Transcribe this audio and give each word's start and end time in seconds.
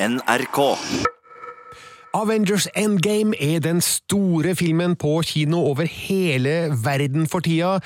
NRK. 0.00 0.78
Avengers 2.10 2.64
Endgame 2.74 3.36
er 3.38 3.60
den 3.62 3.78
store 3.84 4.56
filmen 4.58 4.96
på 4.98 5.12
kino 5.22 5.60
over 5.68 5.86
hele 5.86 6.72
verden 6.82 7.28
for 7.30 7.44
tida. 7.46 7.76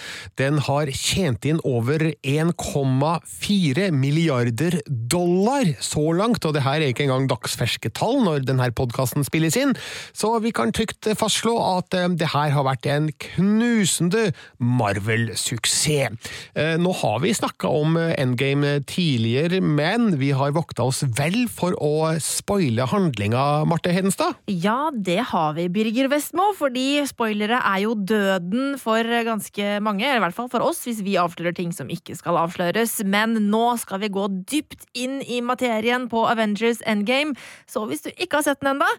Den 0.40 0.62
har 0.64 0.88
tjent 0.96 1.44
inn 1.44 1.58
over 1.60 2.00
1,4 2.24 3.90
milliarder 3.92 4.78
dollar 4.88 5.68
så 5.84 6.06
langt, 6.16 6.46
og 6.48 6.54
det 6.56 6.62
her 6.64 6.80
er 6.80 6.94
ikke 6.94 7.04
engang 7.04 7.28
dagsferske 7.28 7.92
tall 7.92 8.22
når 8.24 8.46
denne 8.48 8.70
podkasten 8.72 9.26
spilles 9.28 9.58
inn, 9.60 9.74
så 10.16 10.32
vi 10.40 10.54
kan 10.56 10.72
trygt 10.72 11.04
fastslå 11.20 11.52
at 11.60 11.92
eh, 11.92 12.08
det 12.16 12.32
her 12.32 12.54
har 12.56 12.64
vært 12.64 12.88
en 12.88 13.10
knusende 13.26 14.30
Marvel-suksess. 14.56 16.16
Eh, 16.56 16.74
Nå 16.80 16.96
har 17.02 17.20
vi 17.20 17.34
snakka 17.36 17.68
om 17.68 18.00
Endgame 18.00 18.78
tidligere, 18.88 19.60
men 19.60 20.16
vi 20.16 20.32
har 20.32 20.56
vokta 20.56 20.88
oss 20.88 21.04
vel 21.20 21.44
for 21.52 21.76
å 21.76 22.14
spoile 22.24 22.88
handlinga, 22.88 23.44
Marte 23.68 23.92
Hedenstad. 23.92 24.13
Ja, 24.50 24.90
det 24.94 25.18
har 25.30 25.54
vi, 25.56 25.66
Birger 25.72 26.08
Vestmo, 26.12 26.50
fordi 26.58 27.02
spoilere 27.08 27.60
er 27.60 27.82
jo 27.84 27.94
døden 27.98 28.78
for 28.80 29.02
ganske 29.26 29.78
mange, 29.84 30.06
i 30.06 30.22
hvert 30.22 30.36
fall 30.36 30.50
for 30.52 30.64
oss, 30.64 30.84
hvis 30.86 31.02
vi 31.06 31.18
avslører 31.20 31.56
ting 31.56 31.72
som 31.74 31.90
ikke 31.92 32.16
skal 32.18 32.38
avsløres. 32.40 32.98
Men 33.04 33.36
nå 33.50 33.64
skal 33.82 34.02
vi 34.04 34.12
gå 34.14 34.28
dypt 34.50 34.86
inn 34.94 35.20
i 35.22 35.40
materien 35.44 36.08
på 36.12 36.26
Avengers 36.30 36.82
Endgame, 36.86 37.34
så 37.70 37.86
hvis 37.90 38.06
du 38.06 38.12
ikke 38.14 38.40
har 38.40 38.48
sett 38.48 38.62
den 38.62 38.76
enda, 38.76 38.90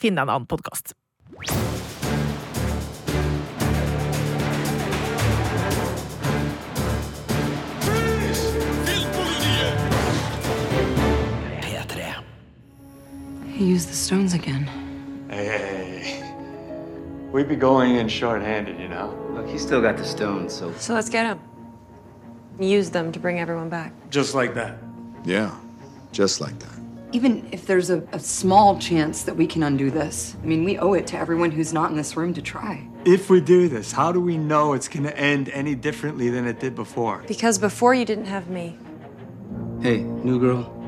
finn 0.00 0.18
deg 0.18 0.26
en 0.26 0.36
annen 0.36 0.50
podkast. 0.50 0.94
He 13.64 13.70
used 13.70 13.88
the 13.88 13.94
stones 13.94 14.34
again. 14.34 14.66
Hey, 15.30 15.46
hey, 15.46 15.58
hey, 15.58 15.98
hey. 16.00 16.34
We'd 17.32 17.48
be 17.48 17.56
going 17.56 17.96
in 17.96 18.08
short-handed, 18.08 18.78
you 18.78 18.88
know? 18.88 19.18
Look, 19.30 19.48
he's 19.48 19.62
still 19.62 19.80
got 19.80 19.96
the 19.96 20.04
stones, 20.04 20.52
so 20.52 20.70
So 20.74 20.92
let's 20.92 21.08
get 21.08 21.24
him. 21.24 21.40
Use 22.60 22.90
them 22.90 23.10
to 23.10 23.18
bring 23.18 23.40
everyone 23.40 23.70
back. 23.70 23.94
Just 24.10 24.34
like 24.34 24.52
that. 24.52 24.76
Yeah, 25.24 25.50
just 26.12 26.42
like 26.42 26.58
that. 26.58 26.78
Even 27.12 27.48
if 27.52 27.64
there's 27.64 27.88
a, 27.88 28.06
a 28.12 28.18
small 28.18 28.78
chance 28.78 29.22
that 29.22 29.34
we 29.34 29.46
can 29.46 29.62
undo 29.62 29.90
this, 29.90 30.36
I 30.42 30.44
mean, 30.44 30.62
we 30.64 30.76
owe 30.76 30.92
it 30.92 31.06
to 31.06 31.18
everyone 31.18 31.50
who's 31.50 31.72
not 31.72 31.90
in 31.90 31.96
this 31.96 32.18
room 32.18 32.34
to 32.34 32.42
try. 32.42 32.86
If 33.06 33.30
we 33.30 33.40
do 33.40 33.70
this, 33.70 33.92
how 33.92 34.12
do 34.12 34.20
we 34.20 34.36
know 34.36 34.74
it's 34.74 34.88
gonna 34.88 35.08
end 35.12 35.48
any 35.48 35.74
differently 35.74 36.28
than 36.28 36.46
it 36.46 36.60
did 36.60 36.74
before? 36.74 37.24
Because 37.26 37.56
before 37.56 37.94
you 37.94 38.04
didn't 38.04 38.26
have 38.26 38.50
me. 38.50 38.76
hey, 39.80 40.02
new 40.02 40.38
girl. 40.38 40.83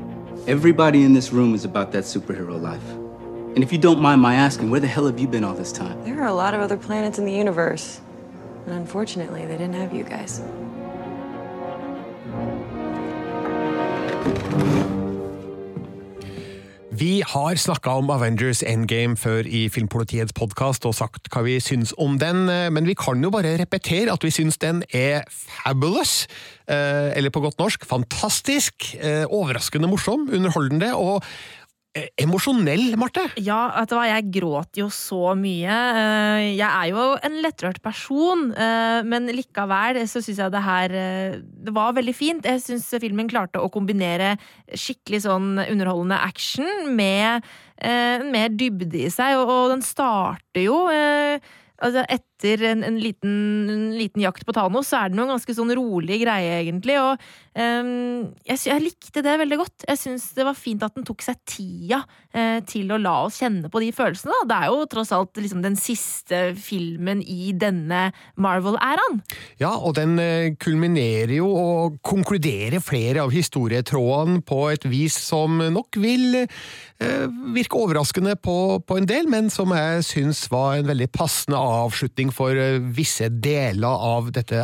Everybody 0.47 1.03
in 1.03 1.11
this 1.11 1.33
room 1.33 1.53
is 1.53 1.65
about 1.65 1.91
that 1.91 2.05
superhero 2.05 2.57
life. 2.61 2.89
And 2.89 3.61
if 3.61 3.73
you 3.73 3.77
don't 3.77 3.99
mind 3.99 4.21
my 4.21 4.35
asking, 4.35 4.69
where 4.69 4.79
the 4.79 4.87
hell 4.87 5.05
have 5.05 5.19
you 5.19 5.27
been 5.27 5.43
all 5.43 5.53
this 5.53 5.73
time? 5.73 6.01
There 6.05 6.21
are 6.21 6.27
a 6.27 6.33
lot 6.33 6.53
of 6.53 6.61
other 6.61 6.77
planets 6.77 7.19
in 7.19 7.25
the 7.25 7.33
universe. 7.33 7.99
And 8.65 8.75
unfortunately, 8.75 9.45
they 9.45 9.57
didn't 9.57 9.73
have 9.73 9.93
you 9.93 10.05
guys. 10.05 10.39
Vi 16.97 17.21
har 17.21 17.55
snakka 17.59 17.91
om 17.99 18.07
Avengers 18.09 18.63
Endgame 18.65 19.17
før 19.19 19.45
i 19.45 19.67
Filmpolitiets 19.69 20.33
podkast 20.33 20.85
og 20.87 20.95
sagt 20.97 21.27
hva 21.29 21.43
vi 21.45 21.59
syns 21.61 21.91
om 22.01 22.15
den, 22.17 22.47
eh, 22.49 22.71
men 22.73 22.87
vi 22.89 22.95
kan 22.97 23.21
jo 23.21 23.29
bare 23.29 23.51
repetere 23.59 24.09
at 24.09 24.23
vi 24.25 24.31
syns 24.33 24.57
den 24.57 24.81
er 24.89 25.21
fabulous. 25.29 26.25
Eh, 26.67 27.13
Eller 27.17 27.29
på 27.29 27.43
godt 27.43 27.59
norsk 27.59 27.85
fantastisk, 27.85 28.95
eh, 28.97 29.25
overraskende 29.29 29.87
morsom, 29.87 30.29
underholdende 30.33 30.95
og 30.95 31.23
emosjonell, 32.19 32.95
Marte. 32.99 33.23
Ja, 33.41 33.59
vet 33.75 33.91
du 33.91 33.95
hva, 33.97 34.05
jeg 34.09 34.29
gråt 34.37 34.79
jo 34.79 34.87
så 34.93 35.33
mye. 35.37 35.73
Eh, 35.73 36.45
Jeg 36.57 36.67
er 36.67 36.91
jo 36.91 37.05
en 37.23 37.37
lettrørt 37.43 37.81
person, 37.83 38.51
eh, 38.53 39.01
men 39.07 39.29
likevel 39.33 40.01
så 40.07 40.21
syns 40.23 40.41
jeg 40.43 40.53
det 40.53 40.63
her 40.65 40.95
eh, 40.95 41.37
Det 41.41 41.73
var 41.75 41.95
veldig 41.97 42.15
fint. 42.15 42.45
Jeg 42.45 42.63
syns 42.63 42.89
filmen 43.01 43.29
klarte 43.29 43.61
å 43.61 43.71
kombinere 43.73 44.35
skikkelig 44.73 45.23
sånn 45.27 45.55
underholdende 45.67 46.19
action 46.23 46.91
med 46.95 47.45
mer 47.77 48.49
dybde 48.57 49.03
i 49.05 49.09
seg, 49.13 49.37
og, 49.37 49.69
den 49.69 49.83
starter 49.85 50.63
jo 50.63 50.79
altså 50.87 51.43
Altså 51.77 52.01
etter 52.37 52.63
en, 52.69 52.83
en, 52.83 52.99
liten, 53.01 53.69
en 53.69 53.97
liten 53.97 54.21
jakt 54.21 54.45
på 54.45 54.53
Thanos, 54.53 54.91
så 54.91 55.01
er 55.01 55.09
det 55.09 55.17
noen 55.17 55.33
ganske 55.33 55.53
sånn 55.57 55.73
rolig 55.77 56.21
greie, 56.21 56.61
egentlig. 56.61 56.97
Og 57.01 57.17
um, 57.57 58.27
jeg, 58.45 58.61
jeg 58.69 58.83
likte 58.83 59.23
det 59.25 59.37
veldig 59.41 59.57
godt. 59.57 59.85
Jeg 59.89 60.01
syns 60.01 60.29
det 60.37 60.45
var 60.45 60.57
fint 60.57 60.83
at 60.85 60.93
den 60.95 61.05
tok 61.07 61.25
seg 61.25 61.39
tida 61.49 62.03
uh, 62.05 62.59
til 62.69 62.93
å 62.93 62.99
la 63.01 63.15
oss 63.25 63.39
kjenne 63.41 63.71
på 63.73 63.81
de 63.81 63.89
følelsene. 63.95 64.33
Da. 64.43 64.49
Det 64.51 64.59
er 64.59 64.73
jo 64.73 64.89
tross 64.91 65.13
alt 65.17 65.41
liksom 65.41 65.63
den 65.65 65.77
siste 65.81 66.43
filmen 66.61 67.23
i 67.25 67.53
denne 67.57 68.11
Marvel-æraen. 68.37 69.21
Ja, 69.61 69.73
og 69.73 69.95
den 69.97 70.17
eh, 70.21 70.53
kulminerer 70.61 71.33
jo 71.39 71.49
og 71.57 71.97
konkluderer 72.05 72.81
flere 72.83 73.23
av 73.25 73.33
historietrådene 73.33 74.43
på 74.45 74.61
et 74.73 74.85
vis 74.89 75.17
som 75.17 75.57
nok 75.73 75.97
vil 75.97 76.43
uh, 76.45 77.25
virke 77.55 77.81
overraskende 77.81 78.37
på, 78.37 78.57
på 78.85 78.99
en 78.99 79.09
del, 79.09 79.29
men 79.31 79.49
som 79.53 79.73
jeg 79.73 80.05
syns 80.05 80.45
var 80.53 80.77
en 80.77 80.89
veldig 80.91 81.09
passende 81.15 81.57
avslutning 81.57 82.26
for 82.35 82.57
eh, 82.57 82.79
visse 82.79 83.29
deler 83.29 84.05
av 84.11 84.31
dette 84.35 84.63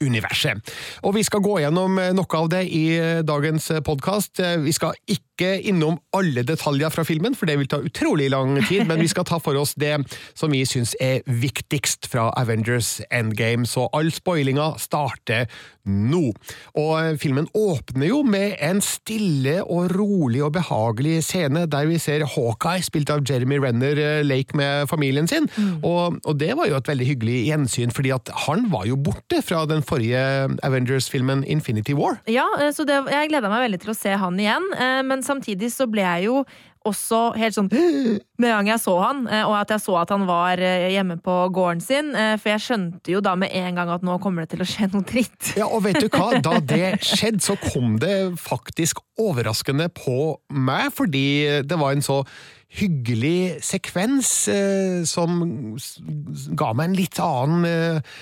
Avengers-universet. 0.00 0.60
Og 1.04 1.14
vi 1.14 1.24
skal 1.24 1.42
gå 1.44 1.58
gjennom 1.60 1.98
eh, 2.00 2.12
noe 2.16 2.38
av 2.38 2.48
det 2.52 2.64
i 2.72 2.84
eh, 2.96 3.20
dagens 3.26 3.70
podkast. 3.84 4.40
Vi 4.64 4.72
skal 4.72 4.96
ikke 5.06 5.60
innom 5.64 5.96
alle 6.16 6.42
detaljer 6.44 6.92
fra 6.92 7.04
filmen, 7.04 7.34
for 7.36 7.48
det 7.48 7.56
vil 7.56 7.68
ta 7.70 7.80
utrolig 7.80 8.28
lang 8.32 8.58
tid, 8.68 8.84
men 8.88 9.00
vi 9.00 9.08
skal 9.08 9.24
ta 9.24 9.38
for 9.40 9.56
oss 9.56 9.72
det 9.80 9.94
som 10.36 10.52
vi 10.52 10.64
syns 10.68 10.92
er 11.00 11.22
viktigst 11.24 12.10
fra 12.12 12.28
Avengers 12.36 12.98
Endgame, 13.10 13.64
så 13.68 13.88
all 13.96 14.10
spoilinga 14.12 14.74
starter 14.80 15.48
nå. 15.88 16.32
Og 16.76 16.92
eh, 16.98 17.14
filmen 17.20 17.48
åpner 17.56 18.10
jo 18.10 18.22
med 18.24 18.56
en 18.60 18.82
stille 18.84 19.60
og 19.64 19.92
rolig 19.96 20.42
og 20.44 20.54
behagelig 20.56 21.20
scene 21.28 21.66
der 21.70 21.88
vi 21.88 22.00
ser 22.00 22.26
Hawkeye, 22.28 22.84
spilt 22.84 23.12
av 23.12 23.24
Jeremy 23.28 23.60
Renner, 23.60 24.00
Lake 24.24 24.56
med 24.56 24.88
familien 24.90 25.28
sin, 25.28 25.48
og, 25.80 26.20
og 26.24 26.40
det 26.40 26.52
var 26.58 26.68
jo 26.68 26.76
et 26.78 26.88
veldig 26.88 27.08
hyggelig 27.14 27.38
gjensyn, 27.48 27.94
fordi 27.94 28.12
at 28.14 28.32
han 28.46 28.68
var 28.72 28.86
jo 28.88 28.98
borte 29.00 29.40
fra 29.44 29.64
den 29.68 29.84
forrige 29.90 30.22
Avengers-filmen 30.66 31.44
Infinity 31.44 31.96
War. 31.98 32.20
Ja, 32.30 32.46
eh, 32.60 32.72
så 32.74 32.86
det, 32.88 33.02
jeg 33.10 33.30
gleda 33.32 33.50
meg 33.52 33.66
veldig 33.66 33.84
til 33.84 33.94
å 33.94 33.98
se 33.98 34.16
han 34.22 34.40
igjen, 34.40 34.72
eh, 34.78 35.00
men 35.06 35.24
samtidig 35.26 35.72
så 35.74 35.88
ble 35.90 36.06
jeg 36.06 36.28
jo 36.30 36.42
også 36.88 37.34
helt 37.36 37.52
sånn 37.52 37.68
med 38.40 38.46
en 38.48 38.54
gang 38.54 38.70
jeg 38.72 38.80
så 38.80 38.94
han, 39.02 39.26
eh, 39.28 39.42
og 39.44 39.58
at 39.58 39.74
jeg 39.74 39.84
så 39.84 39.98
at 40.00 40.14
han 40.14 40.24
var 40.28 40.62
hjemme 40.62 41.18
på 41.20 41.34
gården 41.56 41.82
sin, 41.84 42.14
for 42.14 42.52
jeg 42.54 42.64
skjønte 42.64 43.12
jo 43.12 43.20
da 43.24 43.34
med 43.38 43.52
en 43.56 43.76
gang 43.76 43.92
at 43.92 44.06
nå 44.06 44.16
kommer 44.22 44.46
det 44.46 44.54
til 44.54 44.64
å 44.64 44.68
skje 44.68 44.88
noe 44.94 45.04
dritt. 45.06 45.52
Ja, 45.60 45.68
og 45.68 45.84
vet 45.88 46.00
du 46.00 46.08
hva? 46.08 46.32
Da 46.50 46.56
det 46.64 47.02
skjedde, 47.04 47.42
så 47.44 47.58
kom 47.60 47.98
det 48.00 48.14
faktisk 48.40 49.02
overraskende 49.20 49.90
på 49.92 50.38
meg, 50.48 50.88
fordi 50.96 51.60
det 51.68 51.78
var 51.80 51.92
en 51.92 52.04
så 52.04 52.22
hyggelig 52.70 53.58
sekvens 53.66 54.30
eh, 54.50 55.02
som 55.08 55.40
ga 56.54 56.70
meg 56.76 56.90
en 56.90 56.98
litt 56.98 57.18
annen 57.22 57.66
eh, 57.66 58.20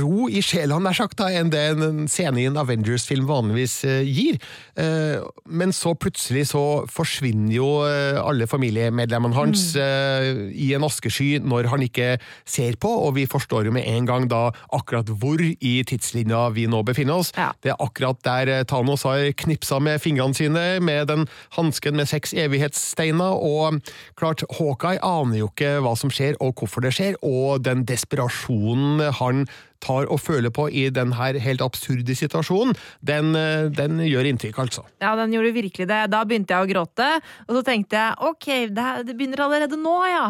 ro 0.00 0.28
i 0.32 0.40
sjela, 0.40 0.78
nær 0.80 0.96
sagt, 0.96 1.20
enn 1.20 1.50
det 1.52 1.60
en 1.74 2.06
scene 2.08 2.40
i 2.40 2.46
en 2.48 2.56
Avengers-film 2.56 3.26
vanligvis 3.28 3.74
eh, 3.84 4.00
gir. 4.08 4.38
Eh, 4.80 5.20
men 5.44 5.74
så 5.76 5.92
plutselig 5.98 6.46
så 6.54 6.62
forsvinner 6.88 7.52
jo 7.52 7.68
eh, 7.84 8.16
alle 8.16 8.48
familiemedlemmene 8.48 9.36
hans 9.36 9.74
eh, 9.76 10.48
i 10.56 10.70
en 10.76 10.86
askesky 10.88 11.34
når 11.44 11.68
han 11.72 11.84
ikke 11.84 12.14
ser 12.48 12.78
på, 12.80 12.88
og 12.88 13.18
vi 13.18 13.26
forstår 13.28 13.68
jo 13.68 13.74
med 13.76 13.84
en 13.90 14.08
gang 14.08 14.28
da 14.30 14.46
akkurat 14.76 15.12
hvor 15.20 15.42
i 15.44 15.74
tidslinja 15.84 16.46
vi 16.56 16.64
nå 16.70 16.80
befinner 16.88 17.20
oss. 17.20 17.34
Ja. 17.36 17.50
Det 17.60 17.74
er 17.74 17.84
akkurat 17.84 18.22
der 18.24 18.54
eh, 18.54 18.64
Thanos 18.64 19.04
har 19.08 19.26
knipsa 19.44 19.82
med 19.84 20.00
fingrene 20.00 20.36
sine 20.36 20.64
med 20.80 21.10
den 21.12 21.26
hansken 21.58 22.00
med 22.00 22.08
seks 22.08 22.32
evighetssteiner, 22.32 23.36
og 23.36 23.82
klart, 24.16 24.46
Hawkeye 24.56 25.00
aner 25.04 25.42
jo 25.42 25.52
ikke 25.52 25.76
hva 25.84 25.92
som 25.98 26.12
skjer 26.12 26.40
og 26.40 26.56
hvorfor 26.56 26.88
det 26.88 26.94
skjer, 26.96 27.20
og 27.20 27.60
den 27.68 27.84
desperasjonen 27.88 29.09
han 29.12 29.46
tar 29.84 30.08
og 30.10 30.20
føler 30.22 30.52
på 30.54 30.68
i 30.68 30.88
den 30.94 31.14
her 31.18 31.38
helt 31.40 31.64
absurde 31.64 32.14
situasjonen, 32.16 32.76
den, 33.06 33.34
eh, 33.38 33.68
den 33.74 34.00
gjør 34.06 34.28
inntrykk, 34.30 34.60
altså. 34.64 34.84
Ja, 35.02 35.14
den 35.18 35.34
gjorde 35.34 35.54
virkelig 35.56 35.88
det. 35.90 36.00
Da 36.12 36.22
begynte 36.28 36.56
jeg 36.56 36.66
å 36.66 36.70
gråte, 36.70 37.08
og 37.48 37.58
så 37.58 37.64
tenkte 37.66 37.98
jeg 37.98 38.30
ok, 38.30 38.48
det, 38.76 38.88
det 39.08 39.16
begynner 39.18 39.44
allerede 39.46 39.78
nå, 39.80 39.96
ja. 40.10 40.26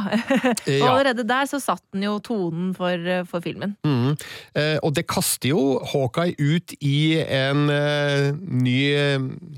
og 0.81 0.87
allerede 0.93 1.27
der 1.29 1.51
så 1.51 1.61
satt 1.63 1.85
den 1.95 2.07
jo 2.07 2.19
tonen 2.25 2.73
for, 2.77 2.95
eh, 2.95 3.25
for 3.29 3.45
filmen. 3.45 3.77
Mm. 3.87 4.17
Eh, 4.55 4.77
og 4.85 4.95
det 4.97 5.07
kaster 5.11 5.53
jo 5.53 5.81
Hawkeye 5.93 6.37
ut 6.39 6.75
i 6.81 7.21
en 7.21 7.67
eh, 7.73 8.31
ny 8.37 8.79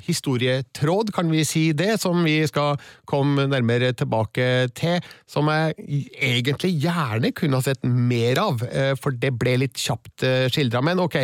historietråd, 0.06 1.12
kan 1.14 1.30
vi 1.32 1.44
si 1.46 1.64
det, 1.76 1.96
som 2.02 2.22
vi 2.24 2.40
skal 2.48 2.80
komme 3.08 3.46
nærmere 3.50 3.92
tilbake 3.96 4.48
til, 4.78 5.00
som 5.30 5.48
jeg 5.52 6.08
egentlig 6.22 6.72
gjerne 6.82 7.32
kunne 7.36 7.58
ha 7.58 7.64
sett 7.64 7.84
mer 7.84 8.40
av, 8.42 8.62
eh, 8.68 8.92
for 8.98 9.14
det 9.14 9.32
ble 9.38 9.56
litt 9.64 9.80
kjapt 9.82 10.26
uh, 10.26 10.46
skildra. 10.52 10.82
Men 10.84 11.02
ok, 11.02 11.18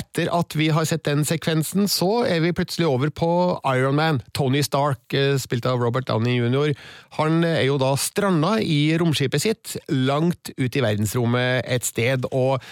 etter 0.00 0.30
at 0.34 0.56
vi 0.58 0.70
har 0.74 0.88
sett 0.88 1.06
den 1.08 1.24
sekvensen, 1.28 1.88
så 1.90 2.24
er 2.28 2.42
vi 2.44 2.54
plutselig 2.56 2.88
over 2.90 3.12
på 3.14 3.30
Iron 3.74 3.98
Man. 3.98 4.22
Tony 4.36 4.62
Stark, 4.66 5.02
uh, 5.16 5.34
spilt 5.40 5.68
av 5.68 5.82
Robert 5.82 6.08
Downey 6.10 6.38
jr., 6.38 6.74
han 7.18 7.44
er 7.46 7.62
jo 7.68 7.78
da 7.78 7.92
stranda 8.00 8.56
i 8.62 8.96
romskipet 8.98 9.42
sitt, 9.44 9.76
langt 9.92 10.50
ut 10.58 10.76
i 10.76 10.82
verdensrommet 10.82 11.62
et 11.70 11.86
sted. 11.86 12.26
og 12.32 12.62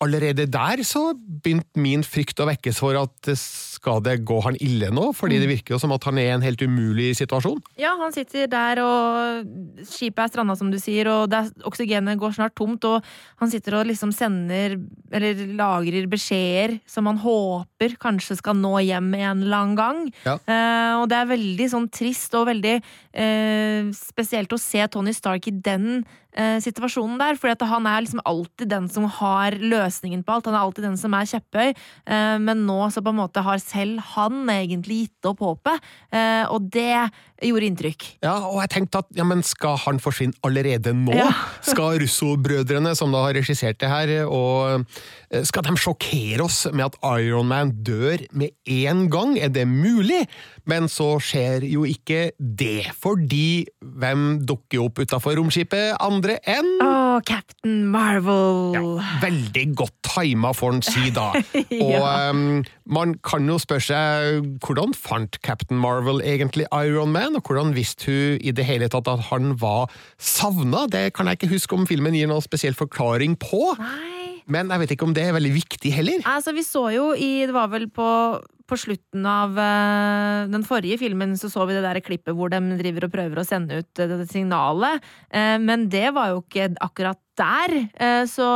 allerede 0.00 0.46
der 0.46 0.82
så 0.86 1.10
begynte 1.16 1.80
min 1.82 2.04
frykt 2.06 2.38
å 2.38 2.46
vekkes 2.48 2.78
for 2.82 2.98
at 3.00 3.30
skal 3.78 4.02
det 4.04 4.18
gå 4.28 4.38
han 4.44 4.58
ille 4.64 4.90
nå? 4.94 5.08
Fordi 5.16 5.38
det 5.40 5.48
virker 5.50 5.76
jo 5.76 5.80
som 5.82 5.94
at 5.94 6.04
han 6.08 6.18
er 6.20 6.30
i 6.30 6.34
en 6.36 6.44
helt 6.44 6.62
umulig 6.62 7.12
situasjon. 7.18 7.60
Ja, 7.80 7.94
han 8.00 8.14
sitter 8.14 8.50
der, 8.50 8.82
og 8.82 9.86
skipet 9.88 10.24
er 10.24 10.32
stranda, 10.32 10.56
som 10.58 10.72
du 10.72 10.78
sier, 10.82 11.10
og 11.12 11.34
er, 11.34 11.50
oksygenet 11.68 12.18
går 12.20 12.36
snart 12.36 12.56
tomt, 12.58 12.84
og 12.88 13.06
han 13.42 13.52
sitter 13.52 13.78
og 13.80 13.88
liksom 13.88 14.12
sender, 14.14 14.78
eller 15.14 15.44
lagrer 15.58 16.08
beskjeder 16.10 16.78
som 16.88 17.08
han 17.10 17.20
håper 17.22 17.96
kanskje 18.02 18.38
skal 18.40 18.58
nå 18.58 18.76
hjem 18.84 19.12
en 19.18 19.44
eller 19.46 19.58
annen 19.62 19.78
gang. 19.78 20.04
Ja. 20.26 20.38
Eh, 20.42 20.94
og 20.98 21.08
det 21.10 21.18
er 21.18 21.32
veldig 21.32 21.68
sånn 21.72 21.90
trist 21.94 22.34
og 22.38 22.48
veldig 22.50 22.76
eh, 22.78 23.90
spesielt 23.96 24.52
å 24.52 24.60
se 24.60 24.84
Tony 24.92 25.14
Stark 25.16 25.50
i 25.50 25.54
den 25.54 26.02
situasjonen 26.36 27.16
der, 27.18 27.38
for 27.40 27.50
han 27.66 27.86
er 27.88 28.04
liksom 28.04 28.20
alltid 28.28 28.68
den 28.70 28.88
som 28.92 29.06
har 29.10 29.56
løsningen 29.58 30.22
på 30.22 30.34
alt. 30.34 30.46
Han 30.46 30.54
er 30.54 30.60
alltid 30.60 30.84
den 30.84 30.98
som 31.00 31.14
er 31.16 31.26
kjepphøy, 31.26 31.72
eh, 31.72 32.36
men 32.38 32.66
nå 32.68 32.78
så 32.92 33.02
på 33.02 33.14
en 33.14 33.20
måte 33.22 33.42
har 33.42 33.58
selv 33.62 34.02
han 34.14 34.44
egentlig 34.52 35.00
gitt 35.04 35.30
opp 35.30 35.42
håpet, 35.42 35.88
eh, 36.12 36.44
og 36.46 36.68
det 36.70 37.10
gjorde 37.42 37.68
inntrykk. 37.70 38.04
Ja, 38.24 38.34
og 38.48 38.58
jeg 38.64 38.70
tenkte 38.74 39.02
at 39.04 39.10
ja, 39.16 39.24
men 39.28 39.44
skal 39.46 39.76
han 39.84 40.00
forsvinne 40.02 40.34
allerede 40.46 40.92
nå? 40.96 41.14
Ja. 41.14 41.28
skal 41.70 42.00
Russo-brødrene, 42.02 42.94
som 42.98 43.14
da 43.14 43.22
har 43.28 43.36
regissert 43.38 43.78
det 43.82 43.90
her, 43.92 44.12
og 44.26 44.84
eh, 45.30 45.44
skal 45.46 45.66
de 45.68 45.76
sjokkere 45.78 46.42
oss 46.48 46.64
med 46.72 46.88
at 46.88 46.98
Iron 47.22 47.48
Man 47.50 47.72
dør 47.86 48.24
med 48.32 48.54
en 48.66 49.06
gang? 49.12 49.36
Er 49.38 49.52
det 49.54 49.66
mulig? 49.70 50.24
Men 50.68 50.88
så 50.92 51.14
skjer 51.24 51.64
jo 51.64 51.86
ikke 51.88 52.32
det, 52.38 52.90
fordi 53.00 53.64
hvem 53.80 54.40
dukker 54.44 54.82
opp 54.84 54.98
utafor 55.00 55.38
romskipet 55.38 55.94
andre 56.04 56.36
enn 56.44 56.74
Å, 56.84 56.90
Captain 57.24 57.86
Marvel! 57.92 58.74
ja, 58.76 58.82
Veldig 59.22 59.64
godt 59.78 59.94
tima, 60.08 60.50
får 60.56 60.74
en 60.76 60.84
si 60.84 61.08
da. 61.14 61.30
Og 61.84 61.94
Ja. 61.94 62.30
um, 62.32 62.60
man 62.88 63.16
kan 63.24 63.46
jo 63.48 63.58
spørre 63.60 63.84
seg 63.84 64.48
hvordan 64.64 64.94
fant 64.96 65.38
Captain 65.44 65.78
Marvel 65.80 66.22
egentlig 66.24 66.66
Iron 66.72 67.12
Man, 67.12 67.36
og 67.36 67.46
hvordan 67.46 67.74
visste 67.76 68.08
hun 68.08 68.38
i 68.40 68.54
det 68.54 68.66
hele 68.68 68.88
tatt 68.92 69.10
at 69.10 69.28
han 69.28 69.54
var 69.60 69.92
savna? 70.16 70.86
Det 70.90 71.12
kan 71.16 71.28
jeg 71.28 71.38
ikke 71.38 71.52
huske 71.54 71.76
om 71.76 71.86
filmen 71.88 72.16
gir 72.16 72.30
noen 72.30 72.44
spesiell 72.44 72.76
forklaring 72.78 73.36
på, 73.40 73.62
Nei. 73.78 74.37
Men 74.48 74.72
jeg 74.72 74.82
vet 74.82 74.94
ikke 74.96 75.08
om 75.08 75.14
det 75.16 75.26
er 75.28 75.36
veldig 75.36 75.54
viktig 75.54 75.92
heller. 75.94 76.22
Altså, 76.28 76.54
vi 76.56 76.64
så 76.66 76.88
jo 76.94 77.10
i 77.14 77.46
Det 77.48 77.54
var 77.54 77.70
vel 77.72 77.86
på, 77.92 78.08
på 78.68 78.80
slutten 78.80 79.26
av 79.28 79.56
uh, 79.56 80.48
den 80.50 80.64
forrige 80.66 80.98
filmen 81.00 81.36
så 81.40 81.50
så 81.52 81.66
vi 81.68 81.76
det 81.76 81.84
der 81.84 82.00
klippet 82.04 82.36
hvor 82.36 82.52
de 82.52 82.60
driver 82.80 83.08
og 83.08 83.14
prøver 83.14 83.40
å 83.40 83.46
sende 83.46 83.82
ut 83.82 84.02
uh, 84.02 84.18
det 84.18 84.28
signalet. 84.32 85.04
Uh, 85.28 85.56
men 85.62 85.88
det 85.92 86.08
var 86.16 86.32
jo 86.34 86.42
ikke 86.44 86.72
akkurat 86.84 87.20
der. 87.38 87.74
Eh, 87.94 88.24
så 88.30 88.48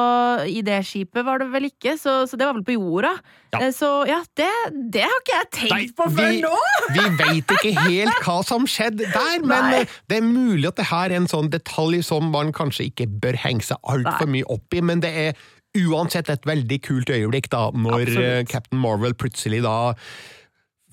i 0.49 0.63
det 0.67 0.81
skipet 0.87 1.25
var 1.27 1.43
det 1.43 1.49
vel 1.53 1.69
ikke. 1.71 1.97
Så, 2.01 2.23
så 2.29 2.39
det 2.39 2.49
var 2.49 2.57
vel 2.59 2.67
på 2.67 2.77
jorda. 2.77 3.15
Ja. 3.55 3.63
Eh, 3.63 3.71
så 3.75 3.91
ja, 4.09 4.21
det, 4.39 4.51
det 4.95 5.05
har 5.07 5.17
ikke 5.21 5.39
jeg 5.39 5.51
tenkt 5.59 5.97
på 5.99 6.09
før 6.11 6.31
vi, 6.31 6.43
nå! 6.45 6.53
vi 6.97 7.07
veit 7.21 7.57
ikke 7.57 7.75
helt 7.89 8.27
hva 8.27 8.39
som 8.47 8.69
skjedde 8.71 9.09
der, 9.13 9.43
men 9.45 9.71
Nei. 9.71 9.81
eh, 9.83 9.97
det 10.11 10.21
er 10.21 10.29
mulig 10.29 10.71
at 10.71 10.81
det 10.81 10.89
her 10.91 11.11
er 11.11 11.21
en 11.21 11.31
sånn 11.31 11.51
detalj 11.53 12.03
som 12.07 12.33
man 12.35 12.55
kanskje 12.57 12.91
ikke 12.91 13.09
bør 13.23 13.39
henge 13.45 13.67
seg 13.67 13.81
altfor 13.83 14.31
mye 14.31 14.49
opp 14.53 14.79
i, 14.79 14.85
men 14.85 15.05
det 15.05 15.13
er 15.27 15.43
uansett 15.79 16.29
et 16.33 16.47
veldig 16.47 16.79
kult 16.85 17.11
øyeblikk 17.13 17.49
da, 17.53 17.71
når 17.73 18.03
Absolutt. 18.03 18.29
eh, 18.29 18.45
Captain 18.51 18.81
Marvel 18.83 19.15
plutselig 19.17 19.63
da 19.65 19.77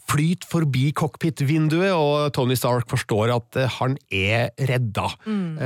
flyter 0.09 0.49
forbi 0.49 0.89
cockpit-vinduet, 0.97 1.93
og 1.93 2.33
Tony 2.35 2.57
Stark 2.59 2.89
forstår 2.91 3.33
at 3.35 3.59
eh, 3.59 3.77
han 3.79 3.97
er 4.09 4.49
redda. 4.69 5.07
Mm. 5.29 5.57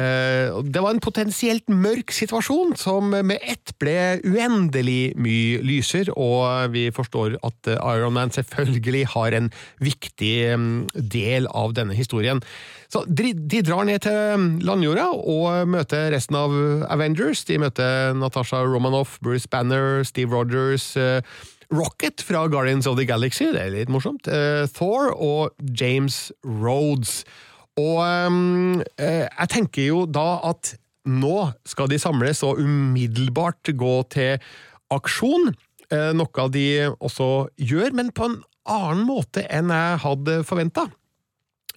det 0.73 0.81
var 0.81 0.93
en 0.93 1.01
potensielt 1.03 1.69
mørk 1.71 2.11
situasjon, 2.13 2.75
som 2.79 3.11
med 3.13 3.39
ett 3.41 3.73
ble 3.81 4.19
uendelig 4.25 5.13
mye 5.19 5.61
lyser, 5.65 6.11
og 6.15 6.73
vi 6.73 6.87
forstår 6.93 7.37
at 7.43 7.71
eh, 7.71 7.81
Iron 7.95 8.13
Man 8.13 8.31
selvfølgelig 8.33 9.07
har 9.15 9.35
en 9.37 9.49
viktig 9.83 10.35
mm, 10.57 10.71
del 10.95 11.47
av 11.49 11.75
denne 11.77 11.95
historien. 11.97 12.41
Så 12.93 13.01
de, 13.07 13.31
de 13.33 13.63
drar 13.65 13.87
ned 13.89 14.03
til 14.05 14.17
mm, 14.37 14.49
landjorda 14.65 15.07
og 15.17 15.69
møter 15.73 16.11
resten 16.13 16.37
av 16.37 16.53
Avengers. 16.93 17.41
De 17.49 17.57
møter 17.61 18.13
Natasha 18.17 18.61
Romanoff, 18.67 19.17
Bruce 19.23 19.49
Banner, 19.49 20.03
Steve 20.05 20.35
Rogers, 20.35 20.91
eh, 20.97 21.21
Rocket 21.73 22.21
fra 22.21 22.45
Guardians 22.51 22.87
of 22.89 22.99
the 22.99 23.07
Galaxy, 23.09 23.49
det 23.53 23.65
er 23.65 23.73
litt 23.73 23.91
morsomt, 23.91 24.29
Uh, 24.29 24.67
Thor 24.75 25.11
og 25.17 25.57
James 25.73 26.31
Rhodes. 26.45 27.23
Og 27.79 27.99
um, 28.05 28.79
uh, 29.01 29.25
jeg 29.25 29.49
tenker 29.49 29.89
jo 29.89 30.05
da 30.05 30.37
at 30.53 30.75
nå 31.09 31.49
skal 31.67 31.89
de 31.91 31.99
samles 31.99 32.43
og 32.45 32.61
umiddelbart 32.61 33.73
gå 33.75 33.95
til 34.13 34.37
aksjon, 34.93 35.53
Uh, 35.93 36.09
noe 36.15 36.45
de 36.49 36.87
også 37.03 37.25
gjør, 37.59 37.91
men 37.93 38.07
på 38.15 38.25
en 38.25 38.37
annen 38.65 39.03
måte 39.05 39.43
enn 39.51 39.69
jeg 39.69 39.99
hadde 40.01 40.37
forventa. 40.47 40.87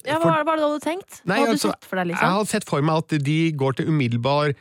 Ja, 0.07 0.17
hva 0.23 0.39
var 0.47 0.55
det 0.55 0.63
du 0.63 0.65
hadde 0.69 0.83
tenkt? 0.85 1.19
Nei, 1.27 1.35
Hva 1.35 1.43
hadde 1.43 1.55
altså, 1.57 1.67
du 1.67 1.75
sett 1.75 1.89
for 1.89 1.99
deg, 1.99 2.09
liksom? 2.11 2.23
Jeg 2.23 2.37
hadde 2.37 2.51
sett 2.53 2.67
for 2.69 2.87
meg 2.87 3.03
at 3.03 3.15
de 3.27 3.37
går 3.59 3.77
til 3.77 3.91
umiddelbar 3.91 4.53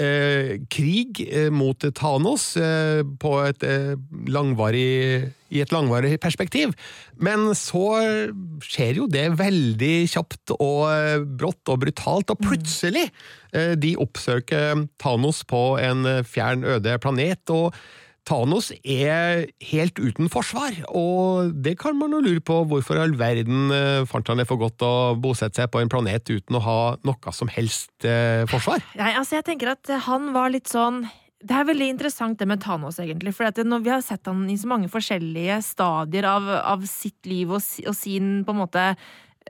eh, 0.00 0.60
krig 0.72 1.22
eh, 1.26 1.50
mot 1.54 1.78
Thanos 1.96 2.54
eh, 2.60 3.02
på 3.20 3.32
et, 3.44 3.64
eh, 3.66 3.94
langvarig, 4.30 5.30
i 5.54 5.62
et 5.62 5.74
langvarig 5.74 6.16
perspektiv. 6.22 6.74
Men 7.16 7.52
så 7.58 7.86
skjer 8.64 9.00
jo 9.02 9.08
det 9.10 9.28
veldig 9.38 9.96
kjapt 10.10 10.54
og 10.58 10.86
eh, 10.90 11.18
brått 11.24 11.72
og 11.72 11.82
brutalt, 11.86 12.32
og 12.34 12.42
plutselig 12.42 13.08
eh, 13.52 13.74
de 13.78 13.94
oppsøker 14.00 14.86
Thanos 15.02 15.44
på 15.48 15.66
en 15.82 16.08
fjern, 16.26 16.66
øde 16.76 16.98
planet. 17.02 17.50
og 17.50 17.74
Thanos 18.28 18.70
er 18.80 19.44
helt 19.68 19.98
uten 20.00 20.30
forsvar, 20.32 20.76
og 20.88 21.52
det 21.64 21.76
kan 21.80 21.98
man 21.98 22.14
jo 22.16 22.22
lure 22.24 22.42
på 22.44 22.62
hvorfor 22.70 22.98
i 22.98 23.02
all 23.04 23.16
verden 23.20 23.74
eh, 23.74 24.06
fant 24.08 24.30
han 24.30 24.40
det 24.40 24.48
for 24.48 24.60
godt 24.60 24.84
å 24.84 24.94
bosette 25.20 25.60
seg 25.60 25.72
på 25.72 25.82
en 25.82 25.92
planet 25.92 26.30
uten 26.32 26.56
å 26.56 26.64
ha 26.64 26.78
noe 27.04 27.34
som 27.36 27.52
helst 27.52 28.08
eh, 28.08 28.46
forsvar? 28.50 28.84
Nei, 29.00 29.12
altså 29.18 29.38
jeg 29.38 29.48
tenker 29.50 29.74
at 29.74 29.92
han 30.08 30.32
var 30.36 30.54
litt 30.54 30.72
sånn 30.72 31.04
det 31.44 31.52
er 31.52 31.66
veldig 31.68 31.90
interessant 31.92 32.38
det 32.40 32.46
med 32.48 32.62
Thanos, 32.64 32.96
egentlig. 33.02 33.34
For 33.36 33.44
når 33.68 33.82
vi 33.84 33.92
har 33.92 34.00
sett 34.04 34.30
han 34.30 34.46
i 34.48 34.56
så 34.56 34.68
mange 34.70 34.88
forskjellige 34.88 35.58
stadier 35.66 36.24
av, 36.30 36.46
av 36.72 36.86
sitt 36.88 37.28
liv 37.28 37.52
og, 37.52 37.60
og 37.60 37.96
sin 37.98 38.38
på 38.46 38.54
en 38.54 38.62
måte 38.62 38.84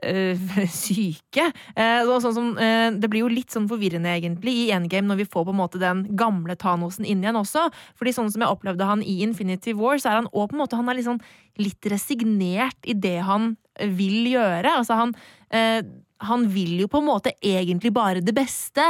syke. 0.75 1.47
Eh, 1.75 2.01
og 2.03 2.21
sånn 2.23 2.35
som, 2.35 2.49
eh, 2.57 2.91
det 2.91 3.09
blir 3.11 3.23
jo 3.23 3.31
litt 3.31 3.53
sånn 3.53 3.67
forvirrende, 3.71 4.11
egentlig, 4.11 4.55
i 4.65 4.71
Endgame 4.75 5.07
når 5.09 5.23
vi 5.23 5.29
får 5.29 5.47
på 5.47 5.55
en 5.55 5.61
måte 5.61 5.81
den 5.81 6.05
gamle 6.17 6.57
Thanosen 6.59 7.07
inn 7.07 7.23
igjen 7.23 7.39
også. 7.39 7.67
Fordi 7.97 8.15
sånn 8.15 8.31
som 8.33 8.43
jeg 8.43 8.51
opplevde 8.51 8.87
han 8.87 9.03
i 9.03 9.21
Infinity 9.25 9.75
War, 9.77 9.97
så 10.01 10.11
er 10.11 10.21
han 10.21 10.31
også 10.31 10.51
på 10.51 10.57
en 10.57 10.63
måte 10.63 10.79
han 10.79 10.89
er 10.91 11.03
sånn, 11.05 11.21
litt 11.61 11.87
resignert 11.91 12.89
i 12.89 12.97
det 12.97 13.21
han 13.23 13.55
vil 13.79 14.33
gjøre. 14.35 14.75
Altså 14.81 14.99
han 14.99 15.15
eh, 15.49 15.83
han 16.23 16.45
vil 16.47 16.79
jo 16.79 16.87
på 16.91 17.01
en 17.01 17.09
måte 17.09 17.33
egentlig 17.43 17.91
bare 17.95 18.23
det 18.23 18.33
beste, 18.35 18.83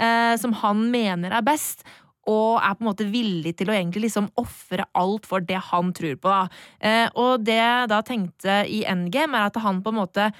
eh, 0.00 0.34
som 0.40 0.54
han 0.62 0.86
mener 0.92 1.34
er 1.36 1.44
best. 1.44 1.84
Og 2.28 2.60
er 2.60 2.76
på 2.76 2.84
en 2.84 2.90
måte 2.90 3.08
villig 3.08 3.54
til 3.56 3.70
å 3.70 3.74
egentlig 3.74 4.08
liksom 4.08 4.28
ofre 4.40 4.84
alt 4.98 5.28
for 5.28 5.40
det 5.40 5.60
han 5.70 5.92
tror 5.96 6.18
på. 6.20 6.32
Da. 6.32 6.62
Eh, 6.78 7.06
og 7.16 7.46
det 7.46 7.56
jeg 7.56 7.90
da 7.92 8.00
tenkte 8.06 8.62
i 8.68 8.82
Endgame, 8.84 9.38
er 9.38 9.48
at 9.48 9.60
han 9.64 9.80
på 9.84 9.94
en 9.94 10.00
måte 10.02 10.30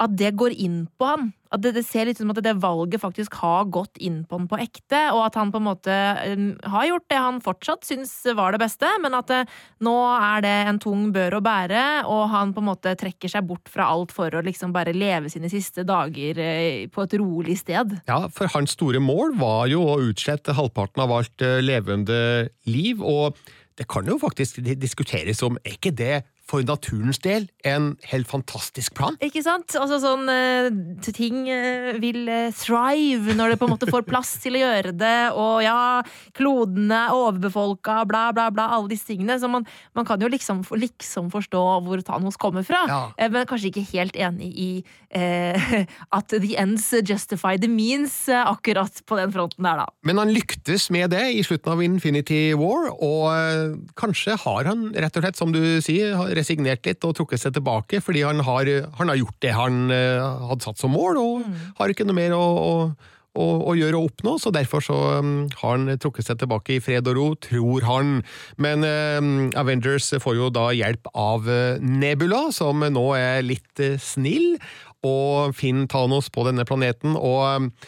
At 0.00 0.14
det 0.16 0.32
går 0.40 0.54
inn 0.56 0.86
på 0.98 1.06
han. 1.06 1.32
At 1.52 1.60
det, 1.60 1.74
det 1.76 1.82
ser 1.84 2.08
litt 2.08 2.16
ut 2.16 2.22
som 2.22 2.32
at 2.32 2.40
det 2.44 2.54
valget 2.62 3.02
faktisk 3.02 3.34
har 3.42 3.66
gått 3.68 3.98
inn 4.00 4.22
på 4.24 4.38
han 4.38 4.48
på 4.48 4.58
ekte, 4.62 5.02
og 5.12 5.26
at 5.26 5.36
han 5.36 5.52
på 5.52 5.60
en 5.60 5.66
måte 5.66 5.92
eh, 5.92 6.44
har 6.72 6.86
gjort 6.88 7.06
det 7.12 7.20
han 7.20 7.42
fortsatt 7.44 7.84
syns 7.84 8.14
var 8.38 8.56
det 8.56 8.62
beste, 8.62 8.88
men 9.04 9.14
at 9.18 9.30
eh, 9.36 9.52
nå 9.84 9.94
er 10.16 10.42
det 10.46 10.54
en 10.70 10.80
tung 10.82 11.04
bør 11.12 11.36
å 11.38 11.42
bære, 11.44 11.84
og 12.08 12.24
han 12.32 12.54
på 12.56 12.64
en 12.64 12.70
måte 12.70 12.96
trekker 12.98 13.34
seg 13.34 13.46
bort 13.50 13.68
fra 13.72 13.90
alt 13.92 14.16
for 14.16 14.32
å 14.32 14.44
liksom 14.44 14.72
bare 14.72 14.96
leve 14.96 15.30
sine 15.32 15.52
siste 15.52 15.84
dager 15.88 16.40
eh, 16.40 16.88
på 16.92 17.04
et 17.04 17.18
rolig 17.20 17.58
sted. 17.60 17.98
Ja, 18.08 18.24
for 18.32 18.48
hans 18.56 18.72
store 18.78 19.02
mål 19.04 19.36
var 19.40 19.68
jo 19.70 19.84
å 19.84 20.00
utslette 20.08 20.56
halvparten 20.56 21.04
av 21.04 21.12
alt 21.20 21.44
eh, 21.44 21.60
levende 21.60 22.22
liv, 22.64 23.04
og 23.04 23.36
det 23.76 23.86
kan 23.92 24.08
jo 24.08 24.18
faktisk 24.20 24.60
diskuteres 24.80 25.40
om 25.44 25.60
er 25.62 25.76
ikke 25.76 25.92
det 25.96 26.22
for 26.52 26.64
naturens 26.68 27.18
del 27.24 27.46
en 27.68 27.92
helt 28.10 28.28
fantastisk 28.28 28.92
plan. 28.98 29.16
Ikke 29.24 29.40
sant? 29.44 29.72
Altså 29.78 29.98
sånn 30.02 30.28
eh, 30.28 30.68
Ting 31.12 31.46
eh, 31.52 31.92
vil 32.02 32.26
eh, 32.28 32.50
thrive 32.56 33.34
når 33.38 33.54
det 33.54 33.58
på 33.60 33.68
en 33.68 33.72
måte 33.74 33.88
får 33.90 34.04
plass 34.08 34.34
til 34.42 34.56
å 34.58 34.62
gjøre 34.62 34.92
det, 35.00 35.16
og 35.38 35.62
ja, 35.64 36.02
klodene 36.36 36.98
er 37.06 37.16
overbefolka, 37.16 38.02
bla, 38.08 38.26
bla, 38.36 38.48
bla, 38.54 38.68
alle 38.76 38.90
disse 38.92 39.08
tingene. 39.10 39.38
Så 39.40 39.48
man, 39.50 39.64
man 39.96 40.08
kan 40.08 40.20
jo 40.22 40.30
liksom, 40.32 40.62
liksom 40.76 41.30
forstå 41.32 41.62
hvor 41.86 42.02
Thanos 42.06 42.38
kommer 42.40 42.66
fra, 42.66 42.82
Ja. 42.90 43.00
men 43.32 43.46
kanskje 43.48 43.70
ikke 43.70 43.86
helt 43.92 44.16
enig 44.18 44.50
i 44.52 44.68
eh, 45.14 45.84
at 46.18 46.32
the 46.32 46.54
ends 46.60 46.88
justify 47.06 47.56
the 47.60 47.70
means 47.70 48.24
akkurat 48.32 49.02
på 49.08 49.18
den 49.20 49.32
fronten 49.34 49.64
der, 49.64 49.84
da. 49.84 49.88
Men 50.08 50.20
han 50.20 50.32
lyktes 50.34 50.88
med 50.94 51.12
det 51.14 51.24
i 51.36 51.44
slutten 51.46 51.72
av 51.74 51.82
Infinity 51.84 52.42
War, 52.58 52.90
og 52.92 53.78
kanskje 53.98 54.36
har 54.44 54.68
han 54.70 54.88
rett 54.96 55.16
og 55.18 55.24
slett, 55.26 55.38
som 55.38 55.52
du 55.54 55.62
sier, 55.84 56.16
resignert 56.42 56.84
litt 56.88 57.06
og 57.06 57.16
trukket 57.16 57.40
seg 57.42 57.56
tilbake, 57.56 58.02
fordi 58.04 58.26
han 58.26 58.42
har, 58.44 58.68
han 58.98 59.12
har 59.12 59.20
gjort 59.20 59.40
det 59.44 59.54
han 59.56 59.80
uh, 59.92 60.44
hadde 60.50 60.66
satt 60.66 60.82
som 60.82 60.94
mål, 60.94 61.20
og 61.22 61.48
har 61.80 61.92
ikke 61.92 62.06
noe 62.08 62.18
mer 62.18 62.36
å, 62.36 62.42
å, 62.42 62.74
å, 63.38 63.48
å 63.72 63.76
gjøre 63.78 64.00
og 64.00 64.10
oppnå, 64.10 64.36
så 64.42 64.52
derfor 64.54 64.84
så 64.84 64.98
um, 65.22 65.32
har 65.62 65.76
han 65.78 65.96
trukket 66.02 66.28
seg 66.28 66.42
tilbake 66.42 66.76
i 66.76 66.84
fred 66.84 67.08
og 67.10 67.18
ro, 67.18 67.26
tror 67.48 67.88
han. 67.88 68.14
Men 68.60 68.86
uh, 68.86 69.58
Avengers 69.60 70.12
får 70.22 70.38
jo 70.38 70.52
da 70.52 70.68
hjelp 70.76 71.08
av 71.16 71.48
eh, 71.50 71.82
Nebula, 71.82 72.48
som 72.54 72.84
nå 72.84 73.08
er 73.18 73.44
litt 73.46 73.86
snill, 74.02 74.56
og 75.02 75.56
finner 75.58 75.88
Thanos 75.90 76.28
på 76.30 76.44
denne 76.46 76.66
planeten, 76.68 77.16
og 77.18 77.72
Eh, 77.72 77.80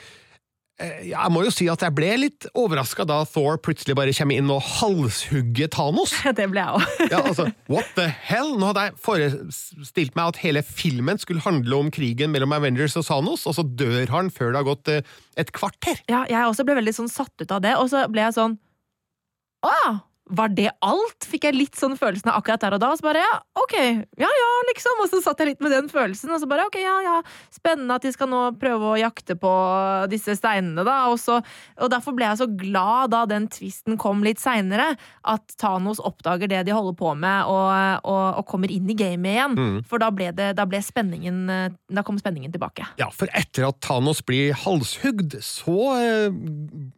Jeg 0.83 1.31
må 1.31 1.45
jo 1.45 1.53
si 1.55 1.69
at 1.71 1.85
jeg 1.87 1.95
ble 1.95 2.09
litt 2.19 2.49
overraska 2.59 3.05
da 3.07 3.21
Thor 3.31 3.61
plutselig 3.63 3.95
bare 3.95 4.15
kommer 4.17 4.41
inn 4.41 4.49
og 4.51 4.65
halshugger 4.81 5.69
Thanos. 5.71 6.17
Det 6.39 6.49
ble 6.51 6.65
jeg 6.65 6.81
òg. 6.81 6.97
Ja, 7.13 7.21
altså, 7.21 7.47
what 7.71 7.93
the 7.95 8.09
hell? 8.27 8.57
Nå 8.59 8.73
hadde 8.73 8.89
jeg 8.89 8.97
forestilt 9.05 10.19
meg 10.19 10.33
at 10.33 10.41
hele 10.43 10.65
filmen 10.67 11.21
skulle 11.23 11.45
handle 11.45 11.79
om 11.79 11.93
krigen 11.95 12.35
mellom 12.35 12.57
Avengers 12.57 12.99
og 12.99 13.07
Thanos, 13.07 13.47
og 13.47 13.55
så 13.55 13.63
dør 13.63 14.11
han 14.11 14.33
før 14.35 14.51
det 14.51 14.63
har 14.65 14.69
gått 14.73 14.91
eh, 14.91 15.15
et 15.39 15.55
kvarter. 15.55 16.03
Ja, 16.11 16.25
jeg 16.31 16.43
også 16.51 16.67
ble 16.67 16.81
veldig 16.81 16.97
sånn 16.99 17.13
satt 17.13 17.35
ut 17.39 17.55
av 17.55 17.63
det, 17.63 17.77
og 17.79 17.87
så 17.95 18.03
ble 18.11 18.27
jeg 18.27 18.37
sånn 18.41 18.59
Å 19.65 19.73
ja! 19.79 19.95
Var 20.25 20.53
det 20.57 20.71
alt? 20.81 21.27
Fikk 21.29 21.45
jeg 21.45 21.57
litt 21.57 21.77
sånn 21.77 21.99
følelsen 22.01 22.31
av 22.33 22.39
akkurat 22.41 22.63
der 22.63 22.77
og 22.79 22.81
da. 22.81 22.89
Og 22.95 23.01
så 23.01 23.05
bare 23.05 23.21
ja, 23.21 23.33
ok, 23.61 23.75
ja 24.21 24.31
ja, 24.41 24.53
liksom. 24.71 25.03
Og 25.05 25.11
så 25.13 25.21
satt 25.21 25.43
jeg 25.43 25.51
litt 25.51 25.65
med 25.65 25.75
den 25.75 25.91
følelsen, 25.93 26.33
og 26.33 26.41
så 26.41 26.49
bare 26.49 26.65
ok, 26.71 26.79
ja 26.81 26.95
ja, 27.05 27.17
spennende 27.53 27.99
at 27.99 28.07
de 28.07 28.13
skal 28.15 28.31
nå 28.33 28.41
prøve 28.61 28.95
å 28.95 28.97
jakte 28.97 29.37
på 29.37 29.53
disse 30.09 30.33
steinene, 30.39 30.81
da. 30.87 30.97
Og, 31.13 31.19
så, 31.21 31.41
og 31.77 31.93
derfor 31.93 32.17
ble 32.17 32.31
jeg 32.31 32.41
så 32.41 32.49
glad 32.49 33.13
da 33.13 33.25
den 33.29 33.51
tvisten 33.53 33.99
kom 34.01 34.25
litt 34.25 34.41
seinere, 34.41 34.95
at 35.29 35.57
Thanos 35.61 36.01
oppdager 36.01 36.49
det 36.49 36.63
de 36.71 36.73
holder 36.73 36.97
på 36.97 37.13
med, 37.21 37.51
og, 37.51 38.09
og, 38.09 38.41
og 38.41 38.49
kommer 38.49 38.73
inn 38.73 38.89
i 38.89 38.97
gamet 38.97 39.35
igjen. 39.35 39.61
For 39.91 40.01
da 40.01 40.09
ble, 40.15 40.31
det, 40.37 40.55
da 40.57 40.65
ble 40.69 40.81
spenningen 40.85 41.45
Da 41.95 42.03
kom 42.07 42.17
spenningen 42.21 42.53
tilbake. 42.55 42.87
Ja, 43.01 43.11
for 43.13 43.29
etter 43.37 43.69
at 43.69 43.83
Thanos 43.85 44.23
blir 44.25 44.57
halshugd, 44.65 45.37
så 45.45 45.77
eh, 46.01 46.33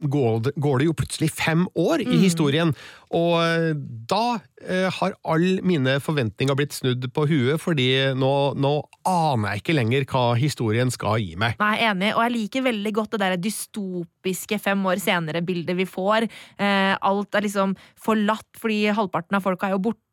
går 0.07 0.41
det, 0.47 0.55
går 0.63 0.81
det 0.81 0.89
jo 0.89 0.97
plutselig 1.03 1.33
fem 1.35 1.67
år 1.75 2.07
i 2.07 2.23
historien. 2.23 2.73
Og 3.15 3.35
eh, 3.39 3.73
da 4.11 4.39
eh, 4.63 4.89
har 4.91 5.15
alle 5.23 5.63
mine 5.67 5.97
forventninger 6.03 6.59
blitt 6.59 6.75
snudd 6.75 7.07
på 7.15 7.27
huet, 7.31 7.61
fordi 7.63 7.89
nå, 8.19 8.33
nå 8.59 8.73
aner 9.07 9.55
jeg 9.55 9.63
ikke 9.63 9.77
lenger 9.77 10.07
hva 10.11 10.25
historien 10.39 10.91
skal 10.95 11.23
gi 11.23 11.37
meg. 11.39 11.55
Nei, 11.63 11.77
enig, 11.87 12.13
og 12.17 12.25
jeg 12.25 12.35
liker 12.35 12.67
veldig 12.67 12.93
godt 12.97 13.15
det 13.15 13.23
der 13.23 13.37
dystopiske 13.39 14.59
fem 14.63 14.83
år 14.91 15.03
senere-bildet 15.03 15.79
vi 15.79 15.87
får. 15.89 16.27
Eh, 16.59 16.93
alt 16.97 17.39
er 17.39 17.47
liksom 17.47 17.77
forlatt 18.03 18.49
fordi 18.59 18.87
halvparten 18.97 19.39
av 19.39 19.47
folka 19.47 19.71
er 19.71 19.77
jo 19.77 19.85
borte. 19.87 20.05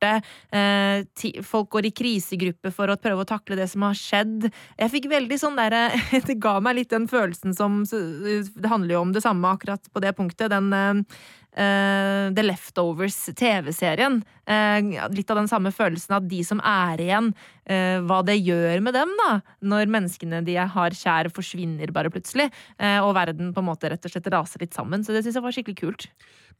Folk 1.48 1.70
går 1.74 1.88
i 1.88 1.94
krisegruppe 1.96 2.70
for 2.76 2.92
å 2.92 2.98
prøve 3.00 3.24
å 3.24 3.28
takle 3.30 3.56
det 3.58 3.70
som 3.72 3.86
har 3.88 3.98
skjedd. 3.98 4.50
Jeg 4.78 4.92
fikk 4.92 5.08
veldig 5.12 5.38
sånn 5.40 5.58
der, 5.58 5.96
Det 6.28 6.36
ga 6.42 6.58
meg 6.64 6.78
litt 6.78 6.92
den 6.94 7.08
følelsen 7.10 7.56
som 7.56 7.82
Det 7.88 8.70
handler 8.70 8.98
jo 8.98 9.02
om 9.06 9.14
det 9.16 9.24
samme 9.24 9.54
akkurat 9.56 9.88
på 9.94 10.04
det 10.04 10.14
punktet. 10.18 10.52
Den 10.52 11.16
The 11.56 12.44
Leftovers 12.44 13.30
TV-serien. 13.34 14.24
Eh, 14.43 14.43
litt 14.44 15.30
av 15.32 15.40
den 15.40 15.48
samme 15.48 15.72
følelsen 15.72 16.18
at 16.18 16.28
de 16.28 16.42
som 16.44 16.60
er 16.60 17.00
igjen, 17.00 17.30
eh, 17.66 18.02
hva 18.04 18.22
det 18.26 18.36
gjør 18.42 18.82
med 18.84 18.94
dem, 18.94 19.12
da, 19.22 19.40
når 19.64 19.92
menneskene 19.92 20.44
de 20.44 20.58
har 20.58 20.92
kjær, 20.98 21.32
forsvinner 21.34 21.94
bare 21.96 22.12
plutselig, 22.12 22.50
eh, 22.80 23.00
og 23.00 23.16
verden 23.16 23.54
på 23.56 23.64
en 23.64 23.70
måte 23.72 23.90
rett 23.92 24.04
og 24.04 24.12
slett 24.12 24.32
raser 24.34 24.60
litt 24.66 24.76
sammen. 24.76 25.04
Så 25.04 25.16
det 25.16 25.24
syns 25.24 25.40
jeg 25.40 25.46
var 25.46 25.56
skikkelig 25.56 25.80
kult. 25.80 26.08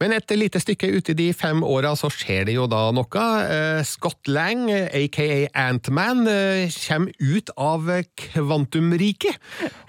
Men 0.02 0.14
et 0.16 0.32
lite 0.34 0.58
stykke 0.58 0.88
ute 0.90 1.12
i 1.12 1.18
de 1.18 1.28
fem 1.36 1.60
åra 1.62 1.92
så 1.98 2.08
skjer 2.10 2.48
det 2.48 2.56
jo 2.56 2.66
da 2.70 2.88
noe. 2.94 3.26
Eh, 3.46 3.82
Scott 3.86 4.26
Lang, 4.32 4.66
eh, 4.72 4.88
aka 5.04 5.28
Antman, 5.66 6.26
eh, 6.26 6.72
kommer 6.88 7.12
ut 7.20 7.50
av 7.56 7.90
eh, 7.90 8.02
kvantumriket. 8.18 9.38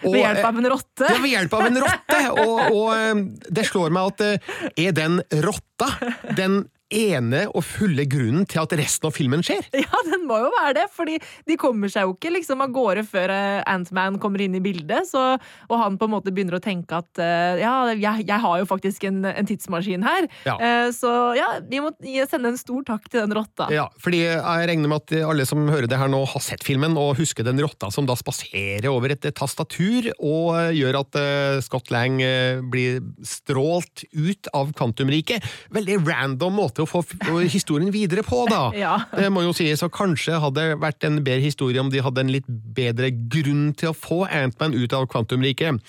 Ved 0.03 0.19
hjelp 0.21 0.43
eh, 0.43 0.47
av 0.51 0.61
en 0.61 0.69
rotte. 0.75 1.09
Ja, 1.09 1.17
ved 1.23 1.33
hjelp 1.33 1.57
av 1.57 1.65
en 1.71 1.81
rotte! 1.85 2.21
Og, 2.35 2.55
og 2.75 2.93
eh, 2.93 3.25
det 3.49 3.65
slår 3.71 3.95
meg 3.95 4.13
at 4.13 4.25
eh, 4.27 4.55
er 4.85 4.95
den 4.95 5.19
rotta 5.45 5.89
den 6.37 6.65
ene 6.95 7.45
og 7.51 7.65
fulle 7.65 8.07
grunnen 8.09 8.47
til 8.49 8.63
at 8.63 8.75
resten 8.79 9.09
av 9.09 9.15
filmen 9.15 9.45
skjer? 9.45 9.65
Ja, 9.85 9.99
den 10.07 10.23
må 10.25 10.39
jo 10.41 10.49
være 10.55 10.73
det, 10.79 10.85
fordi 10.95 11.19
de 11.45 11.57
kommer 11.61 11.91
seg 11.91 12.07
jo 12.07 12.15
ikke 12.15 12.31
liksom 12.33 12.63
av 12.63 12.71
gårde 12.73 13.03
før 13.05 13.31
Antman 13.35 13.85
Ant-Man 13.85 14.19
kommer 14.21 14.41
inn 14.41 14.55
i 14.57 14.61
bildet, 14.63 15.07
så, 15.09 15.35
og 15.69 15.75
han 15.79 15.97
på 15.99 16.07
en 16.07 16.13
måte 16.15 16.33
begynner 16.33 16.57
å 16.57 16.63
tenke 16.63 16.97
at 16.97 17.21
eh, 17.21 17.61
ja, 17.61 17.73
jeg, 17.93 18.25
jeg 18.27 18.41
har 18.43 18.61
jo 18.61 18.67
faktisk 18.69 19.05
en, 19.09 19.23
en 19.29 19.47
tidsmaskin 19.47 20.05
her, 20.05 20.27
Ja. 20.47 20.55
Eh, 20.59 20.89
så 20.95 21.11
ja, 21.37 21.47
vi 21.69 21.81
må 21.83 21.91
sende 22.29 22.51
en 22.51 22.59
stor 22.59 22.83
takk 22.87 23.07
til 23.09 23.23
den 23.23 23.35
rotta. 23.35 23.67
Ja, 23.73 23.87
fordi 24.01 24.23
jeg 24.25 24.69
regner 24.69 24.91
med 24.91 25.03
at 25.03 25.15
alle 25.25 25.45
som 25.47 25.65
hører 25.69 25.89
det 25.91 25.99
her 25.99 26.11
nå 26.11 26.21
har 26.29 26.43
sett 26.43 26.65
filmen 26.65 26.97
og 26.99 27.15
husker 27.19 27.45
den 27.45 27.59
rotta 27.63 27.89
som 27.93 28.07
da 28.07 28.15
spaserer 28.17 28.87
over 28.91 29.13
et 29.15 29.27
tastatur 29.35 30.11
og 30.15 30.55
eh, 30.59 30.71
gjør 30.79 30.99
at 31.01 31.19
eh, 31.19 31.59
Scott 31.65 31.91
Lang 31.93 32.21
eh, 32.23 32.61
blir 32.61 33.01
strålt 33.25 34.05
ut 34.13 34.51
av 34.55 34.73
kvantumriket. 34.77 35.45
Veldig 35.75 35.99
random 36.05 36.59
måte 36.61 36.84
å 36.85 36.89
få 36.89 37.03
historien 37.51 37.91
videre 37.93 38.23
på, 38.25 38.45
da. 38.51 38.69
Ja. 38.85 38.95
Det 39.15 39.29
må 39.33 39.41
jo 39.45 39.53
sies, 39.55 39.81
og 39.85 39.93
kanskje 39.95 40.39
hadde 40.41 40.61
det 40.61 40.79
vært 40.81 41.05
en 41.07 41.19
bedre 41.25 41.43
historie 41.43 41.81
om 41.81 41.89
de 41.91 42.01
hadde 42.03 42.21
en 42.21 42.31
litt 42.31 42.47
bedre 42.47 43.09
grunn 43.31 43.71
til 43.77 43.91
å 43.91 43.95
få 43.97 44.23
Ant-Man 44.29 44.75
ut 44.75 44.93
av 44.95 45.07
kvantumriket. 45.11 45.79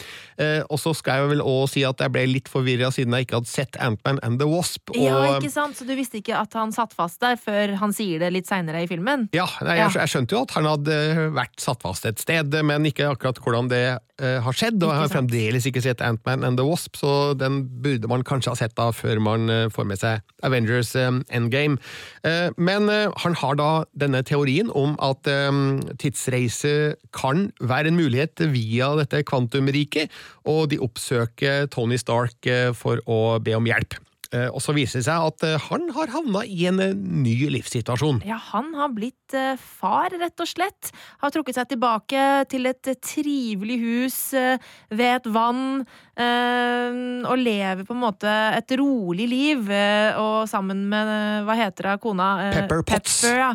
Eh, 0.41 0.63
og 0.67 0.81
så 0.81 0.93
skal 0.97 1.23
jeg 1.23 1.33
vel 1.35 1.43
også 1.45 1.75
si 1.77 1.85
at 1.89 2.01
jeg 2.03 2.13
ble 2.15 2.25
litt 2.31 2.51
forvirra 2.51 2.91
siden 2.95 3.15
jeg 3.17 3.27
ikke 3.27 3.41
hadde 3.41 3.51
sett 3.53 3.79
Ant-Man 3.83 4.21
and 4.27 4.41
the 4.41 4.49
Wasp. 4.49 4.91
Og, 4.95 5.01
Ja, 5.01 5.37
ikke 5.37 5.53
sant? 5.53 5.79
Så 5.79 5.87
du 5.89 5.95
visste 5.99 6.21
ikke 6.21 6.39
at 6.41 6.55
han 6.57 6.73
satt 6.75 6.95
fast 6.97 7.21
der 7.23 7.39
før 7.41 7.77
han 7.81 7.95
sier 7.97 8.23
det 8.23 8.33
litt 8.35 8.49
seinere 8.49 8.85
i 8.85 8.91
filmen? 8.91 9.29
Ja, 9.37 9.47
nei, 9.67 9.79
jeg, 9.81 9.95
jeg 9.99 10.13
skjønte 10.15 10.37
jo 10.37 10.43
at 10.47 10.57
han 10.57 10.69
hadde 10.71 10.99
vært 11.37 11.61
satt 11.63 11.83
fast 11.85 12.07
et 12.09 12.23
sted, 12.23 12.55
men 12.67 12.87
ikke 12.89 13.11
akkurat 13.13 13.41
hvordan 13.43 13.71
det 13.73 13.85
eh, 14.21 14.39
har 14.45 14.57
skjedd. 14.57 14.79
Og 14.83 14.93
jeg 14.93 15.03
har 15.03 15.13
fremdeles 15.13 15.67
ikke 15.69 15.83
sett 15.85 16.05
Ant-Man 16.05 16.45
and 16.47 16.61
the 16.61 16.67
Wasp, 16.67 16.97
så 17.01 17.35
den 17.39 17.65
burde 17.83 18.09
man 18.11 18.25
kanskje 18.27 18.53
ha 18.55 18.61
sett 18.63 18.77
da 18.79 18.91
før 18.95 19.21
man 19.25 19.51
eh, 19.53 19.67
får 19.73 19.89
med 19.89 20.01
seg 20.03 20.23
Avengers 20.47 20.76
eh, 20.85 21.21
Endgame. 21.37 21.79
Eh, 22.27 22.51
men 22.57 22.91
eh, 22.93 23.09
han 23.23 23.37
har 23.41 23.59
da 23.61 23.71
denne 23.99 24.23
teorien 24.27 24.71
om 24.71 24.97
at 25.03 25.29
tidsreise 26.01 26.97
kan 27.17 27.51
være 27.61 27.91
en 27.91 27.99
mulighet 27.99 28.43
via 28.53 28.93
dette 28.99 29.23
kvantumriket, 29.27 30.13
og 30.47 30.71
de 30.71 30.81
oppsøker 30.83 31.67
Tony 31.73 31.99
Stark 32.01 32.49
for 32.79 33.03
å 33.11 33.39
be 33.43 33.57
om 33.57 33.67
hjelp. 33.69 33.97
Eh, 34.35 34.49
Og 34.51 34.63
så 34.65 34.75
viser 34.77 35.01
det 35.01 35.07
seg 35.09 35.27
at 35.31 35.45
eh, 35.47 35.67
han 35.69 35.89
har 35.95 36.13
havna 36.15 36.43
i 36.47 36.67
en 36.71 36.81
eh, 36.83 36.95
ny 36.97 37.35
livssituasjon. 37.55 38.23
Ja, 38.27 38.39
han 38.53 38.73
har 38.79 38.93
blitt 38.95 39.35
far, 39.59 40.15
rett 40.15 40.41
og 40.43 40.47
slett. 40.49 40.93
Har 41.23 41.33
trukket 41.35 41.57
seg 41.59 41.71
tilbake 41.73 42.23
til 42.51 42.69
et 42.71 42.91
trivelig 43.03 43.79
hus 43.83 44.19
ved 44.37 45.09
et 45.17 45.27
vann. 45.35 45.83
og 46.17 47.37
lever 47.43 47.85
på 47.85 47.93
en 47.93 48.01
måte 48.01 48.31
et 48.57 48.71
rolig 48.79 49.27
liv, 49.29 49.69
og 50.23 50.47
sammen 50.49 50.87
med 50.89 51.11
Hva 51.47 51.57
heter 51.59 51.91
det, 51.91 51.97
kona? 52.01 52.29
Pepper 52.55 52.85
Potts. 52.87 53.19
Pepper, 53.25 53.43
ja. 53.43 53.51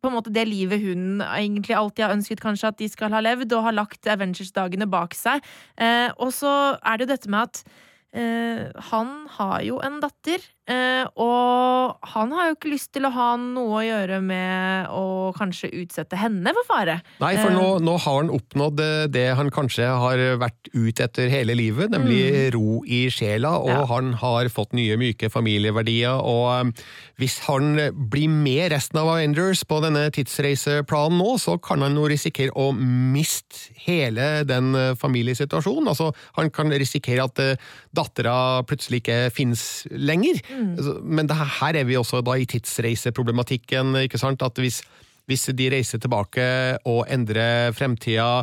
På 0.00 0.08
en 0.08 0.16
måte 0.16 0.32
det 0.32 0.46
livet 0.48 0.80
hun 0.80 1.20
egentlig 1.26 1.76
alltid 1.76 2.06
har 2.06 2.14
ønsket 2.14 2.40
kanskje 2.40 2.70
at 2.70 2.78
de 2.80 2.88
skal 2.88 3.12
ha 3.12 3.20
levd, 3.24 3.52
og 3.52 3.66
har 3.66 3.76
lagt 3.76 4.08
Avengers-dagene 4.08 4.88
bak 4.90 5.16
seg. 5.16 5.44
Eh, 5.76 6.08
og 6.16 6.32
så 6.32 6.52
er 6.80 6.96
det 7.00 7.06
jo 7.08 7.14
dette 7.14 7.32
med 7.32 7.50
at 7.50 7.64
han 8.12 9.10
har 9.36 9.60
jo 9.62 9.76
en 9.86 10.00
datter, 10.02 10.42
eh, 10.70 11.04
og 11.20 11.96
han 12.14 12.32
har 12.36 12.48
jo 12.50 12.54
ikke 12.56 12.70
lyst 12.72 12.92
til 12.94 13.06
å 13.08 13.10
ha 13.14 13.28
noe 13.40 13.80
å 13.80 13.84
gjøre 13.84 14.20
med 14.22 14.90
å 14.94 15.04
kanskje 15.36 15.70
utsette 15.82 16.18
henne 16.20 16.52
for 16.56 16.68
fare. 16.70 17.00
Nei, 17.20 17.34
for 17.40 17.50
Eh. 17.50 17.56
nå, 17.58 17.80
nå 17.82 17.96
har 17.98 18.18
han 18.20 18.30
oppnådd 18.30 18.82
det 19.12 19.26
han 19.36 19.50
kanskje 19.50 19.88
har 19.90 20.22
vært 20.40 20.70
ut 20.74 21.00
etter 21.02 21.28
hele 21.32 21.56
livet, 21.58 21.90
nemlig 21.90 22.52
ro 22.54 22.80
i 22.86 23.08
sjela, 23.10 23.56
og 23.58 23.68
Mm. 23.70 23.76
Ja. 23.76 23.86
han 23.86 24.12
har 24.14 24.48
fått 24.48 24.72
nye 24.72 24.96
myke 24.96 25.30
familieverdier, 25.30 26.20
og 26.22 26.46
eh, 26.66 26.84
hvis 27.18 27.38
han 27.48 27.74
blir 28.10 28.28
med 28.30 28.72
resten 28.72 28.98
av 29.00 29.08
Avengers 29.16 29.64
på 29.64 29.80
denne 29.82 30.06
tidsreiseplanen 30.10 31.18
nå, 31.18 31.36
så 31.38 31.58
kan 31.60 31.82
han 31.82 31.94
jo 31.98 32.06
risikere 32.08 32.50
å 32.56 32.70
miste 32.74 33.70
hele 33.86 34.44
den 34.44 34.72
familiesituasjonen. 34.96 35.88
Altså, 35.90 36.12
han 36.36 36.50
kan 36.50 36.70
risikere 36.70 37.24
at 37.24 37.58
dattera 37.94 38.62
plutselig 38.68 39.02
ikke 39.02 39.18
fins 39.34 39.86
lenger. 39.90 40.40
Altså, 40.76 41.00
Men 41.02 41.26
det 41.26 41.36
her- 41.36 41.76
er 41.80 41.84
vi 41.84 41.96
også 41.96 42.22
da 42.24 42.32
i 42.38 42.44
tidsreiseproblematikken, 42.46 43.94
ikke 44.06 44.18
sant? 44.20 44.42
At 44.42 44.58
hvis 44.60 44.82
hvis 45.30 45.44
de 45.54 45.68
reiser 45.70 46.00
tilbake 46.02 46.42
og 46.90 47.04
endrer 47.06 47.70
fremtida, 47.76 48.42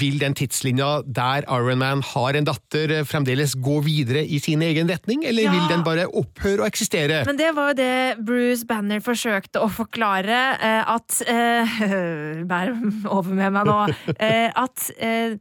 vil 0.00 0.16
den 0.18 0.34
tidslinja 0.34 1.04
der 1.06 1.44
Iron 1.46 1.78
Man 1.78 2.02
har 2.02 2.34
en 2.34 2.48
datter, 2.48 3.04
fremdeles 3.06 3.54
gå 3.62 3.76
videre 3.84 4.24
i 4.26 4.40
sin 4.42 4.60
egen 4.66 4.88
retning, 4.90 5.22
eller 5.24 5.42
Ja. 5.46 5.52
vil 5.52 5.68
den 5.70 5.84
bare 5.86 6.08
opphøre 6.10 6.64
å 6.64 6.66
eksistere? 6.66 7.24
Men 7.24 7.36
det 7.38 7.54
var 7.54 7.68
jo 7.70 7.74
det 7.78 8.24
Bruce 8.26 8.66
Banner 8.66 8.98
forsøkte 8.98 9.62
å 9.62 9.70
forklare, 9.70 10.58
eh, 10.58 10.82
at 10.96 11.22
eh, 11.28 12.44
Bær 12.50 12.74
over 13.06 13.30
med 13.32 13.52
meg 13.52 13.66
nå. 13.70 13.78
Eh, 14.18 14.50
at 14.56 14.90
eh, 14.98 15.36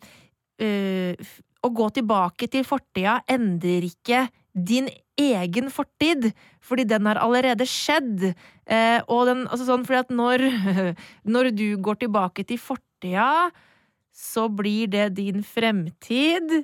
uh, 0.62 1.16
å 1.64 1.74
gå 1.74 1.90
tilbake 1.96 2.52
til 2.52 2.64
fortida 2.68 3.22
endrer 3.28 3.90
ikke 3.90 4.28
din 4.54 4.90
egen 5.20 5.70
fortid, 5.74 6.32
fordi 6.64 6.86
den 6.90 7.06
har 7.10 7.20
allerede 7.22 7.66
skjedd. 7.70 8.32
Eh, 8.66 9.00
og 9.08 9.28
den, 9.30 9.46
altså 9.50 9.68
sånn, 9.68 9.86
fordi 9.88 10.02
at 10.04 10.14
når, 10.14 10.46
når 11.36 11.52
du 11.58 11.68
går 11.84 12.04
tilbake 12.06 12.46
til 12.48 12.62
fortida, 12.62 13.50
så 14.14 14.48
blir 14.50 14.92
det 14.94 15.16
din 15.18 15.42
fremtid. 15.46 16.64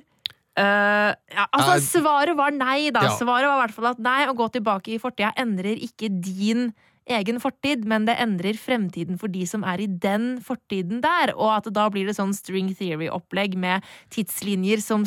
Uh, 0.58 1.14
ja, 1.30 1.46
altså, 1.54 1.78
svaret 2.02 2.36
var 2.36 2.52
nei, 2.52 2.90
da. 2.92 3.06
ja. 3.06 3.16
Svaret 3.16 3.48
var 3.48 3.56
i 3.56 3.62
hvert 3.64 3.74
fall 3.76 3.90
at 3.92 4.00
nei, 4.02 4.20
å 4.28 4.36
gå 4.36 4.48
tilbake 4.52 4.92
i 4.92 5.00
fortida 5.00 5.30
endrer 5.38 5.78
ikke 5.78 6.10
din 6.10 6.72
egen 7.10 7.40
fortid, 7.42 7.86
men 7.88 8.04
det 8.06 8.18
endrer 8.22 8.58
fremtiden 8.58 9.18
for 9.18 9.32
de 9.32 9.42
som 9.48 9.64
er 9.66 9.82
i 9.82 9.88
den 9.90 10.36
fortiden 10.44 11.00
der. 11.02 11.32
Og 11.36 11.52
at 11.56 11.70
da 11.74 11.88
blir 11.92 12.06
det 12.06 12.16
sånn 12.18 12.34
string 12.36 12.70
theory-opplegg 12.76 13.56
med 13.58 13.86
tidslinjer 14.14 14.82
som 14.84 15.06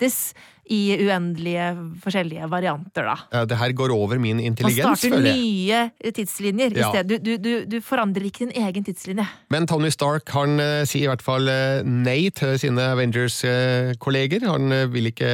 splittes 0.00 0.32
i 0.70 0.94
uendelige 1.02 1.64
forskjellige 1.98 2.46
varianter, 2.46 3.02
da. 3.02 3.16
Ja, 3.32 3.44
Det 3.44 3.56
her 3.58 3.72
går 3.74 3.90
over 3.90 4.20
min 4.22 4.38
intelligens, 4.38 5.00
føler 5.02 5.26
jeg. 5.26 5.34
Man 5.34 5.90
starter 5.90 6.06
nye 6.06 6.12
tidslinjer 6.14 6.76
i 6.76 6.78
Ja. 6.78 6.90
stedet. 6.92 7.24
Du, 7.24 7.32
du, 7.42 7.64
du, 7.66 7.80
forandrer 7.82 8.22
ikke 8.28 8.46
din 8.46 8.52
egen 8.54 8.84
tidslinje. 8.86 9.26
Men 9.50 9.66
Tony 9.66 9.90
Stark 9.90 10.28
han 10.30 10.60
eh, 10.62 10.84
sier 10.86 11.08
i 11.08 11.10
hvert 11.10 11.24
fall 11.26 11.48
eh, 11.50 11.82
nei 11.82 12.30
til 12.30 12.54
sine 12.62 12.78
Avengers-kolleger. 12.92 14.46
Han 14.46 14.70
eh, 14.70 14.86
vil 14.92 15.10
ikke 15.10 15.32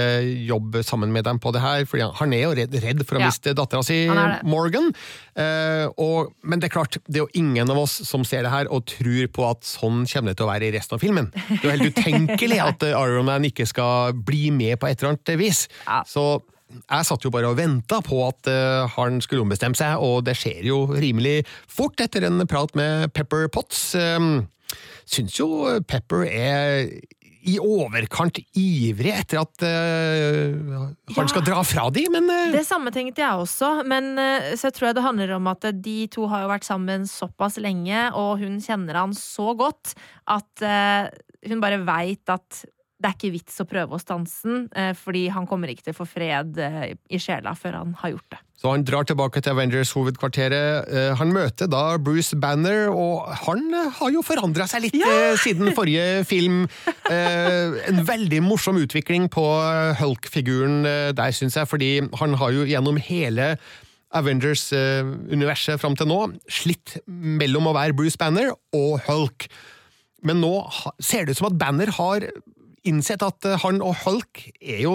jobbe 0.48 0.80
sammen 0.82 1.12
med 1.12 1.24
dem 1.28 1.38
på 1.38 1.52
det 1.52 1.60
her, 1.60 1.84
fordi 1.84 2.02
han- 2.06 2.14
han 2.16 2.32
er 2.32 2.42
jo 2.46 2.54
redd, 2.56 2.72
redd 2.82 3.04
for 3.06 3.16
å 3.16 3.20
Ja. 3.20 3.26
miste 3.28 3.52
dattera 3.54 3.84
si, 3.84 4.06
Han. 4.06 4.40
Morgan. 4.42 4.88
Eh, 5.36 5.86
og, 5.98 6.32
men 6.42 6.60
det 6.60 6.70
er 6.72 6.80
klart, 6.80 6.96
det 7.06 7.16
er 7.20 7.26
jo 7.26 7.28
ingen 7.34 7.68
av 7.70 7.76
oss 7.76 7.92
som 8.08 8.24
ser 8.24 8.40
det 8.42 8.50
her 8.50 8.72
og 8.72 8.86
tror 8.86 9.26
på 9.28 9.50
at 9.50 9.60
sånn 9.68 10.06
kommer 10.08 10.32
det 10.32 10.38
til 10.38 10.46
å 10.46 10.52
være 10.54 10.62
i 10.64 10.72
resten 10.72 10.94
av 10.96 11.00
filmen. 11.00 11.30
Det 11.60 11.60
er 11.62 11.76
jo 11.76 11.76
helt 11.76 11.92
utenkelig 11.94 12.58
at 12.64 12.82
Iron 12.88 13.26
Man 13.26 13.44
ikke 13.44 13.66
skal 13.68 14.14
bli 14.14 14.48
med 14.56 14.78
på 14.80 14.90
et 14.90 15.00
eller 15.00 15.14
annet 15.14 15.34
vis. 15.40 15.66
Ja. 15.86 16.02
Så 16.08 16.26
jeg 16.76 17.06
satt 17.06 17.24
jo 17.24 17.30
bare 17.30 17.50
og 17.52 17.58
venta 17.60 18.00
på 18.04 18.20
at 18.26 18.48
uh, 18.50 18.86
han 18.96 19.20
skulle 19.24 19.44
ombestemme 19.46 19.78
seg, 19.78 20.02
og 20.02 20.24
det 20.26 20.36
skjer 20.38 20.66
jo 20.66 20.82
rimelig 20.90 21.40
fort 21.70 22.00
etter 22.02 22.26
en 22.26 22.42
prat 22.50 22.74
med 22.78 23.12
Pepper 23.14 23.46
Potts. 23.52 23.92
Um, 23.94 24.48
syns 25.06 25.38
jo 25.38 25.78
Pepper 25.86 26.26
er 26.26 26.90
i 27.46 27.56
overkant 27.62 28.40
ivrig 28.58 29.12
etter 29.14 29.38
at 29.38 29.62
uh, 29.62 30.88
han 31.14 31.30
skal 31.30 31.44
dra 31.46 31.60
fra 31.66 31.86
de, 31.94 32.06
men 32.12 32.26
uh... 32.26 32.50
Det 32.54 32.64
samme 32.66 32.90
tenkte 32.94 33.22
jeg 33.22 33.44
også, 33.44 33.86
men 33.86 34.16
uh, 34.18 34.52
så 34.58 34.72
tror 34.74 34.90
jeg 34.90 34.98
det 34.98 35.06
handler 35.06 35.36
om 35.38 35.46
at 35.52 35.68
de 35.84 35.98
to 36.12 36.26
har 36.32 36.42
jo 36.42 36.50
vært 36.50 36.66
sammen 36.66 37.06
såpass 37.10 37.60
lenge, 37.62 38.08
og 38.18 38.42
hun 38.42 38.58
kjenner 38.64 38.98
han 39.04 39.14
så 39.16 39.52
godt 39.58 39.94
at 40.26 40.66
eh, 40.66 41.06
hun 41.46 41.62
bare 41.62 41.78
veit 41.86 42.26
at 42.32 42.64
det 42.96 43.10
er 43.10 43.16
ikke 43.16 43.32
vits 43.34 43.60
å 43.60 43.66
prøve 43.68 43.96
å 43.96 44.00
stanse 44.00 44.46
den, 44.48 44.62
eh, 44.72 44.94
fordi 44.96 45.26
han 45.32 45.46
kommer 45.48 45.68
ikke 45.68 45.84
til 45.84 45.92
å 45.92 45.98
få 45.98 46.06
fred 46.08 46.56
eh, 46.56 46.94
i 47.12 47.20
sjela 47.20 47.52
før 47.58 47.76
han 47.82 47.92
har 48.00 48.14
gjort 48.14 48.30
det. 48.32 48.38
Så 48.56 48.70
han 48.72 48.86
drar 48.88 49.04
tilbake 49.04 49.42
til 49.44 49.52
Avengers 49.52 49.92
hovedkvarteret. 49.92 50.88
Eh, 50.88 51.10
Han 51.20 51.34
møter 51.34 51.68
da 51.68 51.98
Bruce 52.00 52.36
Banner, 52.40 52.88
og 52.88 53.28
han 53.44 53.68
har 53.98 54.14
jo 54.14 54.24
forandra 54.24 54.64
seg 54.70 54.86
litt 54.86 54.96
ja! 54.96 55.34
siden 55.36 55.74
forrige 55.76 56.24
film. 56.24 56.64
En 57.12 58.00
veldig 58.08 58.40
morsom 58.42 58.80
utvikling 58.80 59.28
på 59.32 59.44
Hulk-figuren 60.00 60.80
der, 61.16 61.36
syns 61.36 61.58
jeg, 61.60 61.68
fordi 61.68 61.90
han 62.22 62.36
har 62.40 62.56
jo 62.56 62.64
gjennom 62.64 62.96
hele 62.96 63.56
Avengers-universet 64.16 65.80
fram 65.82 65.96
til 65.98 66.08
nå 66.08 66.20
slitt 66.48 66.96
mellom 67.06 67.68
å 67.68 67.76
være 67.76 67.96
Bruce 67.98 68.16
Banner 68.18 68.54
og 68.76 69.04
Hulk. 69.04 69.50
Men 70.26 70.40
nå 70.40 70.54
ser 71.02 71.26
det 71.26 71.36
ut 71.36 71.42
som 71.42 71.50
at 71.52 71.58
Banner 71.60 71.92
har 71.98 72.30
innsett 72.88 73.22
at 73.26 73.46
eh, 73.48 73.58
han 73.62 73.80
og 73.84 73.96
Hulk 74.04 74.42
er 74.60 74.80
jo 74.84 74.94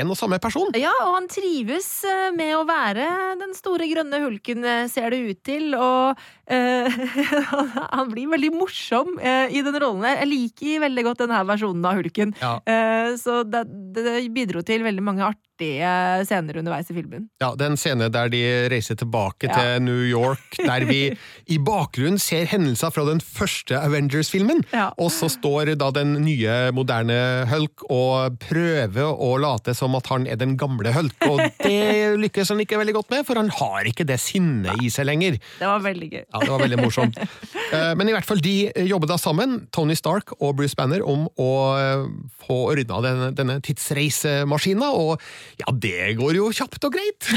en 0.00 0.12
og 0.12 0.18
samme 0.18 0.38
person. 0.42 0.72
Ja, 0.78 0.92
og 1.04 1.14
han 1.18 1.28
trives 1.30 1.88
eh, 2.08 2.28
med 2.36 2.54
å 2.56 2.64
være 2.68 3.06
den 3.40 3.54
store 3.56 3.88
grønne 3.90 4.20
hulken, 4.24 4.64
eh, 4.66 4.84
ser 4.92 5.12
det 5.14 5.22
ut 5.26 5.42
til, 5.46 5.74
og 5.78 6.18
eh, 6.50 6.98
han 7.96 8.12
blir 8.12 8.30
veldig 8.34 8.52
morsom 8.56 9.16
eh, 9.20 9.52
i 9.54 9.64
den 9.66 9.78
rollen. 9.82 10.06
Jeg 10.08 10.30
liker 10.32 10.84
veldig 10.86 11.06
godt 11.10 11.24
denne 11.24 11.42
versjonen 11.48 11.88
av 11.88 12.00
hulken, 12.00 12.36
Ja. 12.42 12.56
Eh, 12.66 13.12
så 13.20 13.42
det, 13.46 13.64
det 13.96 14.18
bidro 14.34 14.62
til 14.66 14.84
veldig 14.84 15.04
mange 15.04 15.24
artige 15.26 15.46
scener 15.60 16.56
underveis 16.60 16.90
i 16.90 16.94
filmen. 16.96 17.28
Ja, 17.40 17.54
den 17.58 17.76
scene 17.80 18.08
der 18.12 18.28
de 18.32 18.40
reiser 18.72 18.96
tilbake 18.98 19.48
Ja. 19.48 19.54
til 19.56 19.82
New 19.82 20.02
York, 20.04 20.56
der 20.58 20.84
vi 20.88 21.16
i 21.54 21.58
bakgrunnen 21.58 22.18
ser 22.20 22.44
hendelser 22.46 22.90
fra 22.92 23.04
den 23.08 23.20
første 23.20 23.78
Avengers-filmen, 23.80 24.64
Ja. 24.72 24.90
og 24.98 25.10
så 25.10 25.28
står 25.30 25.74
da 25.78 25.90
den 25.90 26.14
nye, 26.24 26.70
moderne 26.72 27.46
Hulk 27.50 27.84
og 27.90 28.38
prøver 28.38 29.12
å 29.16 29.36
late 29.40 29.74
som 29.74 29.94
at 29.94 30.06
han 30.12 30.26
er 30.26 30.36
den 30.36 30.56
gamle 30.56 30.92
Hulk, 30.92 31.16
og 31.28 31.40
det 31.62 32.16
lykkes 32.24 32.48
han 32.52 32.60
ikke 32.60 32.78
veldig 32.78 32.94
godt 32.94 33.10
med, 33.10 33.26
for 33.26 33.36
han 33.36 33.48
har 33.50 33.84
ikke 33.88 34.06
det 34.06 34.18
sinnet 34.20 34.80
i 34.82 34.88
seg 34.90 35.06
lenger. 35.06 35.38
Det 35.58 35.66
var 35.66 35.80
veldig 35.84 36.10
gøy. 36.12 36.24
Ja, 36.32 36.38
det 36.40 36.50
var 36.50 36.60
veldig 36.66 36.82
morsomt. 36.82 37.16
Eh, 37.66 37.96
Men 37.98 38.06
i 38.06 38.12
hvert 38.14 38.24
fall, 38.24 38.38
de 38.38 38.70
jobber 38.86 39.08
da 39.10 39.16
sammen, 39.18 39.66
Tony 39.74 39.96
Stark 39.98 40.30
og 40.38 40.52
Bruce 40.56 40.76
Banner, 40.78 41.02
om 41.02 41.24
å 41.34 41.48
eh, 41.74 42.04
få 42.46 42.60
ordna 42.70 43.00
denne, 43.02 43.30
denne 43.34 43.56
tidsreisemaskina, 43.60 44.92
og 44.94 45.20
ja, 45.60 45.72
det 45.72 46.16
går 46.18 46.38
jo 46.38 46.50
kjapt 46.54 46.88
og 46.88 46.96
greit. 46.96 47.28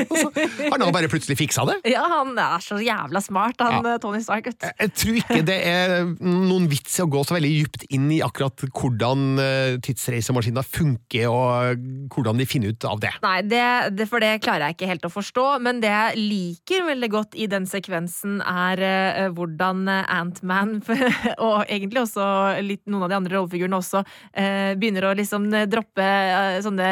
har 0.70 0.78
han 0.78 0.94
bare 0.94 1.10
plutselig 1.10 1.38
fiksa 1.40 1.66
det. 1.68 1.78
Ja, 1.90 2.04
han 2.10 2.36
er 2.38 2.62
så 2.64 2.80
jævla 2.82 3.22
smart, 3.24 3.60
han 3.60 3.80
Ja. 3.80 3.94
eh, 3.94 4.00
Tony 4.02 4.20
Stark. 4.22 4.46
vet. 4.46 4.66
Jeg 4.80 4.94
tror 4.94 5.20
ikke 5.20 5.42
det 5.46 5.58
er 5.66 6.04
noen 6.20 6.68
vits 6.70 6.98
i 6.98 7.04
å 7.04 7.10
gå 7.10 7.22
så 7.26 7.36
veldig 7.36 7.52
dypt 7.60 7.86
inn 7.90 8.10
i 8.12 8.20
akkurat 8.24 8.64
hvordan 8.70 9.38
eh, 9.42 9.78
tidsreisemaskiner 9.84 10.66
funker, 10.66 11.28
og 11.30 11.84
hvordan 12.14 12.40
de 12.40 12.46
finner 12.48 12.74
ut 12.74 12.84
av 12.88 13.00
det. 13.02 13.12
Nei, 13.24 13.40
det, 13.42 13.64
det, 13.96 14.08
for 14.10 14.22
det 14.22 14.40
klarer 14.44 14.68
jeg 14.68 14.78
ikke 14.78 14.90
helt 14.90 15.08
å 15.08 15.12
forstå, 15.12 15.46
men 15.64 15.82
det 15.82 15.90
jeg 15.90 16.24
liker 16.30 16.86
veldig 16.88 17.10
godt 17.12 17.36
i 17.38 17.48
den 17.50 17.66
sekvensen, 17.68 18.40
er 18.40 18.80
uh, 18.80 19.26
hvordan 19.36 19.84
eh, 19.90 20.14
Ant-Man, 20.16 20.78
og 21.46 21.64
egentlig 21.66 22.04
også 22.04 22.26
litt, 22.64 22.82
noen 22.90 23.06
av 23.06 23.12
de 23.12 23.18
andre 23.20 23.36
rollefigurene 23.36 23.80
også, 23.80 24.02
uh, 24.04 24.72
begynner 24.80 25.08
å 25.08 25.14
liksom 25.18 25.48
eh, 25.54 25.66
droppe 25.70 26.06
uh, 26.06 26.58
sånne 26.64 26.90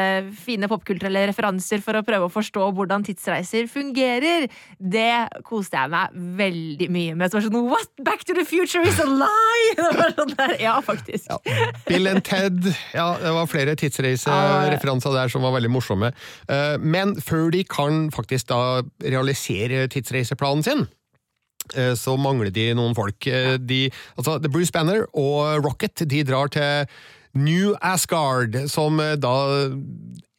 fine 0.49 0.69
popkulturelle 0.71 1.27
referanser 1.31 1.83
for 1.85 1.99
å 2.01 2.05
prøve 2.07 2.29
å 2.29 2.33
forstå 2.33 2.71
hvordan 2.77 3.05
tidsreiser 3.07 3.69
fungerer. 3.71 4.49
Det 4.81 5.43
koste 5.47 5.79
jeg 5.79 5.93
meg 5.93 6.17
veldig 6.41 6.89
mye 6.95 7.17
med. 7.19 7.29
Så 7.31 7.39
var 7.39 7.45
det 7.47 7.51
sånn, 7.53 7.69
What? 7.69 7.93
Back 8.07 8.25
to 8.29 8.37
the 8.37 8.47
future 8.49 8.83
is 8.89 8.99
a 9.03 9.07
lie! 9.09 9.75
Det 9.79 9.89
var 9.99 10.13
sånn 10.17 10.35
der, 10.39 10.55
ja, 10.63 10.75
faktisk. 10.85 11.31
Bill 11.89 12.09
and 12.11 12.25
Ted, 12.27 12.71
ja, 12.95 13.09
det 13.21 13.33
var 13.35 13.49
flere 13.51 13.75
tidsreisereferanser 13.79 15.15
der 15.15 15.33
som 15.33 15.45
var 15.45 15.55
veldig 15.57 15.71
morsomme. 15.75 16.13
Eh, 16.49 16.77
Men 16.81 17.17
før 17.21 17.51
de 17.55 17.65
kan 17.69 18.09
faktisk 18.15 18.49
da 18.53 18.81
realisere 19.05 19.87
tidsreiseplanen 19.93 20.65
sin, 20.67 20.87
eh, 21.75 21.93
så 21.99 22.17
mangler 22.21 22.53
de 22.55 22.71
noen 22.79 22.97
folk. 22.97 23.27
Eh, 23.27 23.57
De, 23.59 23.91
altså, 24.17 24.39
The 24.43 24.49
Bruce 24.53 24.73
Banner 24.75 25.07
og 25.13 25.65
Rocket 25.67 26.05
de 26.09 26.25
drar 26.25 26.53
til 26.55 26.87
New 27.39 27.75
Asgard, 27.85 28.57
som 28.73 28.97
da 28.99 29.35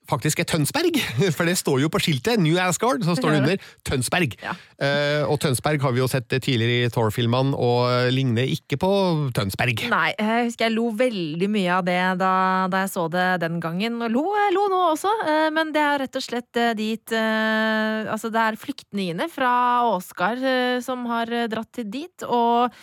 faktisk 0.10 0.42
er 0.42 0.48
Tønsberg, 0.50 0.98
for 1.38 1.50
det 1.50 1.58
står 1.60 1.84
jo 1.84 1.92
på 1.92 2.02
skiltet 2.04 2.42
New 2.42 2.58
Asgard, 2.62 3.06
så 3.06 3.16
står 3.18 3.36
det 3.36 3.42
under 3.44 3.70
Tønsberg. 3.88 4.36
Ja. 4.44 4.56
Uh, 4.80 5.24
og 5.30 5.40
Tønsberg 5.44 5.84
har 5.84 5.96
vi 5.96 6.02
jo 6.02 6.10
sett 6.12 6.30
tidligere 6.32 6.88
i 6.88 6.92
Thor-filmene, 6.94 7.56
og 7.58 8.10
ligner 8.14 8.50
ikke 8.50 8.80
på 8.82 8.92
Tønsberg. 9.36 9.86
Nei, 9.92 10.12
jeg 10.18 10.50
husker 10.50 10.68
jeg 10.68 10.76
lo 10.76 10.90
veldig 11.00 11.50
mye 11.52 11.78
av 11.80 11.86
det 11.88 12.00
da, 12.22 12.34
da 12.72 12.84
jeg 12.86 12.94
så 12.94 13.06
det 13.12 13.28
den 13.44 13.60
gangen. 13.64 14.00
Og 14.06 14.14
lo, 14.14 14.26
jeg 14.38 14.56
lo 14.58 14.68
nå 14.72 14.84
også, 14.94 15.16
Uh, 15.20 15.50
men 15.54 15.74
det 15.76 15.82
er 15.84 16.00
rett 16.04 16.16
og 16.16 16.24
slett 16.24 16.58
eh, 16.60 16.72
dit 16.78 17.14
uh, 17.14 18.08
Altså, 18.10 18.30
det 18.34 18.40
er 18.40 18.58
flyktningene 18.60 19.28
fra 19.32 19.52
Åsgard 19.90 20.42
som 20.86 21.04
har 21.10 21.32
dratt 21.52 21.70
til 21.76 21.90
dit, 21.92 22.26
og 22.26 22.74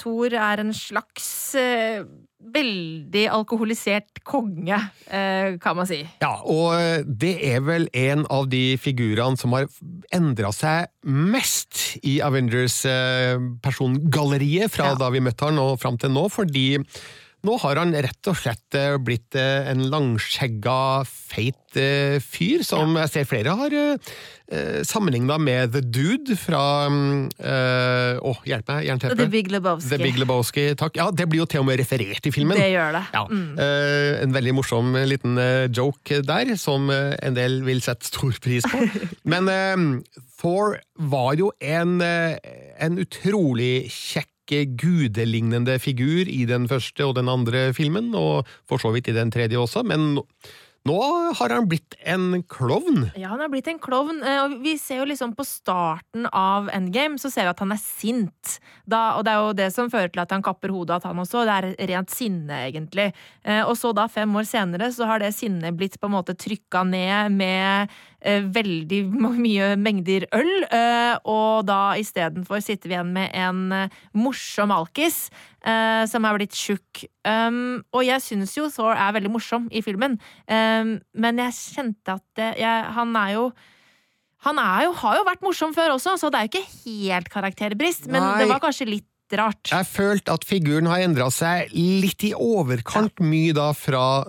Thor 0.00 0.34
er 0.34 0.62
en 0.62 0.72
slags 0.74 1.28
veldig 2.40 3.28
alkoholisert 3.30 4.22
konge, 4.24 4.80
eh, 5.06 5.56
kan 5.60 5.76
man 5.76 5.86
si. 5.86 6.08
Ja, 6.22 6.40
og 6.42 6.72
det 7.06 7.36
er 7.46 7.60
vel 7.60 7.88
en 7.92 8.26
av 8.30 8.48
de 8.50 8.76
figurene 8.80 9.36
som 9.38 9.52
har 9.52 9.66
endra 10.12 10.50
seg 10.52 10.86
mest 11.04 11.98
i 12.02 12.20
Avengers-persongalleriet 12.24 14.70
fra 14.72 14.84
Ja. 14.90 14.94
da 14.98 15.10
vi 15.10 15.20
møtte 15.20 15.44
han 15.46 15.58
og 15.58 15.78
fram 15.80 15.96
til 15.98 16.10
nå, 16.10 16.28
fordi 16.30 16.78
Nå 17.46 17.56
har 17.62 17.78
han 17.80 17.94
rett 17.96 18.28
og 18.28 18.36
slett 18.36 18.76
eh, 18.76 18.98
blitt 19.00 19.36
eh, 19.38 19.70
en 19.70 19.86
langskjegga, 19.88 21.06
feit 21.08 21.78
eh, 21.78 22.18
fyr, 22.20 22.64
som 22.66 22.98
jeg 23.00 23.12
ser 23.14 23.30
flere 23.30 23.56
har 23.56 23.78
sammenligna 24.82 25.36
med 25.38 25.76
The 25.76 25.78
Dude 25.94 26.34
fra 26.34 26.88
mm, 26.90 27.28
Å, 27.38 28.32
hjelp 28.50 28.72
meg, 28.72 28.80
jernteppe. 28.88 29.14
The 29.20 29.28
Big 29.30 29.46
Lebowski. 29.54 29.90
The 29.92 29.98
Big 30.02 30.18
Lebowski, 30.18 30.64
takk. 30.74 30.98
Ja, 30.98 31.04
det 31.14 31.28
blir 31.30 31.44
jo 31.44 31.46
til 31.52 31.62
og 31.62 31.68
med 31.68 31.78
referert 31.78 32.26
i 32.26 32.32
filmen. 32.34 32.58
Det 32.58 32.72
gjør 32.72 32.98
det. 32.98 33.04
Ja, 33.14 33.22
Mm. 33.30 33.60
En 34.24 34.34
veldig 34.34 34.56
morsom 34.58 34.98
liten 35.06 35.38
joke 35.70 36.18
der, 36.26 36.50
som 36.58 36.90
en 36.90 37.36
del 37.38 37.60
vil 37.62 37.78
sette 37.84 38.10
stor 38.10 38.34
pris 38.42 38.66
på. 38.66 38.82
Men 39.30 39.46
Thor 40.40 40.80
var 40.98 41.38
jo 41.38 41.52
en, 41.62 42.00
en 42.02 42.98
utrolig 43.06 43.86
kjekk 43.86 44.34
eh, 44.52 44.66
gudelignende 44.66 45.78
figur 45.82 46.28
i 46.28 46.44
den 46.48 46.66
første 46.70 47.06
og 47.06 47.14
den 47.18 47.28
andre 47.28 47.72
filmen, 47.76 48.12
og 48.14 48.46
for 48.68 48.78
så 48.82 48.92
vidt 48.94 49.08
i 49.08 49.16
den 49.16 49.30
tredje 49.30 49.58
også, 49.60 49.84
men 49.86 50.14
nå- 50.16 51.34
har 51.36 51.52
han 51.52 51.66
blitt 51.68 51.94
en 52.08 52.42
klovn. 52.48 53.10
Ja, 53.14 53.28
han 53.28 53.40
har 53.44 53.48
blitt 53.52 53.68
en 53.68 53.78
klovn. 53.78 54.22
eh, 54.24 54.38
Og 54.46 54.62
vi 54.62 54.76
ser 54.78 54.98
jo 55.02 55.04
liksom 55.04 55.34
på 55.36 55.44
starten 55.44 56.26
av 56.32 56.70
Endgame, 56.72 57.18
så 57.20 57.30
ser 57.30 57.42
vi 57.44 57.48
at 57.52 57.58
han 57.60 57.72
er 57.72 57.76
sint. 57.78 58.58
Da, 58.88 59.16
og 59.18 59.24
det 59.24 59.30
er 59.34 59.36
jo 59.44 59.52
det 59.52 59.72
som 59.74 59.90
fører 59.90 60.10
til 60.10 60.22
at 60.22 60.30
han 60.32 60.42
kapper 60.42 60.70
hodet 60.72 60.96
av 60.96 61.02
han 61.04 61.20
også. 61.20 61.44
Det 61.44 61.56
er 61.76 61.86
rent 61.92 62.10
sinne, 62.10 62.72
egentlig. 62.72 63.12
Eh, 63.44 63.62
Og 63.62 63.76
så 63.76 63.92
da, 63.94 64.06
fem 64.08 64.32
år 64.34 64.48
senere, 64.48 64.88
så 64.90 65.04
har 65.06 65.18
det 65.20 65.34
sinnet 65.34 65.76
blitt 65.76 66.00
på 66.00 66.08
en 66.08 66.16
måte 66.16 66.34
trykka 66.34 66.82
ned 66.88 67.30
med 67.36 67.90
veldig 68.22 69.00
mye 69.46 69.70
mengder 69.80 70.26
øl. 70.36 70.50
eh, 70.70 71.16
Og 71.24 71.64
da 71.68 71.94
istedenfor 72.00 72.60
sitter 72.64 72.88
vi 72.90 72.94
igjen 72.98 73.12
med 73.16 73.30
en 73.34 73.62
eh, 73.72 73.98
morsom 74.14 74.70
alkis. 74.74 75.30
eh, 75.64 76.04
Som 76.10 76.24
er 76.28 76.36
blitt 76.38 76.52
tjukk. 76.56 77.04
Um, 77.24 77.82
og 77.92 78.04
jeg 78.04 78.20
syns 78.24 78.56
jo 78.56 78.68
Thor 78.72 78.92
er 78.96 79.12
veldig 79.12 79.30
morsom 79.32 79.68
i 79.72 79.82
filmen, 79.84 80.14
um, 80.48 80.94
men 81.14 81.36
jeg 81.42 81.52
kjente 81.76 82.14
at 82.16 82.24
det, 82.36 82.54
jeg, 82.62 82.84
han 82.96 83.12
er 83.16 83.34
jo 83.36 83.50
han 84.40 84.56
er 84.56 84.86
jo, 84.86 84.92
har 84.96 85.18
jo 85.18 85.24
vært 85.28 85.42
morsom 85.44 85.74
før 85.76 85.92
også, 85.98 86.14
så 86.16 86.30
det 86.32 86.38
er 86.38 86.46
jo 86.46 86.52
ikke 86.54 86.70
helt 86.86 87.28
karakterbrist, 87.28 88.06
men 88.08 88.24
Nei. 88.24 88.38
det 88.40 88.46
var 88.48 88.62
kanskje 88.62 88.86
litt 88.88 89.36
rart. 89.36 89.68
Jeg 89.68 89.84
følte 89.86 90.32
at 90.32 90.46
figuren 90.48 90.88
har 90.88 91.02
endra 91.04 91.26
seg 91.30 91.68
litt 91.76 92.24
i 92.24 92.32
overkant 92.32 93.20
mye 93.20 93.52
da 93.52 93.68
fra 93.76 94.24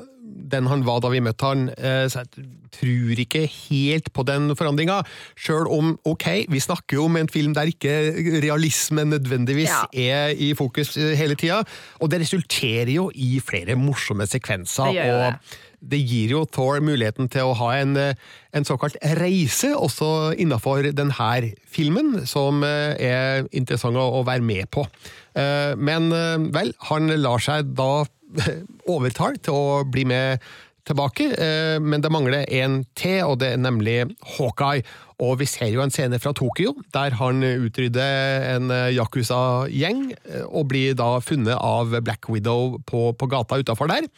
den 0.52 0.68
han 0.68 0.86
var 0.88 1.00
da 1.04 1.10
vi 1.14 1.20
møtte 1.24 1.46
han, 1.46 1.68
eh, 1.78 2.06
så 2.12 2.24
jeg 2.24 2.46
tror 2.72 3.20
ikke 3.24 3.44
helt 3.70 4.12
på 4.16 4.24
den 4.28 4.56
forandringa. 4.56 5.02
Sjøl 5.38 5.68
om, 5.72 5.94
ok, 6.08 6.28
vi 6.50 6.60
snakker 6.64 6.98
jo 6.98 7.06
om 7.10 7.18
en 7.20 7.30
film 7.32 7.54
der 7.58 7.70
ikke 7.72 7.94
realismen 8.44 9.12
nødvendigvis 9.14 9.70
Ja. 9.70 9.84
er 9.94 10.36
i 10.36 10.54
fokus 10.58 10.96
eh, 10.98 11.14
hele 11.20 11.36
tida, 11.36 11.62
og 12.00 12.12
det 12.12 12.22
resulterer 12.22 12.92
jo 12.94 13.10
i 13.14 13.40
flere 13.44 13.76
morsomme 13.76 14.26
sekvenser. 14.28 14.86
Det 14.92 14.96
gjør 15.02 15.12
jo 15.12 15.20
og 15.20 15.34
det. 15.34 15.60
Det 15.82 16.00
gir 16.00 16.36
jo 16.36 16.44
Thor 16.46 16.82
muligheten 16.86 17.30
til 17.32 17.50
å 17.50 17.58
ha 17.58 17.72
en, 17.80 17.96
eh, 17.98 18.18
en 18.54 18.68
såkalt 18.68 18.98
reise 19.18 19.74
også 19.74 20.34
innafor 20.38 20.92
denne 20.94 21.54
filmen, 21.66 22.26
som 22.28 22.64
eh, 22.64 22.96
er 23.02 23.48
interessant 23.52 23.98
å, 23.98 24.24
være 24.26 24.46
med 24.46 24.70
på. 24.72 24.86
Eh, 25.36 25.76
Men 25.76 26.12
vel, 26.54 26.74
han 26.90 27.08
lar 27.22 27.40
seg 27.40 27.74
da 27.76 28.06
overtale 28.96 29.42
til 29.42 29.54
å 29.54 29.84
bli 29.84 30.06
med 30.06 30.40
tilbake, 30.86 31.28
men 31.78 32.02
det 32.02 32.10
mangler 32.10 32.48
en 32.58 32.80
til, 32.98 33.20
og 33.24 33.36
det 33.40 33.52
er 33.54 33.60
nemlig 33.62 34.16
Hawkeye. 34.36 34.82
Og 35.22 35.36
vi 35.38 35.46
ser 35.46 35.70
jo 35.70 35.84
en 35.84 35.94
scene 35.94 36.18
fra 36.18 36.34
Tokyo, 36.34 36.74
der 36.92 37.14
han 37.20 37.44
utrydder 37.46 38.48
en 38.56 38.74
Yakuza-gjeng, 38.90 40.02
og 40.50 40.72
blir 40.72 40.98
da 40.98 41.20
funnet 41.22 41.54
av 41.54 41.94
Black 42.02 42.26
Widow 42.34 42.80
på, 42.90 43.12
på 43.14 43.30
gata 43.30 43.62
utafor 43.62 43.94
der. 43.94 44.10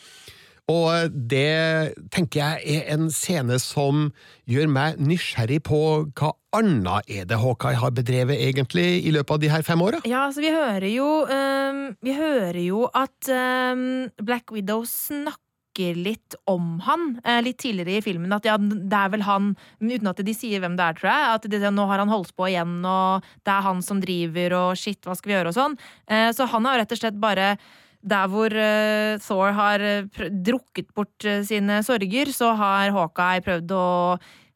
Og 0.71 1.11
det 1.11 1.91
tenker 2.13 2.39
jeg 2.39 2.77
er 2.77 2.93
en 2.95 3.09
scene 3.11 3.57
som 3.59 4.07
gjør 4.47 4.69
meg 4.71 5.01
nysgjerrig 5.03 5.59
på 5.67 5.79
hva 6.15 6.31
annet 6.55 7.09
er 7.11 7.27
det 7.27 7.39
Hawkeye 7.41 7.79
har 7.81 7.91
bedrevet 7.95 8.39
egentlig 8.39 9.03
i 9.03 9.11
løpet 9.11 9.35
av 9.35 9.41
de 9.43 9.51
her 9.51 9.65
fem 9.67 9.83
åra? 9.83 9.99
Ja, 10.07 10.29
altså 10.29 10.43
vi 10.43 10.53
hører 10.53 10.87
jo 10.87 11.09
um, 11.27 11.85
Vi 12.03 12.15
hører 12.15 12.61
jo 12.63 12.85
at 12.95 13.27
um, 13.27 14.07
Black 14.23 14.55
Widow 14.55 14.85
snakker 14.87 15.97
litt 15.97 16.35
om 16.45 16.77
han 16.85 17.15
eh, 17.25 17.39
litt 17.41 17.57
tidligere 17.63 17.97
i 17.97 18.05
filmen. 18.05 18.31
At 18.35 18.45
ja, 18.45 18.59
det 18.61 18.93
er 18.93 19.09
vel 19.09 19.23
han 19.25 19.55
Uten 19.81 20.11
at 20.11 20.19
de 20.21 20.35
sier 20.37 20.61
hvem 20.61 20.75
det 20.77 20.85
er, 20.85 20.99
tror 20.99 21.09
jeg. 21.09 21.31
At 21.33 21.47
det, 21.49 21.63
nå 21.73 21.87
har 21.89 22.03
han 22.03 22.13
holdt 22.13 22.35
på 22.37 22.45
igjen, 22.51 22.77
og 22.85 23.25
det 23.41 23.55
er 23.55 23.65
han 23.65 23.81
som 23.81 23.99
driver, 24.03 24.53
og 24.59 24.77
shit, 24.77 25.01
hva 25.01 25.17
skal 25.17 25.31
vi 25.31 25.35
gjøre, 25.39 25.49
og 25.49 25.57
sånn. 25.57 25.79
Eh, 26.05 26.29
så 26.37 26.45
han 26.53 26.69
har 26.69 26.83
rett 26.83 26.93
og 26.93 27.01
slett 27.01 27.17
bare 27.17 27.55
der 28.03 28.29
hvor 28.31 28.51
eh, 28.51 29.17
Thor 29.23 29.53
har 29.55 29.83
eh, 29.83 30.29
drukket 30.43 30.89
bort 30.95 31.25
eh, 31.25 31.43
sine 31.47 31.79
sorger, 31.85 32.31
så 32.35 32.51
har 32.59 32.91
Hawkeye 32.95 33.43
prøvd 33.45 33.71
å 33.77 33.85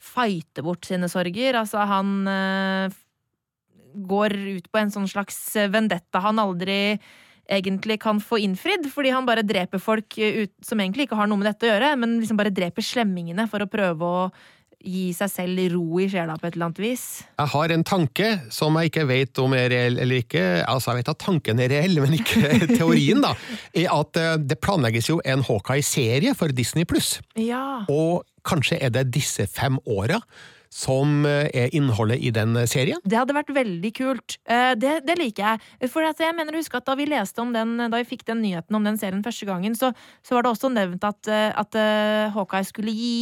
fighte 0.04 0.64
bort 0.66 0.88
sine 0.88 1.08
sorger. 1.12 1.56
Altså, 1.58 1.82
han 1.88 2.92
går 4.08 4.36
ut 4.60 4.68
på 4.70 4.80
en 4.80 4.92
sånn 4.94 5.08
slags 5.10 5.40
vendetta 5.74 6.22
han 6.22 6.38
aldri 6.40 7.00
egentlig 7.48 7.98
kan 8.04 8.20
få 8.22 8.38
innfridd, 8.44 8.86
fordi 8.92 9.14
han 9.16 9.26
bare 9.26 9.46
dreper 9.48 9.82
folk 9.82 10.20
ut, 10.20 10.54
som 10.64 10.80
egentlig 10.84 11.08
ikke 11.08 11.18
har 11.18 11.30
noe 11.32 11.40
med 11.40 11.50
dette 11.50 11.66
å 11.66 11.72
gjøre, 11.72 11.94
men 12.00 12.18
liksom 12.20 12.40
bare 12.40 12.54
dreper 12.54 12.84
slemmingene 12.86 13.48
for 13.50 13.64
å 13.64 13.70
prøve 13.72 14.12
å 14.12 14.22
gi 14.88 15.06
seg 15.16 15.30
selv 15.32 15.62
ro 15.76 16.00
i 16.02 16.08
sjela 16.12 16.38
på 16.40 16.48
et 16.48 16.56
eller 16.56 16.70
annet 16.70 16.82
vis. 16.82 17.06
Jeg 17.38 17.52
har 17.54 17.74
en 17.76 17.86
tanke 17.88 18.30
som 18.54 18.78
jeg 18.80 18.92
ikke 18.92 19.06
vet 19.10 19.42
om 19.44 19.56
er 19.58 19.70
reell 19.74 20.00
eller 20.04 20.22
ikke. 20.24 20.44
Altså, 20.64 20.94
jeg 20.94 21.02
vet 21.04 21.14
at 21.14 21.22
tanken 21.24 21.62
er 21.64 21.72
reell, 21.76 22.00
men 22.04 22.18
ikke 22.18 22.52
teorien, 22.80 23.24
da. 23.24 23.34
Er 23.76 23.90
at 23.94 24.20
eh, 24.22 24.36
det 24.48 24.60
planlegges 24.64 25.10
jo 25.12 25.20
en 25.28 25.44
Hawkeye-serie 25.48 26.36
for 26.38 26.54
Disney 26.56 26.88
pluss. 26.88 27.18
Ja. 27.40 27.84
Og 27.92 28.24
kanskje 28.48 28.80
er 28.80 28.94
det 28.96 29.10
disse 29.16 29.48
fem 29.52 29.80
åra 29.92 30.22
som 30.74 31.22
eh, 31.28 31.48
er 31.56 31.76
innholdet 31.76 32.22
i 32.24 32.32
den 32.36 32.56
serien? 32.68 33.00
Det 33.08 33.18
hadde 33.20 33.36
vært 33.36 33.52
veldig 33.56 33.92
kult. 33.98 34.38
Eh, 34.48 34.72
Det, 34.80 34.98
det 35.08 35.18
liker 35.20 35.44
jeg. 35.52 35.92
For 35.92 36.06
jeg 36.08 36.36
mener 36.38 36.56
å 36.56 36.62
huske 36.64 36.80
at 36.80 36.88
da 36.88 36.96
vi 37.00 37.10
leste 37.12 37.44
om 37.44 37.52
den, 37.56 37.76
da 37.88 37.92
vi 38.00 38.08
fikk 38.08 38.26
den 38.28 38.44
nyheten 38.46 38.76
om 38.80 38.88
den 38.88 39.00
serien 39.00 39.24
første 39.26 39.48
gangen, 39.50 39.76
så, 39.80 39.92
så 40.24 40.38
var 40.38 40.48
det 40.48 40.56
også 40.56 40.72
nevnt 40.74 41.04
at, 41.08 41.28
at 41.60 41.80
Hawkeye 42.36 42.68
skulle 42.68 42.96
gi 42.96 43.18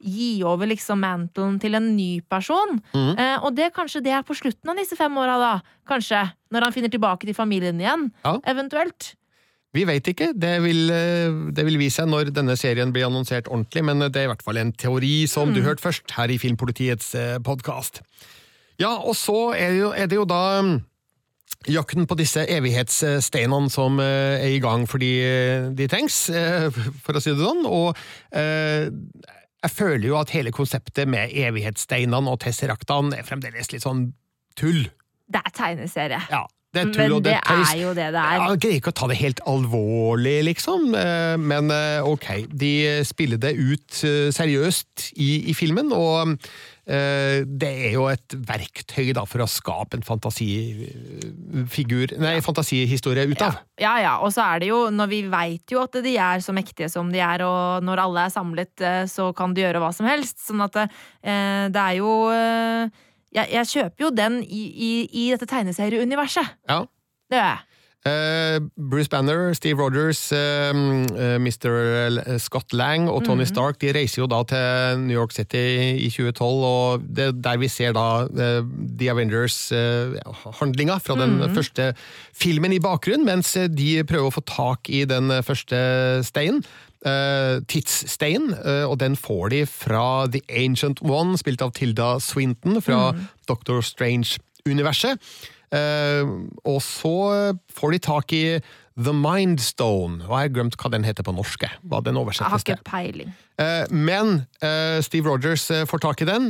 Gi 0.00 0.42
over 0.44 0.68
liksom 0.68 1.00
mantelen 1.00 1.60
til 1.62 1.78
en 1.78 1.86
ny 1.96 2.20
person. 2.28 2.80
Eh, 2.94 3.36
og 3.40 3.54
det 3.56 3.72
kanskje 3.76 4.02
det 4.04 4.12
er 4.12 4.26
på 4.26 4.36
slutten 4.36 4.72
av 4.72 4.80
disse 4.80 4.98
fem 4.98 5.14
åra, 5.16 5.38
da. 5.40 5.52
Kanskje. 5.88 6.24
Når 6.52 6.66
han 6.68 6.74
finner 6.74 6.92
tilbake 6.92 7.28
til 7.28 7.36
familien 7.36 7.80
igjen. 7.80 8.10
Ja. 8.24 8.36
Eventuelt. 8.52 9.14
Vi 9.76 9.84
vet 9.84 10.08
ikke, 10.08 10.30
det 10.32 10.54
vil, 10.64 10.90
eh, 10.90 11.32
det 11.52 11.64
vil 11.66 11.76
vise 11.80 12.00
seg 12.00 12.08
når 12.08 12.30
denne 12.32 12.56
serien 12.56 12.92
blir 12.94 13.08
annonsert 13.08 13.48
ordentlig, 13.48 13.84
men 13.84 14.06
det 14.08 14.16
er 14.16 14.28
i 14.28 14.32
hvert 14.32 14.44
fall 14.44 14.60
en 14.60 14.72
teori 14.72 15.26
som 15.28 15.52
du 15.52 15.60
hørte 15.64 15.84
først 15.84 16.14
her 16.16 16.32
i 16.32 16.38
Filmpolitiets 16.40 17.12
podkast. 17.44 18.00
Ja, 18.80 18.96
og 19.00 19.16
så 19.16 19.52
er 19.56 19.72
det 19.72 19.80
jo, 19.80 19.90
er 19.96 20.08
det 20.08 20.16
jo 20.18 20.24
da 20.28 20.60
mm, 20.64 20.76
jakten 21.72 22.06
på 22.08 22.16
disse 22.18 22.44
evighetssteinene 22.52 23.70
som 23.72 24.00
eh, 24.02 24.42
er 24.42 24.54
i 24.56 24.60
gang 24.62 24.86
fordi 24.88 25.10
eh, 25.24 25.68
de 25.76 25.88
trengs, 25.90 26.26
eh, 26.30 26.68
for 27.04 27.16
å 27.16 27.22
si 27.22 27.32
det 27.32 27.42
sånn, 27.42 27.64
og 27.68 27.96
eh, 28.36 28.88
jeg 29.64 29.72
føler 29.72 30.08
jo 30.08 30.18
at 30.20 30.32
hele 30.34 30.52
konseptet 30.54 31.08
med 31.08 31.32
evighetssteinene 31.32 32.30
og 32.30 32.40
tesseraktene 32.44 33.18
er 33.18 33.26
fremdeles 33.26 33.72
litt 33.72 33.84
sånn 33.86 34.10
tull. 34.58 34.84
Det 35.26 35.42
er 35.42 35.54
tegneserie. 35.56 36.20
Ja, 36.30 36.44
det 36.74 36.80
er 36.82 36.90
tull 36.92 37.02
Men 37.06 37.12
og 37.16 37.22
det 37.24 37.32
det 37.32 37.38
er 37.38 37.46
tøys. 37.46 37.70
er 37.72 37.78
jo 37.80 37.90
det 37.96 38.06
det 38.12 38.22
er. 38.22 38.40
Jeg 38.50 38.58
greier 38.60 38.78
ikke 38.80 38.92
å 38.92 38.98
ta 39.00 39.06
det 39.08 39.16
helt 39.20 39.40
alvorlig, 39.48 40.36
liksom, 40.50 40.80
eh, 40.98 41.36
men 41.40 41.70
eh, 41.72 42.04
ok. 42.04 42.26
De 42.52 42.72
spiller 43.08 43.38
det 43.40 43.54
ut 43.56 44.02
eh, 44.04 44.28
seriøst 44.34 45.06
i, 45.16 45.30
i 45.50 45.54
filmen, 45.56 45.92
og 45.96 46.36
det 46.86 47.66
er 47.66 47.96
jo 47.96 48.04
et 48.06 48.30
verktøy 48.46 49.08
da 49.16 49.24
for 49.26 49.42
å 49.42 49.46
skape 49.50 49.96
en 49.98 50.04
fantasifigur 50.06 52.12
Nei, 52.22 52.36
fantasihistorie 52.46 53.24
ut 53.26 53.42
av. 53.42 53.56
Ja, 53.82 53.96
ja, 53.98 54.12
og 54.22 54.30
så 54.30 54.44
er 54.44 54.62
det 54.62 54.68
jo, 54.70 54.84
når 54.94 55.10
vi 55.10 55.18
veit 55.32 55.66
jo 55.74 55.82
at 55.82 55.98
de 56.04 56.12
er 56.14 56.38
så 56.44 56.54
mektige 56.54 56.86
som 56.92 57.10
de 57.10 57.18
er, 57.18 57.42
og 57.42 57.82
når 57.82 58.04
alle 58.04 58.28
er 58.28 58.32
samlet, 58.36 58.70
så 59.10 59.32
kan 59.34 59.50
de 59.56 59.64
gjøre 59.66 59.82
hva 59.82 59.90
som 59.98 60.06
helst. 60.06 60.38
Sånn 60.46 60.62
at 60.62 60.78
det, 60.78 60.86
det 61.74 61.82
er 61.88 61.98
jo 61.98 62.12
jeg, 63.36 63.48
jeg 63.52 63.72
kjøper 63.72 64.06
jo 64.06 64.12
den 64.16 64.42
i, 64.42 64.64
i, 64.88 64.92
i 65.12 65.30
dette 65.34 65.48
tegneserieuniverset. 65.50 66.56
Ja. 66.68 66.84
Det 67.30 67.40
gjør 67.40 67.50
jeg. 67.52 67.64
Uh, 68.06 68.62
Bruce 68.90 69.10
Banner, 69.10 69.52
Steve 69.52 69.82
Rogers, 69.82 70.30
uh, 70.30 70.38
eh, 70.38 71.40
Mr. 71.42 72.38
Scott 72.38 72.72
Lang 72.72 73.08
og 73.10 73.24
Tony 73.26 73.42
Stark 73.48 73.80
de 73.82 73.90
reiser 73.96 74.20
jo 74.20 74.28
da 74.30 74.44
til 74.46 75.00
New 75.08 75.16
York 75.16 75.34
City 75.34 75.64
i 75.98 76.06
2012, 76.06 76.44
og 76.68 77.02
det 77.02 77.24
er 77.24 77.40
der 77.48 77.58
vi 77.58 77.68
ser 77.72 77.96
da 77.96 78.28
eh, 78.30 78.60
The 79.00 79.10
Avengers-handlinga 79.10 81.00
fra 81.02 81.18
den 81.18 81.40
første 81.56 81.88
filmen 82.36 82.76
i 82.76 82.80
bakgrunnen, 82.82 83.26
mens 83.26 83.56
eh, 83.58 83.66
de 83.66 84.04
prøver 84.06 84.30
å 84.30 84.36
få 84.36 84.44
tak 84.46 84.86
i 84.92 85.02
den 85.08 85.32
eh, 85.34 85.42
første 85.42 85.80
steinen. 86.26 86.62
Uh, 87.06 87.60
tidsstein, 87.70 88.50
eh, 88.50 88.82
og 88.82 88.96
den 88.98 89.14
får 89.14 89.52
de 89.52 89.60
fra 89.70 90.26
The 90.26 90.40
Ancient 90.50 90.98
One, 91.06 91.36
spilt 91.38 91.62
av 91.62 91.70
Tilda 91.76 92.16
Swinton 92.18 92.80
fra 92.82 93.12
Doctor 93.46 93.78
Strange-universet. 93.78 95.22
Uh, 95.70 96.50
og 96.66 96.80
så 96.82 97.14
får 97.78 97.94
de 97.94 98.02
tak 98.02 98.34
i 98.34 98.42
The 98.96 99.12
Mind 99.12 99.60
Stone. 99.60 100.22
Og 100.24 100.30
jeg 100.32 100.48
har 100.48 100.52
glemt 100.56 100.76
hva 100.80 100.90
den 100.90 101.04
heter 101.04 101.22
på 101.26 101.32
norske. 101.36 101.68
Hva 101.84 101.98
den 102.04 102.16
Jeg 102.16 102.48
har 102.48 102.58
ikke 102.62 102.76
peiling. 102.84 103.34
Eh, 103.60 103.84
Men 103.90 104.46
eh, 104.64 105.00
Steve 105.04 105.28
Rogers 105.28 105.70
eh, 105.70 105.84
får 105.88 106.00
tak 106.00 106.22
i 106.22 106.28
den. 106.28 106.46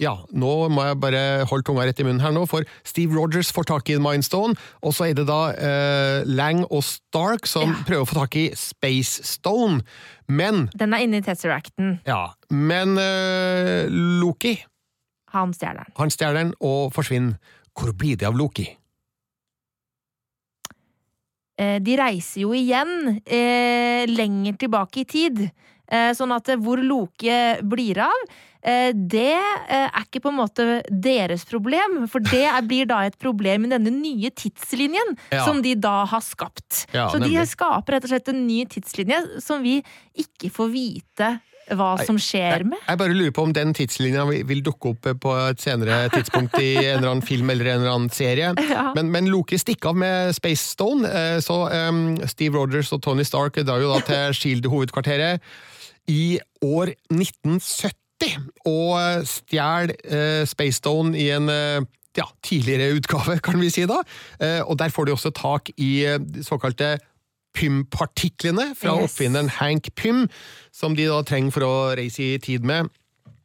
Ja, 0.00 0.14
nå 0.32 0.52
må 0.72 0.84
jeg 0.88 0.98
bare 1.00 1.22
holde 1.48 1.64
tunga 1.68 1.84
rett 1.86 2.00
i 2.00 2.06
munnen 2.06 2.22
her 2.24 2.32
nå, 2.34 2.44
for 2.48 2.64
Steve 2.84 3.14
Rogers 3.16 3.52
får 3.54 3.68
tak 3.68 3.90
i 3.92 3.98
Mindstone, 4.02 4.56
og 4.82 4.94
så 4.96 5.10
er 5.10 5.14
det 5.18 5.26
da 5.28 5.40
Lang 6.26 6.64
og 6.70 6.82
Stark 6.84 7.46
som 7.46 7.70
Ja. 7.70 7.82
prøver 7.86 8.02
å 8.04 8.08
få 8.08 8.14
tak 8.22 8.36
i 8.36 8.46
Space 8.56 9.22
Stone. 9.24 9.82
Men, 10.28 10.68
Den 10.76 10.92
er 10.94 11.04
inne 11.04 11.20
i 11.20 11.22
Tesseracten. 11.22 12.00
ja, 12.06 12.32
men 12.50 12.96
Loki, 14.20 14.56
Han 15.32 15.52
stjeler 15.52 15.84
den. 15.84 15.92
han 15.96 16.10
stjeler 16.10 16.34
den 16.34 16.54
og 16.60 16.92
forsvinner. 16.94 17.36
Hvor 17.74 17.92
blir 17.92 18.16
det 18.16 18.26
av 18.26 18.34
Loki? 18.36 18.76
Eh, 21.58 21.78
De 21.84 21.96
reiser 22.00 22.42
jo 22.42 22.54
igjen 22.56 23.20
eh, 23.24 24.04
lenger 24.10 24.56
tilbake 24.58 25.04
i 25.04 25.04
tid. 25.06 25.44
Eh, 25.86 26.10
sånn 26.16 26.32
at 26.34 26.48
hvor 26.64 26.80
Loke 26.80 27.38
blir 27.62 27.98
av, 28.02 28.22
eh, 28.64 28.90
det 28.96 29.36
er 29.36 29.90
ikke 30.00 30.22
på 30.24 30.30
en 30.32 30.38
måte 30.40 30.66
deres 30.90 31.44
problem. 31.46 32.06
For 32.10 32.24
det 32.24 32.42
er, 32.48 32.58
blir 32.70 32.88
da 32.90 33.02
et 33.06 33.18
problem 33.20 33.66
i 33.68 33.72
denne 33.76 33.92
nye 33.92 34.30
tidslinjen 34.34 35.14
Ja. 35.30 35.44
som 35.44 35.60
de 35.62 35.74
da 35.76 36.04
har 36.10 36.24
skapt. 36.24 36.86
Ja, 36.96 37.06
Så 37.12 37.20
de 37.22 37.36
skaper 37.46 37.98
rett 37.98 38.04
og 38.08 38.14
slett 38.14 38.32
en 38.32 38.46
ny 38.48 38.64
tidslinje 38.66 39.40
som 39.44 39.62
vi 39.62 39.82
ikke 40.16 40.50
får 40.50 40.72
vite 40.72 41.34
hva 41.72 41.94
som 42.04 42.18
skjer 42.20 42.64
med. 42.68 42.80
Jeg 42.86 43.00
bare 43.00 43.16
lurer 43.16 43.32
på 43.34 43.46
om 43.46 43.54
den 43.56 43.72
tidslinja 43.76 44.26
vil- 44.28 44.62
dukke 44.64 44.94
opp 44.94 45.08
på 45.20 45.34
et 45.50 45.60
senere 45.60 46.04
tidspunkt 46.14 46.56
i 46.60 46.74
en 46.76 46.98
eller 46.98 47.10
annen 47.10 47.26
film 47.26 47.50
eller 47.50 47.72
en 47.72 47.82
eller 47.82 47.94
annen 47.94 48.12
serie. 48.14 48.52
Men, 48.96 49.10
men 49.14 49.30
Loki 49.32 49.58
stikker 49.60 49.92
av 49.92 50.00
med 50.00 50.36
Space 50.36 50.64
Stone, 50.74 51.08
eh, 51.08 51.38
så 51.44 51.64
um, 51.68 52.16
Steve 52.30 52.58
Rogers 52.58 52.92
og 52.96 53.02
Tony 53.04 53.26
Stark 53.26 53.58
drar 53.64 53.82
jo 53.82 53.92
da 53.92 54.00
til 54.04 54.34
Shield 54.38 54.70
hovedkvarteret 54.70 55.42
i 56.10 56.38
år 56.64 56.94
1970 57.12 58.38
og 58.68 58.94
eh, 59.00 59.20
stjeler 59.28 59.94
uh, 60.08 60.44
Space 60.48 60.80
Stone 60.80 61.16
i 61.18 61.28
en 61.34 61.50
uh, 61.50 61.84
ja, 62.16 62.26
tidligere 62.44 62.94
utgave, 62.98 63.38
kan 63.44 63.60
vi 63.60 63.70
si 63.72 63.86
da. 63.90 64.00
Eh, 64.40 64.60
og 64.62 64.78
der 64.78 64.92
får 64.94 65.08
de 65.08 65.14
også 65.16 65.32
tak 65.34 65.70
i 65.76 66.04
eh, 66.06 66.20
såkalte 66.46 66.96
Pym-partiklene 67.54 68.72
fra 68.78 68.96
Yes. 68.98 69.10
oppfinneren 69.10 69.48
Hank 69.60 69.94
Pym, 69.96 70.26
som 70.72 70.94
de 70.96 71.06
da 71.10 71.22
trenger 71.22 71.54
for 71.54 71.66
å 71.66 71.74
reise 71.96 72.22
i 72.34 72.38
tid 72.42 72.64
med. 72.66 72.90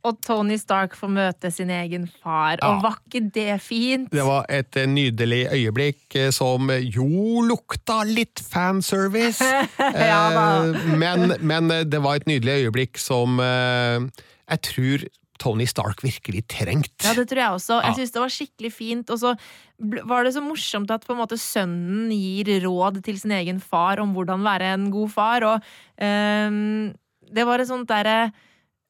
Og 0.08 0.16
Tony 0.24 0.56
Stark 0.56 0.94
får 0.96 1.10
møte 1.12 1.50
sin 1.52 1.70
egen 1.76 2.06
far, 2.24 2.56
og 2.64 2.78
var 2.86 3.02
ikke 3.02 3.20
det 3.36 3.58
fint? 3.62 4.08
Det 4.16 4.24
var 4.24 4.46
et 4.48 4.78
eh, 4.80 4.88
nydelig 4.88 5.42
øyeblikk 5.52 6.16
eh, 6.16 6.30
som 6.32 6.72
jo 6.72 7.42
lukta 7.44 7.98
litt 8.08 8.40
fanservice. 8.40 9.44
Ja. 9.80 10.22
Eh, 10.64 10.96
men, 10.96 11.34
men 11.44 11.68
det 11.92 12.00
var 12.04 12.16
et 12.22 12.28
nydelig 12.32 12.62
øyeblikk 12.64 12.98
som 13.02 13.40
jeg 13.40 14.62
tror 14.70 15.04
Tony 15.40 15.66
Stark 15.70 16.04
virkelig 16.04 16.44
trengt. 16.52 16.94
Ja, 17.06 17.16
det 17.18 17.30
tror 17.30 17.42
jeg 17.42 17.58
også. 17.58 17.80
Jeg 17.86 17.98
synes 17.98 18.14
det 18.16 18.22
var 18.24 18.34
skikkelig 18.36 18.72
fint. 18.76 19.14
Og 19.14 19.22
så 19.22 19.34
var 19.80 20.28
det 20.28 20.34
så 20.36 20.44
morsomt 20.44 20.92
at 20.92 21.06
på 21.08 21.16
en 21.16 21.22
måte 21.22 21.40
sønnen 21.40 22.12
gir 22.12 22.52
råd 22.66 23.02
til 23.06 23.20
sin 23.22 23.34
egen 23.38 23.62
far 23.64 24.02
om 24.04 24.14
hvordan 24.16 24.44
være 24.46 24.74
en 24.76 24.90
god 24.94 25.14
far, 25.14 25.46
og 25.48 25.72
ehm, 26.04 26.92
det 27.30 27.46
var 27.48 27.62
et 27.62 27.70
sånt 27.70 27.90
derre 27.90 28.32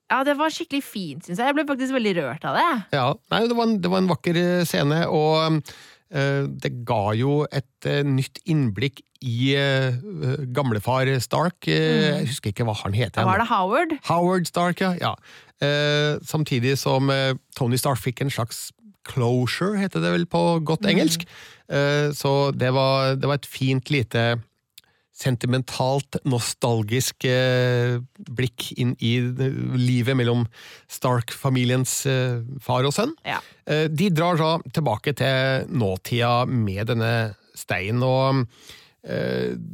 Ja, 0.09 0.23
det 0.25 0.33
var 0.39 0.49
skikkelig 0.49 0.81
fint, 0.81 1.25
syns 1.25 1.37
jeg. 1.37 1.45
Jeg 1.51 1.55
ble 1.59 1.67
faktisk 1.69 1.93
veldig 1.93 2.15
rørt 2.17 2.45
av 2.49 2.55
det. 2.57 2.69
Ja, 2.97 3.05
nei, 3.29 3.43
det, 3.45 3.53
var 3.53 3.67
en, 3.67 3.75
det 3.77 3.91
var 3.93 4.01
en 4.01 4.09
vakker 4.09 4.39
eh, 4.41 4.63
scene, 4.65 5.03
og 5.05 5.35
eh, 5.43 5.75
det 6.09 6.71
ga 6.87 7.13
jo 7.17 7.43
et 7.53 7.85
eh, 7.85 8.01
nytt 8.05 8.41
innblikk 8.49 9.03
i 9.21 9.53
eh, 9.59 9.99
gamlefar 10.55 11.09
Stark. 11.21 11.67
Eh, 11.67 12.23
Jeg 12.23 12.31
husker 12.31 12.53
ikke 12.53 12.65
hva 12.65 12.75
han 12.81 12.95
heter. 12.97 13.27
Var 13.27 13.43
det 13.43 13.49
Howard. 13.51 13.95
Howard 14.09 14.49
Stark, 14.49 14.81
ja. 14.81 14.95
ja. 14.99 15.13
Eh, 15.61 16.17
samtidig 16.25 16.77
som 16.79 17.11
eh, 17.13 17.35
Tony 17.55 17.77
Stark 17.77 18.01
fikk 18.01 18.23
en 18.23 18.33
slags 18.33 18.69
closure, 19.09 19.77
heter 19.79 20.03
det 20.03 20.11
vel 20.13 20.27
på 20.29 20.59
godt 20.65 20.85
engelsk. 20.89 21.23
Mm. 21.69 22.13
så 22.17 22.49
det 22.51 22.71
var, 22.73 23.13
det 23.15 23.27
var 23.29 23.37
et 23.37 23.45
fint 23.45 23.89
lite 23.93 24.39
sentimentalt, 25.19 26.19
nostalgisk 26.27 27.27
eh, 27.27 27.99
blikk 28.31 28.69
inn 28.79 28.95
i 29.03 29.17
livet 29.79 30.17
mellom 30.17 30.45
Stark-familiens 30.91 31.93
eh, 32.09 32.39
far 32.63 32.87
og 32.87 32.95
sønn. 32.95 33.15
Ja. 33.27 33.41
Eh, 33.67 33.87
de 33.91 34.09
drar 34.15 34.39
da 34.39 34.51
tilbake 34.75 35.15
til 35.19 35.69
nåtida 35.69 36.45
med 36.49 36.93
denne 36.93 37.13
steinen, 37.57 38.03
og 38.03 38.45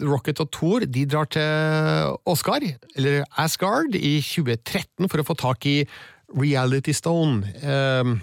Rocket 0.06 0.38
og 0.44 0.52
Thor 0.54 0.84
de 0.86 1.02
drar 1.10 1.26
til 1.34 2.12
Oscar, 2.30 2.62
eller 2.94 3.24
Asgard, 3.42 3.98
i 3.98 4.20
2013 4.22 5.10
for 5.10 5.20
å 5.20 5.26
få 5.26 5.34
tak 5.42 5.66
i 5.66 5.80
Reality 6.30 6.94
Stone. 6.94 7.42
Eh, 7.58 8.14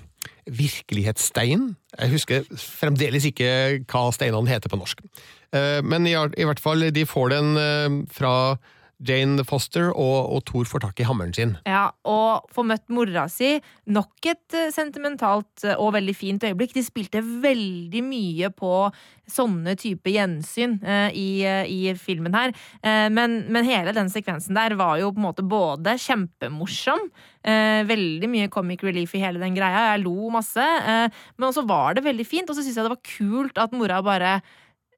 virkelighetsstein. 0.51 1.73
Jeg 1.99 2.11
husker 2.11 2.47
fremdeles 2.59 3.27
ikke 3.29 3.49
hva 3.87 4.09
steinene 4.15 4.51
heter 4.51 4.73
på 4.73 4.79
norsk. 4.81 5.03
Eh, 5.53 5.81
Men 5.85 6.07
i, 6.07 6.15
hvert 6.17 6.63
fall, 6.63 6.89
de 6.93 7.09
får 7.09 7.35
den 7.37 7.57
eh, 7.61 7.99
fra 8.13 8.35
Jane 9.03 9.43
Foster, 9.47 9.89
og, 9.91 10.31
og 10.31 10.45
Thor 10.47 10.69
får 10.69 10.85
tak 10.85 11.01
i 11.03 11.07
hammeren 11.07 11.33
sin. 11.35 11.57
Ja, 11.67 11.89
og 12.07 12.47
får 12.55 12.67
møtt 12.69 12.93
mora 12.95 13.25
si. 13.31 13.57
Nok 13.91 14.29
et 14.31 14.57
eh, 14.59 14.71
sentimentalt 14.75 15.65
og 15.75 15.93
veldig 15.97 16.15
fint 16.17 16.47
øyeblikk. 16.47 16.77
De 16.77 16.85
spilte 16.87 17.23
veldig 17.23 18.03
mye 18.07 18.53
på 18.55 18.73
sånne 19.33 19.75
type 19.81 20.13
gjensyn 20.13 20.79
eh, 20.87 21.11
i, 21.19 21.29
i 21.43 21.81
filmen 21.99 22.35
her. 22.37 22.55
Eh, 22.83 23.09
men, 23.13 23.41
men 23.53 23.67
hele 23.67 23.95
den 23.97 24.11
sekvensen 24.13 24.57
der 24.59 24.77
var 24.79 25.01
jo 25.03 25.11
på 25.11 25.23
en 25.23 25.29
måte 25.29 25.47
både 25.47 25.97
kjempemorsom, 26.03 27.09
eh, 27.43 27.83
veldig 27.89 28.31
mye 28.31 28.51
comic 28.55 28.87
relief 28.87 29.17
i 29.19 29.23
hele 29.25 29.43
den 29.43 29.57
greia, 29.59 29.89
jeg 29.93 30.05
lo 30.05 30.31
masse, 30.33 30.63
men 30.63 31.49
også 31.49 31.65
var 31.67 31.97
det 31.97 32.07
veldig 32.07 32.27
fint, 32.29 32.51
og 32.51 32.57
så 32.57 32.63
syns 32.63 32.79
jeg 32.79 32.87
det 32.87 32.95
var 32.95 33.07
kult 33.17 33.59
at 33.63 33.75
mora 33.75 33.99
bare 34.05 34.37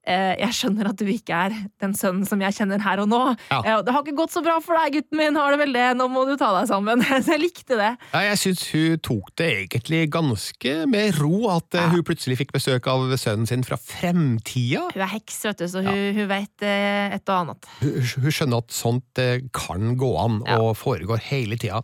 jeg 0.05 0.53
skjønner 0.53 0.91
at 0.91 0.99
du 0.99 1.07
ikke 1.09 1.37
er 1.47 1.55
den 1.81 1.95
sønnen 1.97 2.27
som 2.29 2.41
jeg 2.43 2.53
kjenner 2.57 2.81
her 2.83 3.01
og 3.03 3.09
nå. 3.09 3.21
Ja. 3.49 3.59
Eh, 3.61 3.81
Det 3.85 3.93
har 3.93 4.03
ikke 4.03 4.17
gått 4.19 4.35
så 4.35 4.43
bra 4.45 4.57
for 4.63 4.77
deg, 4.77 4.99
gutten 4.99 5.19
min, 5.19 5.37
har 5.39 5.53
det 5.53 5.61
vel 5.63 5.73
det? 5.75 5.87
Nå 5.97 6.07
må 6.11 6.25
du 6.29 6.35
ta 6.39 6.51
deg 6.59 6.69
sammen. 6.69 7.01
Så 7.01 7.31
jeg 7.35 7.41
likte 7.41 7.79
det. 7.79 7.91
Ja, 8.13 8.23
jeg 8.29 8.41
syns 8.41 8.65
hun 8.73 9.01
tok 9.05 9.31
det 9.39 9.49
egentlig 9.65 10.03
ganske 10.13 10.75
med 10.91 11.19
ro, 11.21 11.47
at 11.55 11.77
ja. 11.77 11.87
hun 11.93 12.05
plutselig 12.05 12.39
fikk 12.43 12.53
besøk 12.55 12.89
av 12.91 13.07
sønnen 13.19 13.49
sin 13.49 13.65
fra 13.65 13.79
fremtida. 13.81 14.85
Hun 14.93 15.05
er 15.05 15.13
heks, 15.15 15.41
vet 15.47 15.63
du, 15.63 15.67
så 15.71 15.83
hun, 15.85 16.01
hun 16.17 16.29
vet 16.31 16.65
eh, 16.65 17.15
et 17.17 17.25
og 17.29 17.35
annet. 17.41 17.69
Hun, 17.81 17.97
hun 18.25 18.35
skjønner 18.37 18.63
at 18.63 18.75
sånt 18.75 19.21
eh, 19.21 19.45
kan 19.55 19.95
gå 19.99 20.11
an, 20.21 20.41
og 20.57 20.73
foregår 20.79 21.23
hele 21.31 21.57
tida. 21.61 21.81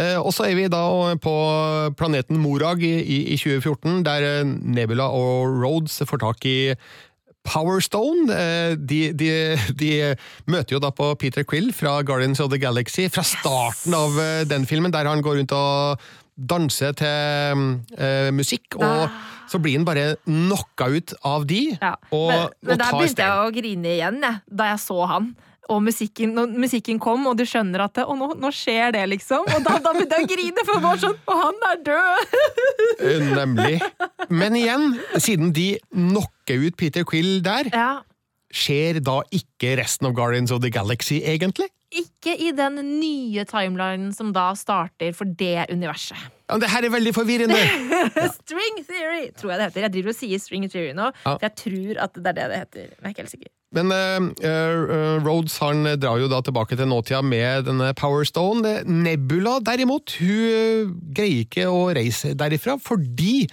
Eh, 0.00 0.16
og 0.18 0.32
så 0.34 0.48
er 0.48 0.56
vi 0.58 0.66
da 0.72 0.82
på 1.22 1.36
planeten 1.98 2.40
Morag 2.40 2.82
i, 2.86 2.96
i, 3.00 3.20
i 3.34 3.38
2014, 3.40 4.02
der 4.06 4.26
eh, 4.26 4.42
Nebula 4.46 5.10
og 5.14 5.60
Rhodes 5.60 6.00
får 6.06 6.24
tak 6.24 6.46
i 6.48 6.58
Power 7.50 7.82
Stone. 7.82 8.30
Eh, 8.30 8.76
De, 8.78 9.00
de, 9.12 9.30
de 9.74 9.90
møter 10.50 10.76
jo 10.76 10.80
da 10.82 10.92
på 10.94 11.10
Peter 11.20 11.42
Quill 11.46 11.72
fra 11.74 11.98
Guardians 12.06 12.40
of 12.40 12.50
the 12.52 12.58
Galaxy 12.62 13.08
fra 13.10 13.24
starten 13.26 13.94
av 13.98 14.16
eh, 14.22 14.42
den 14.48 14.66
filmen, 14.70 14.92
der 14.94 15.08
han 15.10 15.22
går 15.26 15.40
rundt 15.42 15.54
og 15.56 16.00
danser 16.40 16.94
til 16.96 17.64
uh, 18.00 18.30
musikk, 18.32 18.78
og 18.80 19.10
så 19.50 19.58
blir 19.60 19.74
han 19.76 19.84
bare 19.84 20.14
knocka 20.24 20.86
ut 20.94 21.12
av 21.28 21.42
de, 21.50 21.74
Ja. 21.82 21.90
og, 22.16 22.30
men, 22.30 22.46
men 22.64 22.72
og 22.72 22.78
der 22.80 22.94
begynte 22.96 23.26
jeg 23.26 23.42
å 23.42 23.50
grine 23.58 23.90
igjen, 23.98 24.22
jeg, 24.24 24.38
da 24.48 24.70
jeg 24.70 24.80
så 24.80 24.96
han. 25.10 25.26
Og 25.70 25.82
musikken, 25.86 26.32
når 26.34 26.50
musikken 26.58 26.98
kom, 27.02 27.26
og 27.30 27.36
du 27.38 27.44
skjønner 27.46 27.84
at 27.86 27.94
det, 27.94 28.04
Og 28.10 28.16
nå, 28.18 28.28
nå 28.42 28.50
skjer 28.54 28.92
det, 28.96 29.04
liksom. 29.12 29.46
Og 29.46 29.62
da, 29.66 29.76
da 29.84 29.92
begynte 29.94 30.18
jeg 30.18 30.26
å 30.26 30.30
grine, 30.34 30.64
for 30.66 30.82
bare 30.82 30.98
sånn 31.04 31.16
Og 31.30 31.42
han 31.44 31.60
er 31.70 31.82
død! 31.86 32.38
Eh, 33.00 33.26
Nemlig. 33.38 33.76
Men 34.30 34.56
igjen, 34.58 34.86
siden 35.22 35.52
de 35.56 35.68
knocker 35.94 36.66
ut 36.66 36.76
Peter 36.80 37.06
Quill 37.08 37.38
der, 37.46 37.70
Ja. 37.72 37.90
skjer 38.52 38.98
da 39.06 39.20
ikke 39.30 39.76
resten 39.78 40.08
av 40.10 40.14
Guardians 40.18 40.50
of 40.50 40.60
the 40.64 40.70
Galaxy, 40.74 41.20
egentlig? 41.22 41.68
Ikke 41.90 42.36
i 42.38 42.52
den 42.54 42.76
nye 43.00 43.42
timelinen 43.50 44.12
som 44.14 44.28
da 44.34 44.52
starter 44.54 45.10
for 45.16 45.26
det 45.26 45.64
universet. 45.72 46.18
Ja, 46.50 46.58
det 46.62 46.68
her 46.70 46.86
er 46.86 46.92
veldig 46.94 47.12
forvirrende! 47.14 47.58
String 48.40 48.78
theory, 48.86 49.24
tror 49.38 49.52
jeg 49.52 49.58
det 49.58 49.66
heter. 49.68 49.84
Jeg 49.86 49.92
driver 49.96 50.12
og 50.14 50.18
sier 50.18 50.42
string 50.42 50.66
theory 50.70 50.92
nå, 50.94 51.08
Ja. 51.24 51.32
for 51.34 51.46
jeg 51.48 51.56
tror 51.62 52.00
at 52.06 52.14
det 52.14 52.26
er 52.30 52.36
det 52.38 52.46
det 52.52 52.60
heter. 52.64 52.86
Men 52.94 53.02
jeg 53.02 53.10
er 53.10 53.14
ikke 53.14 53.24
helt 53.24 53.34
sikker. 53.34 53.50
Men 53.70 53.92
uh, 53.94 55.22
Rhodes 55.22 55.58
han 55.62 55.84
drar 56.02 56.18
jo 56.18 56.26
da 56.30 56.40
tilbake 56.42 56.74
til 56.78 56.88
nåtida 56.90 57.20
med 57.22 57.68
denne 57.68 57.92
Power 57.98 58.26
Stone. 58.26 58.72
Nebula 58.86 59.58
derimot, 59.62 60.14
hun 60.18 60.94
greier 61.14 61.44
ikke 61.46 61.68
å 61.70 61.84
reise 61.94 62.34
derifra 62.38 62.74
fordi 62.82 63.44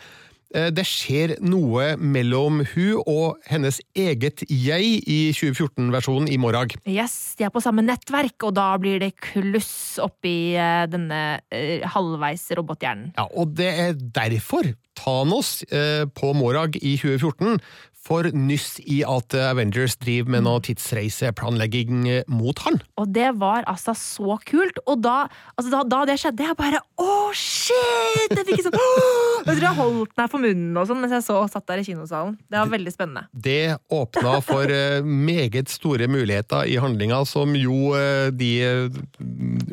det 0.47 0.85
skjer 0.87 1.35
noe 1.43 1.89
mellom 1.99 2.61
hun 2.71 3.01
og 3.03 3.49
hennes 3.49 3.81
eget 3.97 4.45
jeg 4.47 5.01
i 5.03 5.17
2014-versjonen 5.35 6.29
i 6.31 6.37
Morag. 6.39 6.75
Yes, 6.87 7.35
de 7.37 7.47
er 7.47 7.53
på 7.53 7.61
samme 7.63 7.83
nettverk, 7.85 8.35
og 8.47 8.55
da 8.57 8.69
blir 8.81 9.01
det 9.03 9.13
kluss 9.19 9.97
oppi 10.03 10.55
eh, 10.55 10.85
denne 10.91 11.41
eh, 11.53 11.83
halvveis 11.93 12.47
robothjernen. 12.57 13.11
Ja, 13.17 13.27
og 13.35 13.55
det 13.59 13.69
er 13.69 13.97
derfor 13.97 14.71
Thanos 14.97 15.61
eh, 15.69 16.05
på 16.17 16.33
Morag 16.37 16.79
i 16.79 16.95
2014 16.97 17.59
får 18.07 18.31
nyss 18.35 18.77
i 18.87 19.01
at 19.07 19.35
Avengers 19.37 19.97
driver 19.99 20.37
med 20.37 20.45
noe 20.47 20.63
tidsreiseplanlegging 20.63 22.07
mot 22.31 22.59
han. 22.65 22.79
Og 22.99 23.11
det 23.13 23.29
var 23.39 23.67
altså 23.69 23.95
så 23.97 24.37
kult. 24.47 24.79
Og 24.87 25.01
da, 25.03 25.27
altså 25.57 25.73
da, 25.73 25.83
da 25.87 26.03
det 26.09 26.17
skjedde, 26.21 26.47
jeg 26.47 26.57
bare 26.59 26.81
Å, 26.97 27.29
shit! 27.35 28.33
Jeg 28.33 28.45
fikk 28.47 28.63
sånn 28.65 28.77
«Åh!» 28.79 29.43
Jeg 29.47 29.59
tror 29.59 29.65
jeg 29.67 29.77
holdt 29.77 30.15
meg 30.19 30.31
for 30.31 30.43
munnen 30.43 30.79
og 30.79 30.87
sånn 30.89 30.99
mens 31.01 31.13
jeg 31.15 31.25
så 31.27 31.41
satt 31.51 31.67
der 31.69 31.81
i 31.81 31.85
kinosalen. 31.87 32.35
Det 32.47 32.59
var 32.59 32.71
veldig 32.71 32.93
spennende. 32.93 33.27
Det 33.31 33.77
åpna 33.93 34.37
for 34.45 34.71
eh, 34.73 34.99
meget 35.03 35.71
store 35.71 36.09
muligheter 36.11 36.67
i 36.67 36.77
handlinga, 36.81 37.21
som 37.29 37.55
jo 37.57 37.93
eh, 37.97 38.29
de 38.35 38.51
eh, 38.65 38.99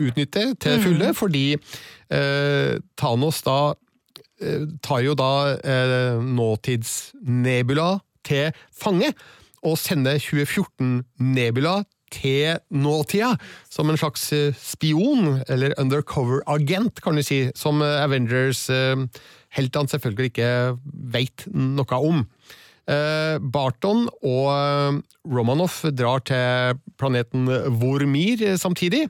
utnytter 0.09 0.55
til 0.63 0.83
fulle, 0.85 1.11
fordi 1.17 1.47
eh, 1.55 2.77
Thanos 3.01 3.43
da 3.47 3.59
tar 4.85 5.01
jo 5.01 5.15
da 5.17 5.55
eh, 5.57 6.19
nåtidsnebula 6.21 7.87
til 8.27 8.65
fange, 8.73 9.13
og 9.65 9.79
sender 9.81 10.21
2014-nebula 10.21 11.83
til 12.15 12.59
nåtida, 12.71 13.35
som 13.73 13.91
en 13.91 13.99
slags 13.99 14.29
eh, 14.33 14.55
spion, 14.59 15.41
eller 15.49 15.75
undercover-agent, 15.81 17.01
kan 17.03 17.17
du 17.19 17.25
si, 17.25 17.49
som 17.59 17.83
eh, 17.83 18.03
Avengers-heltene 18.05 19.95
selvfølgelig 19.95 20.33
ikke 20.33 20.53
veit 21.15 21.47
noe 21.55 21.99
om. 21.99 22.25
Eh, 22.85 23.41
Barton 23.41 24.07
og 24.21 24.51
eh, 24.53 25.01
Romanoff 25.33 25.83
drar 25.97 26.23
til 26.29 26.81
planeten 27.01 27.49
Vormir 27.81 28.45
eh, 28.45 28.59
samtidig, 28.61 29.07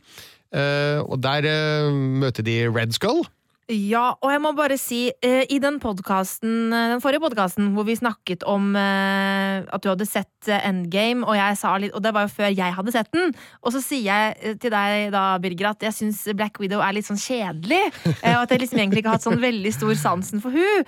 eh, 0.55 1.01
og 1.03 1.19
der 1.25 1.51
eh, 1.51 1.91
møter 1.93 2.47
de 2.47 2.63
Red 2.71 2.95
Skull. 2.97 3.25
Ja, 3.73 4.11
og 4.21 4.29
jeg 4.29 4.41
må 4.45 4.51
bare 4.53 4.77
si, 4.77 5.07
eh, 5.25 5.47
i 5.49 5.57
den 5.59 5.79
podcasten, 5.81 6.69
eh, 6.69 6.91
den 6.93 7.01
forrige 7.01 7.23
podkasten 7.25 7.71
hvor 7.73 7.87
vi 7.89 7.97
snakket 7.97 8.45
om 8.45 8.75
eh, 8.77 9.65
at 9.65 9.81
du 9.81 9.89
hadde 9.89 10.05
sett 10.05 10.51
eh, 10.53 10.69
Endgame, 10.69 11.25
og, 11.25 11.33
jeg 11.39 11.57
sa 11.57 11.73
litt, 11.81 11.95
og 11.97 12.03
det 12.05 12.13
var 12.13 12.27
jo 12.27 12.35
før 12.35 12.53
jeg 12.53 12.77
hadde 12.77 12.93
sett 12.93 13.09
den, 13.17 13.33
og 13.65 13.73
så 13.73 13.81
sier 13.81 14.05
jeg 14.11 14.37
eh, 14.43 14.59
til 14.61 14.75
deg 14.75 15.09
da, 15.17 15.39
Birger, 15.41 15.71
at 15.73 15.89
jeg 15.89 15.97
syns 15.97 16.21
Black 16.37 16.61
Widow 16.61 16.85
er 16.85 16.93
litt 16.93 17.09
sånn 17.09 17.21
kjedelig, 17.21 17.87
eh, 18.21 18.35
og 18.35 18.45
at 18.45 18.53
jeg 18.53 18.67
liksom 18.67 18.83
egentlig 18.83 19.01
ikke 19.01 19.15
har 19.15 19.23
hatt 19.23 19.31
sånn 19.31 19.41
veldig 19.41 19.73
stor 19.73 19.97
sansen 19.97 20.45
for 20.45 20.53
hun. 20.53 20.85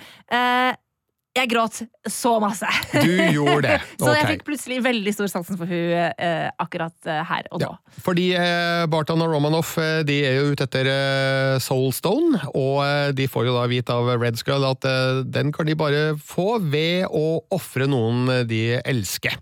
Jeg 1.37 1.49
gråt 1.51 1.81
så 2.09 2.31
masse. 2.41 2.65
Du 3.03 3.11
gjorde 3.35 3.67
det. 3.67 3.75
Så 4.01 4.13
jeg 4.15 4.25
fikk 4.31 4.43
plutselig 4.47 4.77
veldig 4.85 5.11
stor 5.13 5.29
sansen 5.29 5.57
for 5.59 5.69
hun 5.69 5.91
eh, 5.93 6.47
akkurat 6.63 7.09
eh, 7.09 7.19
her 7.29 7.49
og 7.53 7.61
nå. 7.61 7.67
Ja, 7.67 7.99
fordi 8.05 8.25
eh, 8.39 8.85
Barton 8.89 9.21
og 9.21 9.29
Romanoff 9.33 9.75
eh, 9.81 9.99
de 10.07 10.15
er 10.25 10.37
jo 10.39 10.53
ute 10.55 10.65
etter 10.65 10.89
eh, 10.89 11.57
Soulstone, 11.61 12.39
og 12.57 12.79
eh, 12.85 13.11
de 13.17 13.27
får 13.29 13.49
jo 13.49 13.55
da 13.57 13.65
vite 13.69 13.93
av 13.93 14.09
Red 14.21 14.39
Skull 14.39 14.65
at 14.67 14.87
den 15.27 15.51
kan 15.53 15.67
de 15.69 15.75
bare 15.77 16.03
få 16.17 16.57
ved 16.63 17.05
å 17.11 17.25
ofre 17.53 17.87
noen 17.89 18.31
de 18.49 18.61
elsker. 18.81 19.37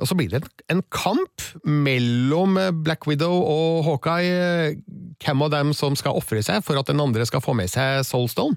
Og 0.00 0.08
så 0.08 0.16
blir 0.16 0.30
det 0.32 0.40
en, 0.42 0.48
en 0.76 0.82
kamp 0.94 1.44
mellom 1.64 2.56
Black 2.84 3.06
Widow 3.10 3.42
og 3.44 3.84
Hawkeye, 3.86 4.78
hvem 5.20 5.44
av 5.46 5.52
dem 5.52 5.74
som 5.76 5.98
skal 5.98 6.16
ofre 6.18 6.42
seg 6.44 6.64
for 6.66 6.80
at 6.80 6.88
den 6.90 7.02
andre 7.02 7.26
skal 7.28 7.44
få 7.44 7.54
med 7.58 7.70
seg 7.70 8.02
Soulstone. 8.08 8.56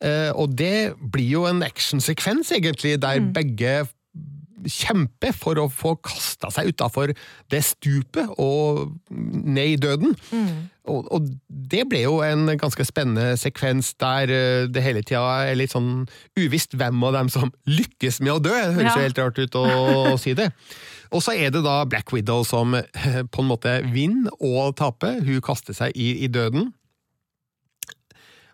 Eh, 0.00 0.30
og 0.32 0.54
det 0.56 0.94
blir 1.12 1.28
jo 1.36 1.46
en 1.50 1.62
actionsekvens, 1.66 2.52
egentlig, 2.56 2.96
der 3.02 3.20
begge 3.36 3.82
kjemper 4.68 5.32
for 5.32 5.56
å 5.56 5.70
få 5.72 5.94
kasta 6.04 6.50
seg 6.52 6.68
utafor 6.74 7.14
det 7.52 7.60
stupet 7.64 8.28
og 8.40 8.90
ned 9.10 9.70
i 9.72 9.78
døden. 9.80 10.12
Og, 10.90 11.06
og 11.14 11.30
det 11.48 11.86
ble 11.88 12.02
jo 12.02 12.18
en 12.26 12.44
ganske 12.60 12.84
spennende 12.84 13.38
sekvens 13.40 13.92
der 14.00 14.32
eh, 14.34 14.66
det 14.68 14.82
hele 14.84 15.00
tida 15.06 15.22
er 15.48 15.56
litt 15.56 15.72
sånn 15.72 16.04
uvisst 16.36 16.76
hvem 16.76 17.00
av 17.08 17.16
dem 17.16 17.30
som 17.32 17.52
lykkes 17.70 18.20
med 18.24 18.34
å 18.36 18.42
dø. 18.44 18.52
Det 18.52 18.76
høres 18.76 18.90
Ja. 18.90 18.96
jo 18.98 19.06
helt 19.08 19.22
rart 19.22 19.40
ut 19.40 19.56
å, 19.60 19.64
å 20.12 20.18
si 20.20 20.34
det. 20.36 20.50
Og 21.10 21.24
så 21.24 21.32
er 21.40 21.50
det 21.54 21.62
da 21.64 21.78
Black 21.90 22.12
Widow 22.12 22.44
som 22.46 22.76
eh, 22.76 23.22
på 23.32 23.40
en 23.42 23.48
måte 23.48 23.78
vinner 23.94 24.34
og 24.44 24.76
taper. 24.78 25.22
Hun 25.24 25.40
kaster 25.46 25.72
seg 25.76 25.96
i, 25.96 26.12
i 26.26 26.28
døden. 26.28 26.68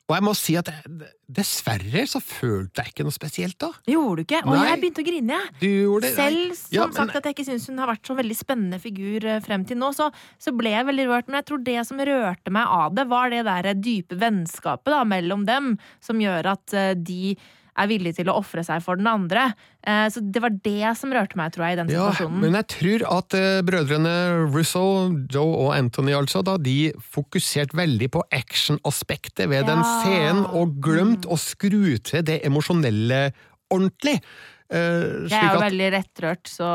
Og 0.07 0.15
jeg 0.15 0.23
må 0.23 0.33
si 0.39 0.55
at 0.55 0.69
jeg- 0.71 1.09
dessverre 1.27 2.05
så 2.07 2.21
følte 2.23 2.79
jeg 2.79 2.93
ikke 2.93 3.03
noe 3.03 3.11
spesielt 3.15 3.59
da. 3.59 3.73
Gjorde 3.91 4.17
du 4.17 4.23
ikke? 4.23 4.43
Og 4.47 4.55
jeg 4.55 4.79
begynte 4.81 5.03
å 5.03 5.07
grine, 5.09 5.39
jeg. 5.59 6.15
Selv 6.15 6.55
som 6.55 6.69
Ja, 6.77 6.85
men- 6.87 6.95
sagt 6.95 7.17
at 7.17 7.25
jeg 7.25 7.35
ikke 7.35 7.47
syns 7.49 7.67
hun 7.67 7.79
har 7.79 7.89
vært 7.89 8.07
så 8.07 8.15
veldig 8.17 8.37
spennende 8.39 8.79
figur 8.81 9.25
eh, 9.25 9.41
frem 9.41 9.65
til 9.67 9.77
nå, 9.77 9.91
så, 9.93 10.13
så 10.39 10.57
ble 10.57 10.71
jeg 10.71 10.87
veldig 10.87 11.07
rørt. 11.11 11.27
Men 11.27 11.43
jeg 11.43 11.47
tror 11.47 11.65
det 11.65 11.87
som 11.89 11.99
rørte 11.99 12.51
meg 12.53 12.67
av 12.69 12.95
det, 12.95 13.09
var 13.09 13.31
det 13.31 13.45
der 13.45 13.75
dype 13.75 14.15
vennskapet 14.17 14.85
da, 14.95 15.03
mellom 15.05 15.45
dem, 15.45 15.77
som 16.01 16.19
gjør 16.23 16.53
at 16.53 16.73
eh, 16.75 16.95
de 16.95 17.37
er 17.77 17.89
villig 17.91 18.15
til 18.17 18.31
å 18.33 18.37
ofre 18.41 18.63
seg 18.65 18.81
for 18.85 18.97
den 18.97 19.07
andre. 19.11 19.51
Eh, 19.87 20.07
Så 20.11 20.21
det 20.25 20.41
var 20.43 20.51
det 20.65 20.93
som 20.97 21.13
rørte 21.13 21.37
meg, 21.37 21.53
tror 21.53 21.67
jeg, 21.67 21.77
i 21.77 21.81
den 21.83 21.91
situasjonen. 21.93 22.39
Ja, 22.39 22.43
men 22.47 22.57
jeg 22.59 22.67
tror 22.73 23.05
at 23.19 23.35
eh, 23.37 23.61
brødrene 23.69 24.15
Russo, 24.55 24.85
Joe 25.33 25.55
og 25.67 25.75
Anthony 25.77 26.13
altså, 26.17 26.43
da, 26.47 26.57
de 26.57 26.93
fokuserte 27.13 27.77
veldig 27.77 28.09
på 28.17 28.23
action-aspektet 28.33 29.49
ved 29.53 29.67
den 29.69 29.83
scenen, 29.85 30.45
og 30.57 30.79
glemt 30.83 31.27
å 31.29 31.37
skru 31.41 31.97
til 32.01 32.25
det 32.27 32.41
emosjonelle 32.49 33.31
ordentlig. 33.73 34.21
Eh, 34.67 35.29
Jeg 35.31 35.37
er 35.39 35.53
jo 35.53 35.61
at- 35.61 35.65
veldig 35.69 35.89
rettrørt, 35.95 36.49
så 36.51 36.71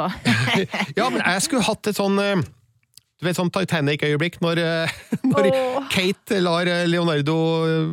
Ja, 0.97 1.09
men 1.09 1.21
jeg 1.25 1.41
skulle 1.47 1.63
hatt 1.67 1.87
et 1.91 1.97
sånn 1.97 2.17
du 3.21 3.27
vet, 3.27 3.37
sånn 3.37 3.51
Titanic-øyeblikk 3.53 4.39
når, 4.41 4.59
eh, 4.65 4.93
når 5.31 5.51
oh. 5.53 5.75
Kate 5.93 6.39
lar 6.41 6.69
eh, 6.69 6.87
Leonardo 6.89 7.37
eh, 7.67 7.91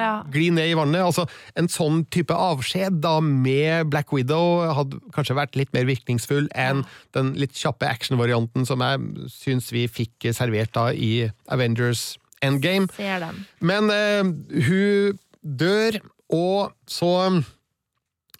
Ja. 0.00 0.22
gli 0.32 0.46
ned 0.56 0.70
i 0.70 0.76
vannet. 0.78 1.02
Altså, 1.04 1.26
en 1.60 1.68
sånn 1.68 2.06
type 2.08 2.32
avskjed 2.32 3.02
da 3.04 3.18
med 3.20 3.90
Black 3.92 4.14
Widow 4.16 4.62
hadde 4.72 5.02
kanskje 5.12 5.36
vært 5.36 5.58
litt 5.60 5.74
mer 5.76 5.84
virkningsfull 5.84 6.48
enn 6.56 6.86
den 7.12 7.34
litt 7.36 7.52
kjappe 7.58 7.90
actionvarianten 7.90 8.64
som 8.68 8.80
jeg 8.80 9.28
syns 9.34 9.68
vi 9.74 9.84
fikk 9.90 10.30
servert 10.32 10.72
da 10.72 10.88
i 10.96 11.28
Avengers 11.52 12.14
Endgame. 12.40 12.88
ser 12.96 13.20
den. 13.20 13.44
Men 13.60 13.92
uh, 13.92 14.30
hun 14.64 15.18
dør, 15.44 16.00
og 16.32 16.72
så 16.88 17.12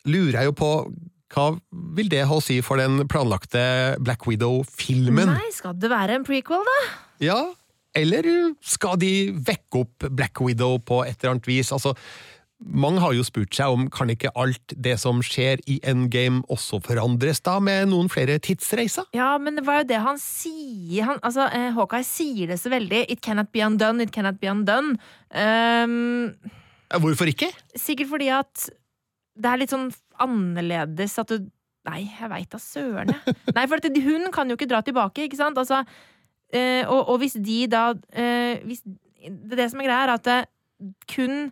lurer 0.09 0.41
jeg 0.41 0.49
jo 0.49 0.57
på 0.57 0.71
hva 1.31 1.47
vil 1.97 2.11
det 2.11 2.25
ha 2.27 2.37
å 2.37 2.43
si 2.43 2.59
for 2.65 2.81
den 2.81 3.05
planlagte 3.11 3.63
Black 4.03 4.27
Widow-filmen? 4.27 5.31
Nei, 5.31 5.53
skal 5.55 5.77
det 5.79 5.91
være 5.93 6.19
en 6.19 6.27
prequel, 6.27 6.67
da? 6.67 6.81
Ja, 7.23 7.39
eller 7.97 8.27
skal 8.63 8.99
de 9.01 9.31
vekke 9.35 9.85
opp 9.85 10.11
Black 10.11 10.43
Widow 10.43 10.79
på 10.83 11.05
et 11.07 11.19
eller 11.21 11.37
annet 11.37 11.49
vis? 11.51 11.71
Altså, 11.75 11.95
mange 12.61 13.01
har 13.01 13.15
jo 13.17 13.25
spurt 13.25 13.55
seg 13.57 13.73
om 13.73 13.87
kan 13.93 14.11
ikke 14.13 14.33
alt 14.39 14.75
det 14.77 14.97
som 15.01 15.23
skjer 15.25 15.63
i 15.71 15.79
Endgame 15.87 16.43
også 16.53 16.83
forandres 16.85 17.41
da, 17.47 17.57
med 17.63 17.89
noen 17.93 18.11
flere 18.13 18.37
tidsreiser? 18.43 19.09
Ja, 19.17 19.33
men 19.41 19.57
det 19.57 19.65
var 19.67 19.81
jo 19.81 19.89
det 19.91 20.03
han 20.05 20.21
sier. 20.21 21.07
Han, 21.09 21.23
altså, 21.23 21.49
eh, 21.57 21.71
Hawkeye 21.77 22.07
sier 22.07 22.53
det 22.53 22.61
så 22.61 22.73
veldig. 22.73 23.07
It 23.09 23.25
cannot 23.25 23.53
be 23.55 23.65
undone, 23.65 24.05
it 24.05 24.13
cannot 24.13 24.43
be 24.43 24.51
undone. 24.53 24.99
Um, 25.33 26.37
Hvorfor 26.91 27.31
ikke? 27.31 27.49
sikkert 27.79 28.11
fordi 28.11 28.29
at 28.35 28.69
det 29.41 29.49
er 29.49 29.61
litt 29.63 29.73
sånn 29.73 29.89
annerledes 30.23 31.19
at 31.23 31.33
du 31.33 31.49
Nei, 31.89 32.03
jeg 32.13 32.29
veit 32.29 32.51
da 32.53 32.59
søren, 32.61 33.09
jeg. 33.09 33.35
Nei, 33.57 33.63
for 33.65 33.81
at 33.81 34.01
hun 34.05 34.27
kan 34.35 34.51
jo 34.53 34.57
ikke 34.59 34.69
dra 34.69 34.83
tilbake, 34.85 35.25
ikke 35.25 35.39
sant? 35.39 35.57
Altså, 35.57 35.79
øh, 36.53 36.83
og, 36.85 37.15
og 37.15 37.23
hvis 37.23 37.39
de 37.41 37.57
da 37.73 37.87
øh, 37.97 38.67
hvis, 38.69 38.85
Det 38.85 39.57
det 39.57 39.71
som 39.73 39.81
er 39.81 39.89
greia, 39.89 40.03
er 40.05 40.13
at 40.19 40.29
det, 40.29 40.39
kun 41.09 41.49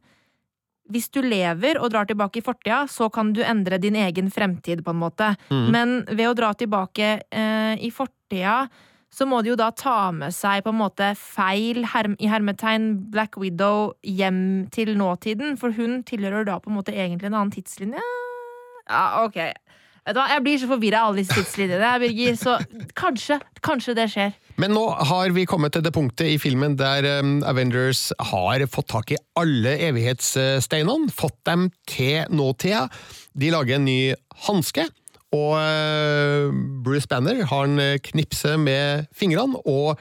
hvis 0.88 1.09
du 1.12 1.20
lever 1.20 1.78
og 1.81 1.90
drar 1.92 2.09
tilbake 2.09 2.40
i 2.40 2.44
fortida, 2.44 2.87
så 2.88 3.11
kan 3.12 3.33
du 3.37 3.42
endre 3.44 3.78
din 3.78 3.96
egen 3.96 4.31
fremtid, 4.33 4.81
på 4.85 4.94
en 4.94 5.02
måte. 5.02 5.35
Men 5.72 6.04
ved 6.09 6.31
å 6.31 6.37
dra 6.37 6.54
tilbake 6.57 7.11
øh, 7.28 7.74
i 7.76 7.90
fortida, 7.92 8.68
så 9.12 9.26
må 9.28 9.40
de 9.42 9.52
jo 9.52 9.59
da 9.59 9.70
ta 9.72 10.11
med 10.12 10.35
seg 10.37 10.64
på 10.64 10.72
en 10.72 10.81
måte 10.81 11.11
feil 11.16 11.85
herm, 11.92 12.16
i 12.20 12.28
hermetegn 12.28 12.90
Black 13.12 13.37
Widow 13.40 13.92
hjem 14.04 14.68
til 14.72 14.94
nåtiden, 14.96 15.57
for 15.61 15.76
hun 15.76 16.02
tilhører 16.09 16.48
da 16.48 16.59
på 16.61 16.72
en 16.72 16.78
måte 16.81 16.96
egentlig 16.96 17.31
en 17.31 17.38
annen 17.40 17.52
tidslinje. 17.52 18.04
Ja, 18.88 19.24
ok. 19.24 19.38
Vet 20.09 20.16
du 20.16 20.20
hva, 20.22 20.29
Jeg 20.33 20.44
blir 20.44 20.61
så 20.61 20.68
forvirra 20.70 21.01
av 21.05 21.11
alle 21.11 21.20
disse 21.20 21.37
tidslinjene, 21.37 21.88
Birger, 22.01 22.37
så 22.40 22.55
kanskje, 22.96 23.37
kanskje 23.64 23.94
det 23.98 24.07
skjer. 24.09 24.37
Men 24.59 24.72
nå 24.72 24.87
har 25.11 25.35
vi 25.37 25.44
kommet 25.46 25.74
til 25.77 25.85
det 25.85 25.92
punktet 25.94 26.33
i 26.33 26.38
filmen 26.40 26.79
der 26.81 27.05
um, 27.20 27.42
Avengers 27.46 28.09
har 28.31 28.64
fått 28.72 28.88
tak 28.94 29.12
i 29.12 29.18
alle 29.38 29.74
evighetssteinene, 29.90 31.12
fått 31.12 31.37
dem 31.46 31.68
til 31.87 32.24
nåtida. 32.33 32.87
De 33.37 33.53
lager 33.53 33.77
en 33.77 33.85
ny 33.85 33.98
hanske, 34.48 34.87
og 35.37 35.53
uh, 35.61 36.57
Bruce 36.87 37.11
Banner 37.11 37.44
har 37.51 37.68
en 37.68 38.01
knipse 38.09 38.57
med 38.57 39.12
fingrene 39.12 39.61
og 39.68 40.01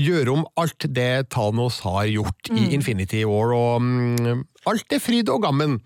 gjør 0.00 0.30
om 0.36 0.46
alt 0.62 0.86
det 0.94 1.26
Thanos 1.34 1.82
har 1.84 2.06
gjort 2.08 2.54
i 2.54 2.70
Infinity 2.78 3.26
War, 3.26 3.50
og 3.52 3.82
um, 3.82 4.46
alt 4.70 4.94
er 4.94 5.02
fryd 5.02 5.34
og 5.34 5.42
gammen. 5.48 5.80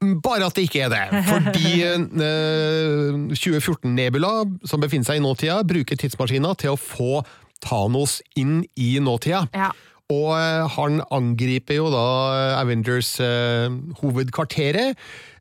Bare 0.00 0.46
at 0.48 0.56
det 0.56 0.64
ikke 0.68 0.86
er 0.86 0.92
det. 0.94 1.02
Fordi 1.28 1.74
eh, 1.90 3.20
2014-Nebula, 3.36 4.32
som 4.64 4.80
befinner 4.80 5.10
seg 5.10 5.20
i 5.20 5.24
nåtida, 5.24 5.60
bruker 5.68 6.00
tidsmaskina 6.00 6.54
til 6.60 6.72
å 6.72 6.80
få 6.80 7.20
Thanos 7.60 8.20
inn 8.40 8.62
i 8.80 8.94
nåtida. 9.04 9.44
Ja. 9.52 9.68
Og 10.10 10.32
eh, 10.34 10.64
han 10.74 11.02
angriper 11.14 11.76
jo 11.76 11.90
da 11.92 12.06
Avengers 12.58 13.12
eh, 13.22 13.68
hovedkvarteret 14.00 14.96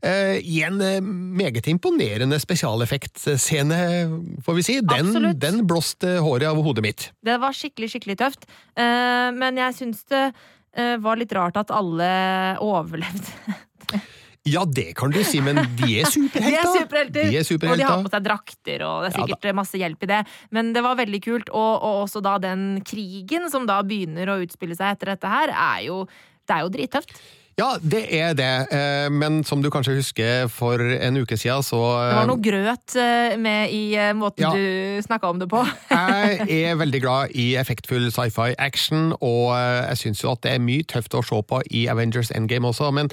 eh, 0.05 0.35
i 0.43 0.59
en 0.67 0.77
eh, 0.85 0.99
meget 1.01 1.71
imponerende 1.71 2.37
spesialeffektscene, 2.43 3.79
får 4.45 4.59
vi 4.59 4.67
si. 4.67 4.77
Den, 4.83 5.09
Absolutt. 5.09 5.41
den 5.41 5.63
blåste 5.71 6.19
håret 6.21 6.51
av 6.51 6.61
hodet 6.67 6.85
mitt. 6.85 7.07
Det 7.25 7.39
var 7.41 7.55
skikkelig, 7.57 7.93
skikkelig 7.95 8.19
tøft. 8.21 8.45
Eh, 8.77 9.31
men 9.39 9.57
jeg 9.63 9.79
syns 9.79 10.05
det 10.11 10.27
eh, 10.27 10.95
var 11.01 11.17
litt 11.17 11.33
rart 11.33 11.57
at 11.63 11.73
alle 11.73 12.11
overlevde. 12.61 13.57
Ja, 14.47 14.63
det 14.65 14.93
kan 14.95 15.11
du 15.11 15.19
si, 15.27 15.41
men 15.43 15.59
de 15.77 15.89
er 16.01 16.07
superhelter! 16.09 16.53
De 16.53 16.61
er 16.61 16.67
superhelter! 16.67 17.25
De 17.27 17.35
er 17.35 17.71
Og 17.73 17.77
de 17.77 17.87
har 17.89 18.03
på 18.05 18.13
seg 18.13 18.23
drakter, 18.25 18.85
og 18.87 19.03
det 19.03 19.09
er 19.11 19.17
Ja, 19.19 19.25
sikkert 19.27 19.55
masse 19.59 19.81
hjelp 19.81 20.05
i 20.07 20.11
det. 20.13 20.21
Men 20.55 20.71
det 20.73 20.83
var 20.85 20.95
veldig 20.99 21.19
kult. 21.25 21.49
Og, 21.51 21.73
og 21.83 22.05
også 22.05 22.21
da 22.23 22.37
den 22.41 22.79
krigen 22.87 23.49
som 23.51 23.67
da 23.69 23.81
begynner 23.83 24.31
å 24.31 24.39
utspille 24.45 24.77
seg 24.79 24.95
etter 24.95 25.13
dette 25.15 25.27
her, 25.33 25.51
er 25.53 25.83
jo 25.89 26.05
det 26.49 26.55
er 26.55 26.63
jo 26.65 26.71
drittøft. 26.73 27.11
Ja, 27.59 27.73
det 27.83 28.05
er 28.15 28.31
det, 28.39 28.47
eh, 28.71 29.09
men 29.11 29.41
som 29.43 29.59
du 29.61 29.67
kanskje 29.69 29.97
husker 29.97 30.45
for 30.47 30.79
en 30.79 31.17
uke 31.19 31.35
siden, 31.37 31.59
så 31.67 31.75
Det 32.07 32.15
var 32.15 32.29
noe 32.29 32.39
grøt 32.39 32.95
eh, 32.95 33.35
med 33.37 33.73
i 33.75 33.81
eh, 33.99 34.13
måten 34.15 34.45
Ja. 34.47 34.53
du 34.55 35.03
snakka 35.03 35.27
om 35.29 35.41
det 35.43 35.49
på. 35.51 35.59
Jeg 35.91 36.71
er 36.71 36.79
veldig 36.79 37.01
glad 37.03 37.35
i 37.35 37.49
effektfull 37.59 38.07
sci-fi 38.15 38.53
action, 38.57 39.11
og 39.19 39.51
eh, 39.57 39.89
jeg 39.91 39.97
syns 40.05 40.23
jo 40.23 40.31
at 40.31 40.41
det 40.47 40.55
er 40.55 40.63
mye 40.63 40.87
tøft 40.87 41.13
å 41.19 41.21
se 41.27 41.41
på 41.51 41.59
i 41.75 41.83
Avengers 41.91 42.31
Endgame 42.31 42.71
også, 42.71 42.93
men 42.95 43.11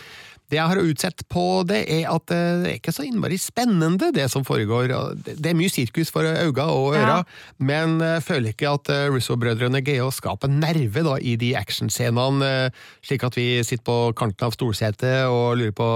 det 0.51 0.59
jeg 0.61 0.69
har 0.71 0.79
utsett 0.79 1.25
på 1.33 1.65
det, 1.67 1.81
er 1.91 2.05
at 2.13 2.31
eh, 2.31 2.61
det 2.63 2.71
er 2.71 2.77
ikke 2.79 2.93
så 2.95 3.03
innmari 3.07 3.39
spennende, 3.41 4.13
det 4.15 4.29
som 4.31 4.45
foregår. 4.47 4.93
Det 5.27 5.51
er 5.51 5.57
mye 5.59 5.73
sirkus 5.73 6.13
for 6.15 6.23
øyne 6.23 6.67
og 6.71 6.95
ører, 6.95 7.07
Ja. 7.07 7.23
men 7.59 7.99
jeg 8.01 8.23
føler 8.23 8.53
ikke 8.53 8.71
at 8.79 8.89
eh, 8.95 9.07
Russo-brødrene 9.11 9.83
greier 9.83 10.07
å 10.07 10.13
skape 10.15 10.47
nerve 10.51 11.03
da, 11.07 11.17
i 11.19 11.35
de 11.41 11.53
actionscenene, 11.59 12.47
eh, 12.47 12.71
slik 13.07 13.25
at 13.27 13.35
vi 13.39 13.47
sitter 13.67 13.85
på 13.87 13.97
kanten 14.19 14.47
av 14.47 14.55
stolsetet 14.55 15.27
og 15.27 15.57
lurer 15.59 15.75
på 15.77 15.89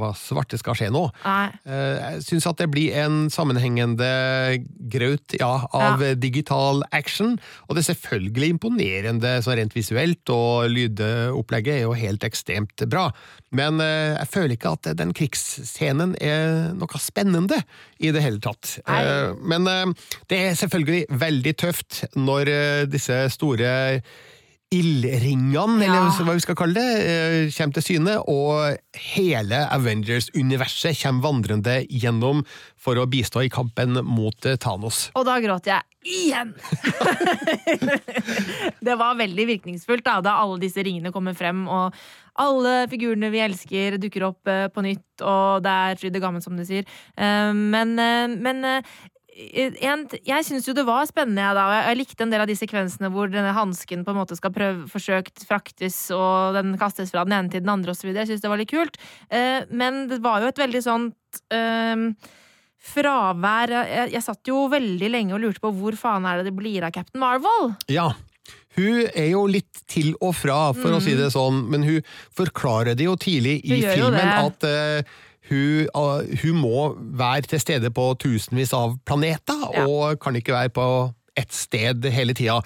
hva 0.00 0.12
svarte 0.16 0.58
skal 0.60 0.74
skje 0.78 0.88
nå. 0.94 1.04
Nei. 1.24 1.48
Eh, 1.66 1.98
Jeg 1.98 2.22
syns 2.28 2.46
at 2.48 2.56
det 2.62 2.70
blir 2.72 2.94
en 3.04 3.28
sammenhengende 3.30 4.08
graut 4.90 5.36
ja, 5.38 5.66
av 5.72 6.00
Ja. 6.02 6.14
digital 6.14 6.82
action, 6.92 7.38
og 7.68 7.76
det 7.76 7.84
er 7.84 7.92
selvfølgelig 7.94 8.50
imponerende 8.56 9.36
så 9.44 9.54
rent 9.58 9.74
visuelt, 9.76 10.28
og 10.32 10.70
lydopplegget 10.72 11.74
er 11.78 11.82
jo 11.86 11.92
helt 11.98 12.24
ekstremt 12.24 12.84
bra. 12.88 13.10
Men 13.56 13.80
eh, 13.80 14.14
jeg 14.18 14.28
føler 14.32 14.54
ikke 14.56 14.72
at 14.76 14.88
den 14.98 15.14
krigsscenen 15.16 16.14
er 16.20 16.74
noe 16.76 17.00
spennende 17.00 17.62
i 17.98 18.12
det 18.14 18.22
hele 18.24 18.40
tatt. 18.44 18.74
Nei. 18.84 18.98
Eh, 19.04 19.36
Men 19.54 19.68
eh, 19.72 20.08
det 20.28 20.40
er 20.50 20.58
selvfølgelig 20.58 21.06
veldig 21.22 21.54
tøft 21.60 22.02
når 22.18 22.52
disse 22.92 23.22
store 23.32 23.72
ildringene, 24.74 25.86
Ja. 25.86 25.94
eller 25.96 26.26
hva 26.26 26.34
vi 26.36 26.42
skal 26.44 26.56
kalle 26.58 26.74
det, 26.74 27.00
eh, 27.00 27.50
kommer 27.56 27.74
til 27.78 27.82
syne, 27.86 28.18
og 28.28 28.76
hele 28.94 29.62
Avengers-universet 29.72 30.98
kommer 31.02 31.24
vandrende 31.24 31.86
gjennom 31.88 32.44
for 32.76 33.00
å 33.00 33.06
bistå 33.08 33.44
i 33.44 33.48
kampen 33.48 33.96
mot 34.04 34.44
eh, 34.44 34.56
Thanos. 34.60 35.10
Og 35.16 35.24
da 35.24 35.38
gråt 35.40 35.64
jeg 35.64 35.82
igjen! 36.04 36.52
det 38.84 38.98
var 39.00 39.16
veldig 39.16 39.46
virkningsfullt 39.54 40.04
da, 40.04 40.20
da 40.20 40.36
alle 40.42 40.60
disse 40.60 40.84
ringene 40.84 41.12
kommer 41.14 41.34
frem, 41.38 41.64
og 41.68 41.94
alle 42.38 42.86
figurene 42.92 43.32
vi 43.32 43.40
elsker, 43.42 43.96
dukker 43.98 44.28
opp 44.28 44.46
eh, 44.52 44.68
på 44.68 44.84
nytt, 44.84 45.24
og 45.24 45.64
det 45.64 45.72
er 45.72 45.96
fryd 45.98 46.20
og 46.20 46.22
gammen, 46.28 46.44
som 46.44 46.56
du 46.56 46.64
sier. 46.68 46.84
Men 47.18 47.96
men 47.96 48.62
en, 49.38 50.04
jeg 50.26 50.46
syns 50.46 50.66
jo 50.66 50.74
det 50.74 50.84
var 50.88 51.06
spennende, 51.06 51.42
jeg, 51.44 51.54
da. 51.54 51.66
og 51.68 51.74
jeg, 51.76 51.84
jeg 51.86 51.98
likte 52.00 52.24
en 52.24 52.32
del 52.32 52.42
av 52.42 52.50
de 52.50 52.56
sekvensene 52.58 53.10
hvor 53.14 53.30
denne 53.30 53.54
hansken 53.54 54.02
på 54.06 54.14
en 54.14 54.18
måte 54.18 54.38
skal 54.38 54.54
prøve, 54.54 54.88
forsøkt 54.90 55.44
fraktes, 55.46 56.00
og 56.14 56.58
den 56.58 56.74
kastes 56.80 57.12
fra 57.14 57.22
den 57.28 57.36
ene 57.36 57.52
til 57.52 57.62
den 57.62 57.72
andre 57.72 57.94
osv. 57.94 58.10
Jeg 58.10 58.30
syns 58.30 58.42
det 58.42 58.50
var 58.50 58.60
litt 58.60 58.72
kult. 58.72 58.98
Eh, 59.30 59.62
men 59.70 60.06
det 60.10 60.20
var 60.24 60.42
jo 60.42 60.50
et 60.50 60.62
veldig 60.62 60.82
sånt 60.82 61.42
eh, 61.54 62.08
fravær 62.88 63.74
jeg, 63.74 64.10
jeg 64.14 64.24
satt 64.24 64.48
jo 64.50 64.64
veldig 64.70 65.10
lenge 65.10 65.34
og 65.36 65.42
lurte 65.42 65.62
på 65.62 65.72
hvor 65.76 65.96
faen 65.98 66.26
er 66.28 66.40
det 66.40 66.50
det 66.50 66.56
blir 66.58 66.86
av 66.86 66.94
Captain 66.94 67.22
Marvel? 67.22 67.72
Ja. 67.92 68.10
Hun 68.78 69.08
er 69.10 69.32
jo 69.32 69.42
litt 69.50 69.80
til 69.90 70.12
og 70.22 70.36
fra, 70.38 70.72
for 70.76 70.94
å 70.94 71.00
si 71.02 71.16
det 71.18 71.32
sånn, 71.34 71.64
men 71.72 71.82
hun 71.86 72.12
forklarer 72.36 72.98
det 72.98 73.08
jo 73.08 73.16
tidlig 73.18 73.58
i 73.66 73.80
filmen 73.82 74.30
at 74.30 74.66
eh, 74.68 75.16
hun, 75.50 75.88
eh, 75.88 76.34
hun 76.42 76.58
må 76.62 76.88
være 77.18 77.48
til 77.48 77.60
stede 77.62 77.90
på 77.94 78.10
tusenvis 78.20 78.72
av 78.76 78.98
planeter, 79.08 79.56
Ja. 79.74 79.86
og 79.86 80.20
kan 80.20 80.34
ikke 80.36 80.52
være 80.56 80.68
på 80.74 80.88
ett 81.38 81.52
sted 81.54 82.02
hele 82.10 82.34
tida. 82.34 82.56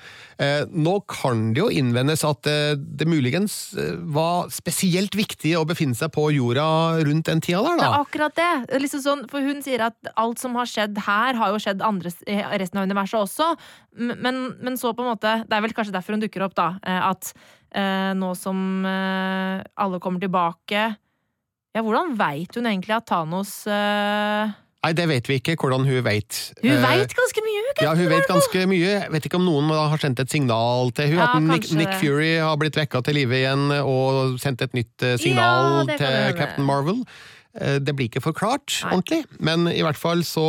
Eh, 0.40 0.64
nå 0.72 0.94
kan 1.06 1.52
det 1.52 1.60
jo 1.60 1.66
innvendes 1.68 2.22
at 2.24 2.46
eh, 2.48 2.72
det 2.74 3.04
muligens 3.06 3.74
var 4.08 4.48
spesielt 4.48 5.12
viktig 5.12 5.52
å 5.58 5.66
befinne 5.68 5.94
seg 5.94 6.08
på 6.14 6.30
jorda 6.32 6.64
rundt 7.04 7.28
den 7.28 7.42
tida 7.44 7.60
der, 7.66 7.76
Det 7.76 7.84
er 7.90 7.98
akkurat 8.00 8.34
det. 8.34 8.66
Det 8.70 8.78
er 8.78 8.80
Liksom 8.86 9.02
sånn, 9.04 9.28
for 9.28 9.44
hun 9.44 9.60
sier 9.60 9.84
at 9.90 9.94
alt 10.16 10.40
som 10.40 10.54
har 10.56 10.64
skjedd 10.64 10.96
her, 11.04 11.34
har 11.36 11.52
jo 11.52 11.60
skjedd 11.60 11.84
andre, 11.84 12.14
resten 12.56 12.80
av 12.80 12.88
universet 12.88 13.20
også. 13.20 13.50
Men, 13.98 14.56
men 14.62 14.80
så 14.80 14.94
på 14.96 15.04
en 15.04 15.12
måte 15.12 15.44
Det 15.46 15.52
er 15.52 15.60
vel 15.60 15.74
kanskje 15.76 15.92
derfor 15.92 16.16
hun 16.16 16.24
dukker 16.24 16.46
opp, 16.48 16.54
da. 16.56 16.70
At 16.82 17.34
eh, 17.76 18.14
nå 18.16 18.32
som 18.40 18.86
alle 18.86 20.00
kommer 20.00 20.20
tilbake 20.24 20.96
Ja, 21.72 21.80
hvordan 21.84 22.16
veit 22.20 22.56
hun 22.58 22.66
egentlig 22.68 22.94
at 22.98 23.06
Thanos 23.08 23.62
uh... 23.70 24.50
Nei, 24.82 24.90
det 24.98 25.04
vet 25.06 25.28
vi 25.30 25.36
ikke 25.38 25.54
hvordan 25.62 25.84
hun 25.86 26.00
veit. 26.02 26.38
Hun 26.58 26.72
Eh, 26.72 26.80
veit 26.82 27.12
ganske 27.14 27.42
mye, 27.46 27.60
hun! 27.68 27.76
Ja, 27.86 27.92
hun 27.94 28.08
vet 28.10 28.26
ganske 28.26 28.64
mye. 28.66 28.88
Jeg 28.96 29.12
vet 29.14 29.28
ikke 29.28 29.38
om 29.38 29.46
noen 29.46 29.70
har 29.70 30.02
sendt 30.02 30.18
et 30.24 30.32
signal 30.34 30.90
til 30.96 31.12
hun 31.12 31.20
Ja, 31.20 31.28
At 31.36 31.46
Nick, 31.46 31.70
Nick. 31.78 31.94
Fury 32.02 32.32
har 32.42 32.58
blitt 32.58 32.76
vekka 32.80 33.00
til 33.06 33.14
live 33.20 33.38
igjen 33.38 33.70
og 33.78 34.34
sendt 34.42 34.64
et 34.66 34.74
nytt 34.74 35.06
eh, 35.06 35.14
signal 35.22 35.86
Ja, 35.86 35.96
til. 36.02 36.36
Captain 36.40 36.66
Marvel. 36.66 37.04
Det 37.52 37.92
blir 37.92 38.08
ikke 38.08 38.22
forklart 38.24 38.78
Nei. 38.80 38.94
ordentlig, 38.96 39.24
men 39.44 39.66
i 39.68 39.82
hvert 39.84 39.98
fall 40.00 40.22
så 40.24 40.46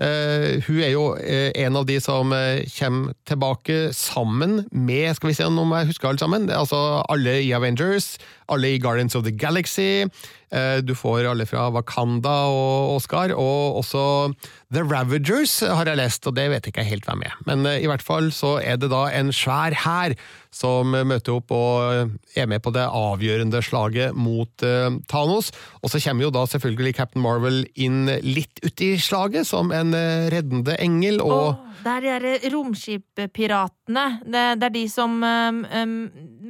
Uh, 0.00 0.56
Hun 0.64 0.78
er 0.80 0.94
jo 0.94 1.02
uh, 1.12 1.50
en 1.60 1.76
av 1.76 1.84
de 1.84 1.98
som 2.00 2.30
uh, 2.32 2.62
kommer 2.72 3.12
tilbake 3.28 3.90
sammen 3.92 4.62
med 4.72 5.10
Skal 5.18 5.28
vi 5.28 5.34
se 5.36 5.44
om 5.44 5.58
jeg 5.76 5.90
husker 5.90 6.08
alle 6.08 6.22
sammen? 6.22 6.46
Det 6.48 6.54
er 6.56 6.62
altså 6.62 6.80
alle 7.12 7.34
i 7.44 7.50
Avengers, 7.52 8.14
alle 8.50 8.74
i 8.74 8.82
Guardians 8.82 9.16
of 9.18 9.24
the 9.26 9.32
Galaxy. 9.32 10.06
Eh, 10.50 10.80
Du 10.82 10.94
får 10.98 11.28
alle 11.30 11.46
fra 11.46 11.68
Wakanda 11.70 12.34
og 12.50 12.96
Oscar, 12.96 13.30
og 13.36 13.78
også 13.82 14.34
The 14.72 14.82
Ravagers 14.82 15.60
har 15.60 15.86
jeg 15.86 15.98
lest, 16.00 16.26
og 16.26 16.34
det 16.34 16.48
vet 16.50 16.66
jeg 16.66 16.74
ikke 16.74 16.86
helt 16.88 17.06
hvem 17.06 17.22
er. 17.26 17.36
Men 17.46 17.66
eh, 17.66 17.80
i 17.84 17.88
hvert 17.90 18.02
fall 18.02 18.30
så 18.34 18.58
er 18.62 18.76
det 18.82 18.90
da 18.90 19.06
en 19.14 19.30
svær 19.34 19.76
hær 19.84 20.16
som 20.50 20.90
møter 20.90 21.36
opp 21.36 21.52
og 21.54 22.10
er 22.34 22.48
med 22.50 22.58
på 22.64 22.72
det 22.74 22.82
avgjørende 22.82 23.62
slaget 23.62 24.16
mot 24.18 24.66
eh, 24.66 24.90
Thanos. 25.10 25.52
Og 25.82 25.92
så 25.92 26.02
kommer 26.02 26.26
jo 26.26 26.34
da 26.34 26.42
selvfølgelig 26.50 26.96
Captain 26.98 27.22
Marvel 27.22 27.62
inn 27.78 28.10
litt 28.26 28.58
uti 28.66 28.96
slaget 28.98 29.46
som 29.46 29.70
en 29.70 29.94
eh, 29.94 30.26
reddende 30.34 30.74
engel, 30.82 31.22
og 31.22 31.38
Oh, 31.40 31.66
det 31.84 32.10
er 32.10 32.24
de 32.24 32.50
romskippiratene. 32.52 34.06
Det, 34.26 34.42
det 34.60 34.66
er 34.68 34.74
de 34.74 34.82
som 34.90 35.14
um, 35.22 35.62
um, 35.64 35.94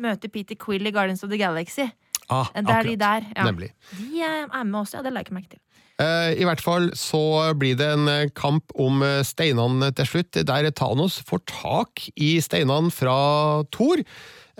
møter 0.02 0.32
Peter 0.32 0.58
Quill 0.58 0.88
i 0.88 0.92
Guardians 0.94 1.22
of 1.22 1.30
the 1.30 1.38
Galaxy. 1.38 1.86
Ah, 2.30 2.50
Det 2.54 2.76
er 2.76 2.88
de 2.88 2.96
der. 3.00 3.26
Ja. 3.36 3.44
Nemlig. 3.48 3.72
De 3.98 4.22
eh, 4.22 4.46
er 4.46 4.64
med 4.64 4.80
også, 4.82 4.98
ja. 4.98 5.04
Det 5.04 5.12
la 5.12 5.22
jeg 5.22 5.30
ikke 5.30 5.38
merke 5.38 5.54
til. 5.56 5.62
Eh, 6.00 6.32
I 6.40 6.46
hvert 6.48 6.62
fall 6.64 6.90
så 6.96 7.22
blir 7.60 7.76
det 7.76 7.90
en 7.94 8.08
eh, 8.08 8.28
kamp 8.36 8.72
om 8.80 9.04
steinene 9.26 9.90
til 9.96 10.08
slutt, 10.08 10.40
der 10.48 10.70
Thanos 10.70 11.20
får 11.28 11.44
tak 11.50 12.06
i 12.16 12.36
steinene 12.40 12.92
fra 12.94 13.64
Thor. 13.74 14.04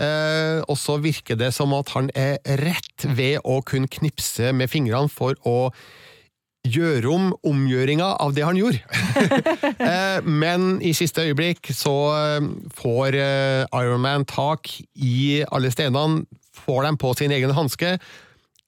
Og 0.01 0.77
så 0.81 0.95
virker 0.97 1.37
det 1.37 1.51
som 1.53 1.75
at 1.77 1.91
han 1.93 2.07
er 2.17 2.39
rett 2.63 3.05
ved 3.05 3.43
å 3.45 3.59
kunne 3.61 3.91
knipse 3.93 4.49
med 4.57 4.71
fingrene 4.73 5.13
for 5.13 5.37
å 5.45 5.75
gjøre 6.65 7.11
om 7.13 7.27
omgjøringa 7.45 8.07
av 8.25 8.33
det 8.33 8.47
han 8.47 8.57
gjorde. 8.57 8.81
men 10.41 10.79
i 10.81 10.95
siste 10.97 11.27
øyeblikk 11.29 11.69
så 11.77 11.93
får 12.81 13.19
Ironman 13.21 13.85
Iron 13.85 14.05
Man 14.07 14.25
tak 14.25 14.73
i 14.97 15.43
alle 15.53 15.69
steinene, 15.75 16.25
får 16.57 16.83
dem 16.89 16.99
på 17.01 17.13
sin 17.19 17.33
egen 17.35 17.53
hanske, 17.57 17.97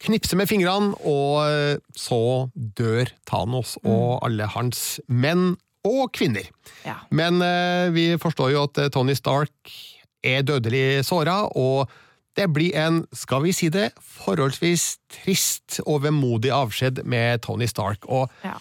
knipser 0.02 0.38
med 0.40 0.48
fingrene, 0.50 0.94
og 1.06 1.42
eh, 1.46 1.76
så 1.98 2.18
dør 2.54 3.10
Thanos 3.28 3.76
og 3.86 4.22
alle 4.26 4.48
hans 4.50 4.98
menn 5.06 5.52
og 5.86 6.12
kvinner. 6.14 6.46
Ja. 6.86 6.96
Men 7.14 7.42
eh, 7.42 7.88
vi 7.94 8.06
forstår 8.22 8.52
jo 8.54 8.64
at 8.68 8.78
eh, 8.82 8.90
Tony 8.94 9.14
Stark 9.18 9.74
er 10.22 10.42
dødelig 10.46 11.04
såra, 11.06 11.40
og 11.58 11.90
det 12.38 12.46
blir 12.54 12.74
en, 12.80 13.02
skal 13.12 13.42
vi 13.44 13.52
si 13.54 13.68
det, 13.74 13.90
forholdsvis 14.22 14.84
trist 15.12 15.80
og 15.84 16.04
vemodig 16.06 16.50
avskjed 16.54 17.02
med 17.04 17.42
Tony 17.44 17.66
Stark. 17.70 18.06
Og 18.08 18.30
Ja. 18.46 18.54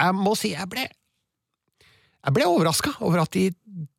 jeg 0.00 0.14
må 0.14 0.36
si 0.38 0.52
jeg 0.54 0.68
ble 0.70 0.84
jeg 2.26 2.34
ble 2.34 2.46
overraska 2.50 2.90
over 3.06 3.20
at 3.22 3.30
de 3.36 3.50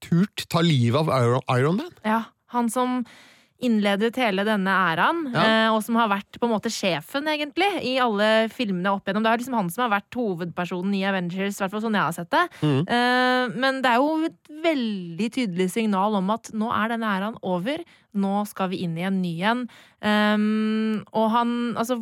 turte 0.04 0.48
ta 0.52 0.60
livet 0.60 1.00
av 1.00 1.38
Iron 1.56 1.78
Man. 1.80 1.94
Ja, 2.04 2.26
han 2.52 2.68
som 2.70 3.06
innledet 3.64 4.16
hele 4.22 4.44
denne 4.46 4.70
æraen, 4.70 5.34
Ja. 5.34 5.42
eh, 5.68 5.70
og 5.74 5.82
som 5.84 5.96
har 5.96 6.10
vært 6.10 6.38
på 6.40 6.46
en 6.46 6.54
måte 6.54 6.70
sjefen, 6.70 7.26
egentlig, 7.26 7.70
i 7.84 7.98
alle 7.98 8.48
filmene 8.54 8.92
opp 8.94 9.06
igjennom. 9.08 9.24
Det 9.24 9.32
er 9.32 9.38
liksom 9.42 9.56
han 9.58 9.70
som 9.74 9.90
har 9.90 10.00
vært 10.00 10.14
hovedpersonen 10.14 10.94
i 10.94 11.04
Avengers, 11.10 11.58
i 11.58 11.64
hvert 11.64 11.72
fall 11.72 11.82
sånn 11.82 11.98
jeg 11.98 12.06
har 12.06 12.14
sett 12.14 12.30
det. 12.30 12.44
Mm. 12.62 12.82
Eh, 12.88 13.56
men 13.58 13.82
det 13.82 13.90
er 13.92 13.98
jo 13.98 14.26
et 14.26 14.52
veldig 14.64 15.32
tydelig 15.34 15.72
signal 15.72 16.16
om 16.16 16.30
at 16.30 16.52
nå 16.54 16.70
er 16.72 16.90
denne 16.94 17.10
æraen 17.18 17.38
over. 17.42 17.82
Nå 18.16 18.48
skal 18.48 18.70
vi 18.70 18.84
inn 18.84 18.98
i 18.98 19.06
en 19.10 19.22
ny 19.22 19.36
en. 19.44 19.68
Um, 20.02 21.04
og 21.14 21.32
han, 21.34 21.52
altså 21.78 22.00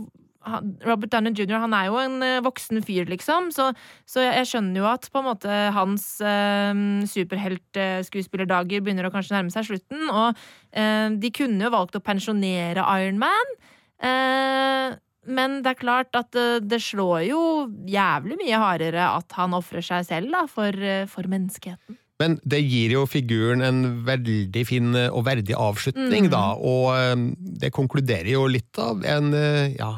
Robert 0.85 1.11
Downey 1.13 1.33
jr. 1.33 1.57
han 1.63 1.73
er 1.77 1.89
jo 1.89 1.99
en 2.01 2.19
eh, 2.25 2.41
voksen 2.45 2.81
fyr, 2.85 3.07
liksom, 3.09 3.49
så, 3.55 3.71
så 4.09 4.25
jeg, 4.25 4.49
skjønner 4.49 4.81
jo 4.81 4.89
at 4.89 5.07
på 5.11 5.21
en 5.21 5.29
måte 5.29 5.61
hans 5.75 6.05
eh, 6.21 6.83
superheltskuespillerdager 7.11 8.83
begynner 8.85 9.09
å 9.09 9.13
kanskje 9.13 9.37
nærme 9.37 9.53
seg 9.53 9.69
slutten. 9.69 10.05
Og 10.11 10.45
eh, 10.75 11.09
de 11.17 11.33
kunne 11.35 11.65
jo 11.65 11.73
valgt 11.73 11.97
å 11.97 12.03
pensjonere 12.05 12.85
Iron 12.99 13.19
Man. 13.21 13.57
eh, 14.03 15.01
men 15.25 15.61
det 15.65 15.73
er 15.73 15.81
klart 15.81 16.17
at 16.17 16.37
eh, 16.37 16.61
det 16.61 16.81
slår 16.85 17.25
jo 17.25 17.41
jævlig 17.89 18.37
mye 18.43 18.61
hardere 18.61 19.09
at 19.09 19.37
han 19.39 19.55
ofrer 19.57 19.85
seg 19.85 20.05
selv 20.07 20.33
da, 20.35 20.45
for, 20.49 20.69
eh, 20.69 21.07
for 21.09 21.27
menneskeheten. 21.31 21.97
Men 22.21 22.37
det 22.47 22.61
gir 22.63 22.93
jo 22.93 23.01
figuren 23.11 23.59
en 23.65 23.79
veldig 24.07 24.61
fin 24.63 24.93
eh, 24.95 25.09
og 25.11 25.25
verdig 25.27 25.51
avslutning, 25.59 26.29
Mm. 26.29 26.31
da. 26.31 26.43
Og 26.55 26.85
eh, 26.95 27.25
det 27.59 27.73
konkluderer 27.75 28.29
jo 28.31 28.45
litt 28.47 28.79
av 28.79 29.03
en, 29.03 29.33
eh, 29.35 29.73
ja, 29.75 29.89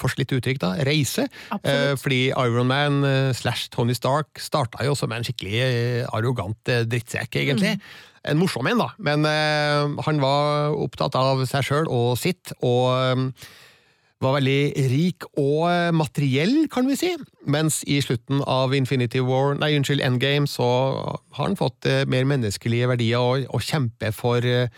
forslitt 0.00 0.32
uttrykk, 0.32 0.58
da, 0.62 0.70
reise. 0.88 1.26
Absolutt. 1.52 2.00
Fordi 2.00 2.20
Iron 2.32 2.66
Man 2.70 3.04
eh, 3.04 3.32
slash 3.36 3.68
Tony 3.74 3.92
Stark 3.92 4.40
starta 4.40 4.84
jo 4.88 4.94
som 4.96 5.12
en 5.12 5.22
skikkelig 5.26 6.06
arrogant 6.16 6.56
drittsekk, 6.88 7.36
egentlig. 7.42 7.76
En 8.24 8.40
morsom 8.40 8.64
en, 8.70 8.78
da, 8.80 8.88
men 9.04 9.26
han 9.28 10.20
var 10.22 10.72
opptatt 10.80 11.12
av 11.20 11.42
seg 11.44 11.66
sjøl 11.66 11.90
og 11.92 12.14
sitt, 12.16 12.54
og 12.64 13.34
var 14.22 14.36
veldig 14.38 14.88
rik 14.92 15.26
og 15.32 15.64
eh, 15.68 15.94
materiell, 15.94 16.54
kan 16.72 16.86
vi 16.88 16.96
si. 16.98 17.12
Mens 17.50 17.82
i 17.90 18.00
slutten 18.04 18.42
av 18.46 18.74
Infinity 18.76 19.22
War, 19.24 19.54
nei, 19.58 19.74
unnskyld, 19.78 20.04
Endgame, 20.04 20.48
så 20.50 20.68
har 21.34 21.48
han 21.48 21.58
fått 21.58 21.88
eh, 21.90 22.04
mer 22.10 22.26
menneskelige 22.28 22.90
verdier 22.94 23.22
og, 23.22 23.48
og 23.50 23.64
kjempe 23.64 24.12
for 24.16 24.44
eh, 24.48 24.70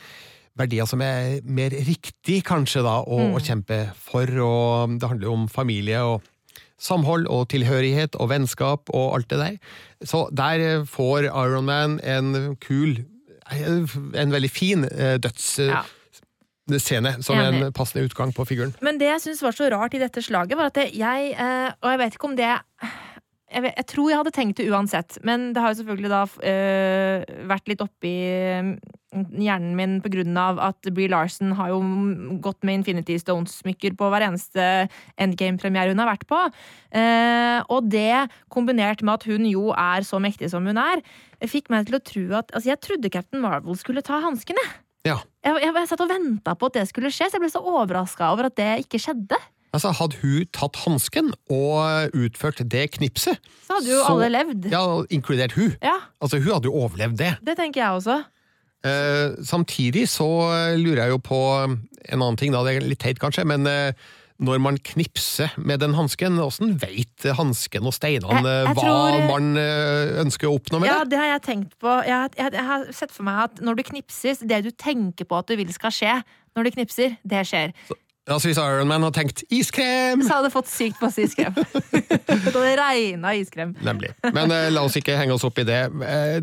verdier 0.57 0.89
som 0.89 1.03
er 1.05 1.43
mer 1.45 1.74
riktig, 1.87 2.41
kanskje, 2.49 2.84
da, 2.87 3.01
å, 3.05 3.34
å 3.37 3.43
kjempe 3.43 3.82
for. 4.01 4.30
Og 4.43 4.97
det 4.97 5.11
handler 5.11 5.28
jo 5.28 5.37
om 5.37 5.51
familie 5.53 6.01
og 6.07 6.32
samhold 6.80 7.28
og 7.32 7.49
tilhørighet 7.53 8.16
og 8.20 8.30
vennskap 8.32 8.91
og 8.95 9.16
alt 9.16 9.30
det 9.32 9.41
der. 9.41 9.59
Så 10.05 10.26
der 10.37 10.84
får 10.89 11.28
Iron 11.30 11.68
Man 11.68 12.01
en 12.05 12.57
kul, 12.61 13.05
en 13.53 14.32
veldig 14.34 14.51
fin 14.51 14.89
eh, 14.89 15.16
dødsscene, 16.67 17.17
scene 17.17 17.27
som 17.27 17.41
en 17.41 17.73
passende 17.75 18.07
utgang 18.09 18.35
på 18.35 18.47
figuren. 18.49 18.75
Men 18.85 19.01
det 19.01 19.11
jeg 19.12 19.25
syns 19.29 19.43
var 19.45 19.57
så 19.57 19.71
rart 19.73 19.95
i 19.95 20.03
dette 20.03 20.23
slaget, 20.25 20.59
var 20.59 20.73
at 20.73 20.81
jeg 20.91 21.33
eh, 21.33 21.69
Og 21.83 21.93
jeg 21.93 22.03
vet 22.03 22.17
ikke 22.17 22.31
om 22.31 22.39
det 22.39 22.51
jeg, 23.47 23.62
vet, 23.62 23.77
jeg 23.79 23.87
tror 23.93 24.11
jeg 24.11 24.19
hadde 24.19 24.35
tenkt 24.35 24.59
det 24.59 24.67
uansett, 24.75 25.19
men 25.27 25.53
det 25.55 25.62
har 25.62 25.71
jo 25.71 25.79
selvfølgelig 25.79 26.11
da 26.11 26.23
øh, 26.51 27.45
vært 27.47 27.71
litt 27.71 27.83
oppi 27.85 28.14
eh, 28.27 28.73
hjernen 29.14 29.77
min 29.79 29.95
på 30.03 30.11
grunn 30.12 30.37
av 30.41 30.59
at 30.61 30.89
Brie 30.95 31.11
Larson 31.12 31.55
har 31.57 31.71
jo 31.71 31.79
gått 32.43 32.67
med 32.67 32.81
Infinity 32.81 33.17
Stones-smykker 33.23 33.95
på 33.97 34.09
hver 34.11 34.27
eneste 34.27 34.89
endgame-premiere 35.23 35.95
hun 35.95 36.03
har 36.03 36.11
vært 36.11 36.27
på. 36.29 36.41
Eh, 36.99 37.61
og 37.71 37.87
det, 37.93 38.27
kombinert 38.53 39.05
med 39.07 39.14
at 39.14 39.29
hun 39.31 39.47
jo 39.49 39.71
er 39.73 40.07
så 40.07 40.21
mektig 40.23 40.51
som 40.53 40.67
hun 40.67 40.83
er, 40.83 41.05
fikk 41.47 41.71
meg 41.71 41.87
til 41.87 42.01
å 42.01 42.03
tro 42.03 42.27
at 42.41 42.51
Altså, 42.51 42.73
jeg 42.73 42.83
trodde 42.83 43.12
Captain 43.12 43.43
Marvel 43.45 43.79
skulle 43.79 44.05
ta 44.05 44.19
hanskene. 44.25 44.62
Ja. 45.07 45.18
Jeg, 45.46 45.61
jeg, 45.62 45.72
jeg 45.78 45.88
satt 45.92 46.02
og 46.02 46.11
venta 46.11 46.54
på 46.59 46.66
at 46.70 46.78
det 46.80 46.86
skulle 46.90 47.12
skje, 47.14 47.28
så 47.30 47.38
jeg 47.38 47.44
ble 47.46 47.50
så 47.52 47.62
overraska 47.62 48.32
over 48.34 48.48
at 48.50 48.57
det 48.59 48.70
ikke 48.84 48.98
skjedde. 49.02 49.38
Altså, 49.76 49.90
Hadde 49.98 50.16
hun 50.22 50.46
tatt 50.57 50.76
hansken 50.86 51.32
og 51.52 52.14
utført 52.16 52.62
det 52.72 52.86
knipset, 52.96 53.36
Så 53.66 53.74
hadde 53.76 53.90
jo 53.92 53.98
Så- 54.02 54.12
alle 54.14 54.28
levd. 54.32 54.70
ja, 54.72 54.82
inkludert 55.12 55.52
hun, 55.59 55.74
Ja, 55.82 55.98
altså 56.22 56.38
hun 56.40 56.52
hadde 56.54 56.70
jo 56.70 56.72
overlevd 56.74 57.16
det. 57.20 57.32
det 57.44 57.57
tenker 57.59 57.82
jeg 57.82 57.90
også. 58.00 58.24
Eh, 58.86 59.36
samtidig 59.44 60.07
så 60.09 60.26
lurer 60.78 61.02
jeg 61.07 61.11
jo 61.11 61.18
på 61.18 61.40
en 61.64 62.22
annen 62.22 62.36
ting, 62.38 62.52
da, 62.52 62.62
det 62.64 62.76
er 62.76 62.86
litt 62.88 63.00
teit 63.02 63.18
kanskje, 63.18 63.44
men 63.44 63.66
eh, 63.66 63.92
når 64.39 64.59
man 64.61 64.76
knipser 64.84 65.53
med 65.57 65.80
den 65.80 65.95
hansken, 65.97 66.37
åssen 66.43 66.74
veit 66.82 67.24
hansken 67.39 67.87
og 67.89 67.95
steinene 67.97 68.57
hva 68.68 68.74
tror- 68.76 69.28
man 69.30 69.57
eh, 69.61 70.16
ønsker 70.22 70.51
å 70.51 70.57
oppnå 70.59 70.80
med 70.82 70.91
Ja, 70.91 70.99
det? 71.05 71.11
det 71.14 71.20
har 71.22 71.30
jeg 71.34 71.43
tenkt 71.47 71.76
på. 71.80 71.95
Jeg, 72.05 72.34
jeg, 72.37 72.53
jeg 72.53 72.66
har 72.68 72.84
sett 72.93 73.14
for 73.14 73.24
meg 73.28 73.45
at 73.47 73.62
når 73.64 73.78
du 73.78 73.82
knipser, 73.93 74.37
det 74.45 74.62
du 74.66 74.70
tenker 74.76 75.24
på 75.28 75.39
at 75.41 75.49
du 75.49 75.57
vil 75.57 75.72
skal 75.72 75.95
skje 75.95 76.18
når 76.57 76.68
du 76.68 76.74
knipser, 76.76 77.16
det 77.24 77.43
skjer. 77.49 77.72
Altså 78.26 78.49
Hvis 78.51 78.59
Iron 78.59 78.89
Man 78.91 79.05
har 79.07 79.12
tenkt 79.14 79.45
iskrem! 79.55 80.22
Så 80.26 80.34
hadde 80.34 80.49
jeg 80.51 80.57
fått 80.57 80.70
sykt 80.72 81.03
masse 81.05 81.22
iskrem. 81.22 81.55
det 81.93 82.41
hadde 82.43 82.62
regna 82.80 83.34
iskrem. 83.39 83.76
Nemlig. 83.87 84.11
Men 84.34 84.51
eh, 84.51 84.68
la 84.74 84.82
oss 84.89 84.97
ikke 84.99 85.16
henge 85.20 85.37
oss 85.37 85.45
opp 85.47 85.61
i 85.62 85.66
det. 85.68 85.84
Eh, 86.03 86.41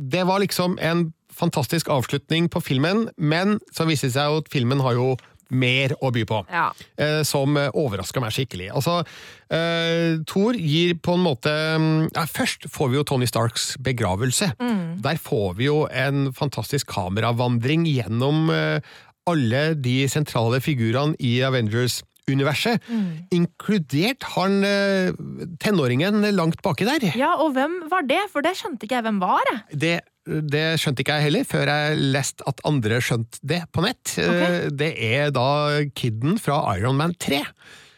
det 0.00 0.22
var 0.28 0.38
liksom 0.40 0.78
en 0.80 1.08
fantastisk 1.34 1.88
avslutning 1.92 2.48
på 2.52 2.60
filmen, 2.62 3.08
men 3.16 3.58
så 3.74 3.86
viste 3.88 4.08
det 4.10 4.14
seg 4.16 4.28
jo 4.30 4.40
at 4.42 4.48
filmen 4.52 4.80
har 4.84 4.96
jo 4.98 5.10
mer 5.50 5.94
å 6.00 6.12
by 6.14 6.24
på. 6.28 6.40
Ja. 6.52 6.70
eh, 6.96 7.20
som 7.26 7.56
overraska 7.56 8.22
meg 8.22 8.34
skikkelig. 8.34 8.70
Altså, 8.76 9.00
eh, 9.50 10.20
Thor 10.30 10.58
gir 10.58 10.96
på 11.02 11.16
en 11.16 11.24
måte 11.24 11.50
mm, 11.50 12.10
ja, 12.14 12.26
Først 12.30 12.68
får 12.72 12.92
vi 12.92 13.00
jo 13.00 13.04
Tony 13.04 13.28
Starks 13.28 13.74
begravelse. 13.82 14.52
Der 15.04 15.20
får 15.20 15.54
vi 15.58 15.68
jo 15.70 15.84
en 15.90 16.32
fantastisk 16.36 16.90
kameravandring 16.94 17.86
gjennom 17.88 18.50
eh, 18.54 18.80
alle 19.30 19.74
de 19.78 20.08
sentrale 20.10 20.60
figurene 20.64 21.18
i 21.20 21.38
Avengers-universet. 22.30 22.80
Inkludert 23.34 24.22
han 24.36 24.62
eh, 24.66 25.12
tenåringen 25.62 26.22
langt 26.36 26.62
baki 26.62 26.86
der. 26.88 27.10
ja, 27.18 27.34
og 27.40 27.54
hvem 27.56 27.80
var 27.90 28.06
det? 28.08 28.22
For 28.32 28.44
det 28.44 28.56
skjønte 28.58 28.86
ikke 28.86 28.98
jeg 29.00 29.06
hvem 29.08 29.20
var. 29.22 29.50
Det, 29.72 29.98
det 30.26 30.64
skjønte 30.80 31.04
ikke 31.04 31.18
jeg 31.18 31.28
heller, 31.30 31.44
før 31.48 31.70
jeg 31.74 32.00
leste 32.16 32.46
at 32.50 32.60
andre 32.68 33.00
skjønte 33.04 33.40
det 33.42 33.62
på 33.72 33.84
nett. 33.84 34.16
Okay. 34.16 34.70
Det 34.70 34.94
er 35.12 35.30
da 35.34 35.48
kiden 35.96 36.38
fra 36.42 36.62
Iron 36.76 36.98
Man 37.00 37.14
3. 37.20 37.42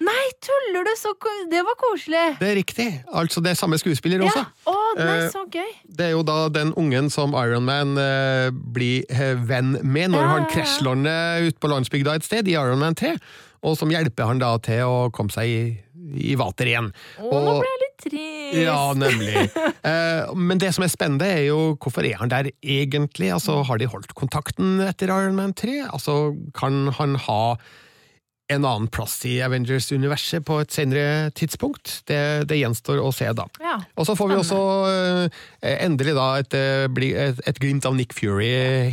Nei, 0.03 0.23
tuller 0.43 0.83
du? 0.83 0.91
Så 0.99 1.13
Det 1.47 1.61
var 1.63 1.77
koselig! 1.79 2.23
Det 2.41 2.49
er 2.49 2.57
riktig. 2.59 2.87
Altså 3.15 3.39
det 3.41 3.53
er 3.53 3.59
samme 3.61 3.79
skuespiller 3.79 4.25
også. 4.27 4.43
Å, 4.67 4.75
nei, 4.99 5.19
Eh, 5.23 5.29
så 5.33 5.45
gøy. 5.49 5.69
Det 5.87 6.09
er 6.09 6.11
jo 6.13 6.25
da 6.27 6.49
den 6.53 6.73
ungen 6.77 7.07
som 7.09 7.33
Iron 7.39 7.65
Man 7.65 7.95
eh, 7.97 8.51
blir 8.51 9.07
eh, 9.09 9.39
venn 9.49 9.79
med 9.81 10.11
når 10.13 10.21
Ja, 10.21 10.27
han 10.33 10.43
ja, 10.43 10.49
ja. 10.49 10.51
krasjlander 10.57 11.47
ute 11.47 11.59
på 11.63 11.71
landsbygda 11.71 12.17
et 12.19 12.27
sted, 12.27 12.51
i 12.51 12.59
Iron 12.59 12.83
Man 12.83 12.99
3, 12.99 13.15
og 13.63 13.79
som 13.79 13.93
hjelper 13.93 14.29
han 14.29 14.43
da 14.43 14.57
til 14.63 14.83
å 14.89 14.97
komme 15.15 15.33
seg 15.35 15.51
i, 15.51 15.63
i 16.33 16.35
vater 16.39 16.71
igjen. 16.73 16.91
Å, 17.23 17.31
nå 17.31 17.55
ble 17.61 17.69
jeg 17.69 17.83
litt 17.85 18.07
trist. 18.07 18.59
Ja, 18.65 18.81
nemlig. 18.99 19.47
Eh, 19.83 20.29
men 20.39 20.61
det 20.63 20.69
som 20.77 20.85
er 20.87 20.91
spennende, 20.93 21.27
er 21.27 21.49
jo 21.49 21.73
hvorfor 21.83 22.07
er 22.07 22.21
han 22.21 22.31
der 22.31 22.53
egentlig? 22.63 23.33
Altså, 23.35 23.57
Har 23.67 23.81
de 23.83 23.89
holdt 23.91 24.13
kontakten 24.15 24.77
etter 24.85 25.11
Iron 25.11 25.35
Man 25.35 25.57
3? 25.59 25.89
Altså, 25.89 26.37
Kan 26.55 26.93
han 26.95 27.17
ha 27.25 27.41
en 28.55 28.67
annen 28.69 28.89
plass 28.93 29.19
i 29.29 29.39
Avengers-universet 29.45 30.45
på 30.47 30.59
et 30.63 30.75
senere 30.75 31.31
tidspunkt? 31.37 32.03
Det, 32.09 32.21
det 32.51 32.61
gjenstår 32.61 33.01
å 33.03 33.11
se, 33.15 33.29
da. 33.37 33.47
Ja. 33.63 33.79
Og 33.97 34.09
så 34.09 34.17
får 34.19 34.31
vi 34.31 34.39
også 34.41 34.61
eh, 34.91 35.43
endelig 35.73 36.17
da 36.19 36.29
et, 36.43 36.57
eh, 36.59 36.87
et, 37.27 37.43
et 37.49 37.61
glimt 37.63 37.87
av 37.89 37.97
Nick 37.99 38.15
Fury 38.17 38.53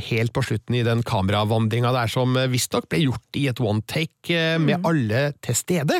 helt 0.09 0.33
på 0.35 0.43
slutten 0.45 0.79
i 0.79 0.83
den 0.85 1.03
kameravandringa 1.07 1.93
der, 1.95 2.11
som 2.11 2.35
eh, 2.37 2.49
visstnok 2.51 2.89
ble 2.89 3.03
gjort 3.05 3.39
i 3.39 3.47
et 3.51 3.61
one 3.63 3.85
take 3.89 4.33
eh, 4.33 4.57
med 4.61 4.85
alle 4.87 5.29
til 5.45 5.57
stede. 5.57 5.99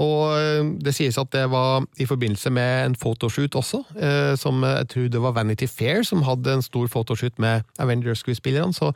Og 0.00 0.32
eh, 0.38 0.62
det 0.84 0.94
sies 0.96 1.18
at 1.20 1.32
det 1.34 1.44
var 1.52 1.84
i 2.00 2.08
forbindelse 2.08 2.52
med 2.54 2.72
en 2.86 2.96
photoshoot 2.98 3.58
også, 3.58 3.82
som 4.40 4.64
jeg 4.64 4.88
tror 4.92 5.12
det 5.12 5.20
var 5.22 5.36
Vanity 5.36 5.68
Fair 5.70 6.02
som 6.06 6.24
hadde 6.26 6.58
en 6.58 6.64
stor 6.64 6.88
photoshoot 6.90 7.38
med 7.42 7.66
Avengers-skuespillerne. 7.82 8.72
så 8.72 8.92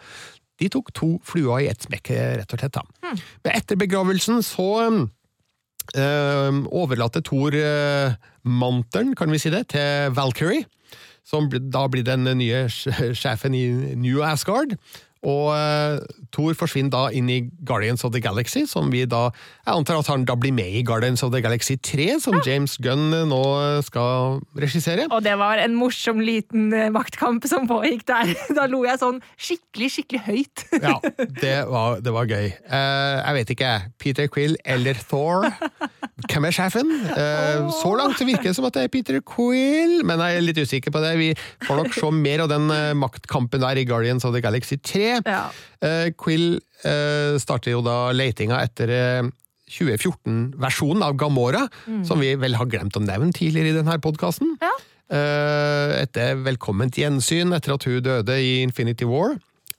de 0.60 0.70
tok 0.72 0.92
to 0.96 1.08
fluer 1.26 1.64
i 1.64 1.68
ett 1.70 1.86
smekk, 1.86 2.10
eh, 2.14 2.36
rett 2.40 2.52
og 2.52 2.62
slett. 2.62 2.78
da. 2.78 3.12
Men 3.44 3.56
etter 3.56 3.76
begravelsen 3.76 4.42
så 4.42 4.70
øh, 4.90 6.62
overlater 6.72 7.20
Thor 7.24 7.54
øh, 7.54 8.16
mantelen, 8.44 9.14
kan 9.14 9.32
vi 9.32 9.38
si 9.38 9.50
det, 9.50 9.68
til 9.74 10.14
Valkyrie, 10.16 10.64
som 11.26 11.50
da 11.50 11.86
blir 11.90 12.06
den 12.06 12.24
nye 12.38 12.68
sjefen 12.70 13.54
i 13.54 13.66
New 13.98 14.22
Asgard. 14.22 14.76
Og 15.24 15.52
uh, 15.54 16.02
Thor 16.34 16.56
forsvinner 16.58 16.92
da 16.92 17.02
inn 17.16 17.30
i 17.32 17.38
Guardians 17.66 18.04
of 18.04 18.12
the 18.12 18.20
Galaxy, 18.22 18.66
som 18.68 18.90
vi 18.92 19.04
da 19.08 19.30
Jeg 19.66 19.72
antar 19.72 20.00
at 20.00 20.10
han 20.10 20.26
da 20.28 20.36
blir 20.38 20.52
med 20.54 20.76
i 20.78 20.82
Guardians 20.86 21.22
of 21.24 21.32
the 21.32 21.40
Galaxy 21.42 21.76
3, 21.80 22.20
som 22.22 22.36
James 22.46 22.76
Gunn 22.82 23.14
eh, 23.14 23.24
nå 23.26 23.42
skal 23.86 24.40
regissere. 24.58 25.08
Og 25.10 25.24
det 25.24 25.34
var 25.40 25.58
en 25.62 25.74
morsom 25.78 26.20
liten 26.22 26.68
eh, 26.74 26.90
maktkamp 26.94 27.46
som 27.48 27.66
pågikk 27.70 28.06
der. 28.08 28.34
Da 28.56 28.68
lo 28.70 28.84
jeg 28.86 29.00
sånn 29.00 29.18
skikkelig, 29.34 29.90
skikkelig 29.96 30.22
høyt. 30.28 30.66
Ja, 30.86 31.00
det 31.40 31.56
var, 31.66 31.98
det 32.04 32.12
var 32.14 32.28
gøy. 32.30 32.52
Uh, 32.68 33.16
jeg 33.24 33.36
vet 33.38 33.52
ikke, 33.56 33.70
Peter 33.98 34.28
Quill 34.30 34.54
eller 34.64 34.98
Thor? 35.08 35.48
Hvem 36.30 36.46
er 36.48 36.54
sjefen? 36.54 36.92
Uh, 37.10 37.66
så 37.74 37.90
langt 37.98 38.20
virker 38.22 38.50
det 38.50 38.54
som 38.56 38.66
at 38.68 38.76
det 38.76 38.86
er 38.86 38.92
Peter 38.92 39.18
Quill, 39.26 40.00
men 40.06 40.20
jeg 40.22 40.38
er 40.38 40.44
litt 40.44 40.60
usikker 40.60 40.94
på 40.94 41.02
det. 41.02 41.12
Vi 41.20 41.30
får 41.66 41.80
nok 41.80 41.96
se 41.96 42.10
mer 42.26 42.44
av 42.44 42.50
den 42.52 42.70
eh, 42.72 42.94
maktkampen 42.96 43.62
der 43.62 43.80
i 43.80 43.84
Guardians 43.88 44.24
of 44.26 44.34
the 44.34 44.42
Galaxy 44.44 44.78
3. 44.78 45.15
Ja. 45.24 45.46
Uh, 45.80 46.08
Quill 46.18 46.58
uh, 46.84 47.38
starter 47.40 47.76
jo 47.76 47.82
da 47.86 48.12
letinga 48.14 48.60
etter 48.66 48.92
eh, 48.92 49.32
2014-versjonen 49.66 51.02
av 51.02 51.16
Gamora, 51.18 51.64
som 52.06 52.20
vi 52.22 52.36
vel 52.38 52.54
har 52.54 52.68
glemt 52.70 52.96
å 52.96 53.02
nevne 53.02 53.34
tidligere 53.34 53.72
i 53.72 53.78
denne 53.80 53.96
podkasten. 54.02 54.54
Ja. 54.62 54.70
Eh, 55.06 55.92
etter 56.02 56.40
velkomment 56.42 56.96
gjensyn 56.98 57.54
etter 57.54 57.76
at 57.76 57.84
hun 57.86 58.00
døde 58.02 58.38
i 58.42 58.62
Infinity 58.64 59.06
War. 59.06 59.36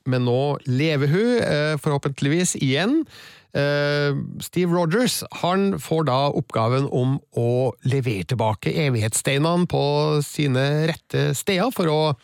Men 0.07 0.23
nå 0.23 0.57
lever 0.67 1.11
hun, 1.11 1.31
eh, 1.43 1.75
forhåpentligvis 1.83 2.55
igjen. 2.63 3.05
Eh, 3.53 4.15
Steve 4.39 4.71
Rogers 4.71 5.23
han 5.41 5.73
får 5.79 6.05
da 6.05 6.31
oppgaven 6.31 6.87
om 6.91 7.19
å 7.35 7.73
levere 7.83 8.23
tilbake 8.23 8.71
evighetssteinene 8.71 9.67
på 9.67 10.21
sine 10.23 10.87
rette 10.87 11.33
steder, 11.35 11.71
for 11.71 11.87
å 11.87 12.15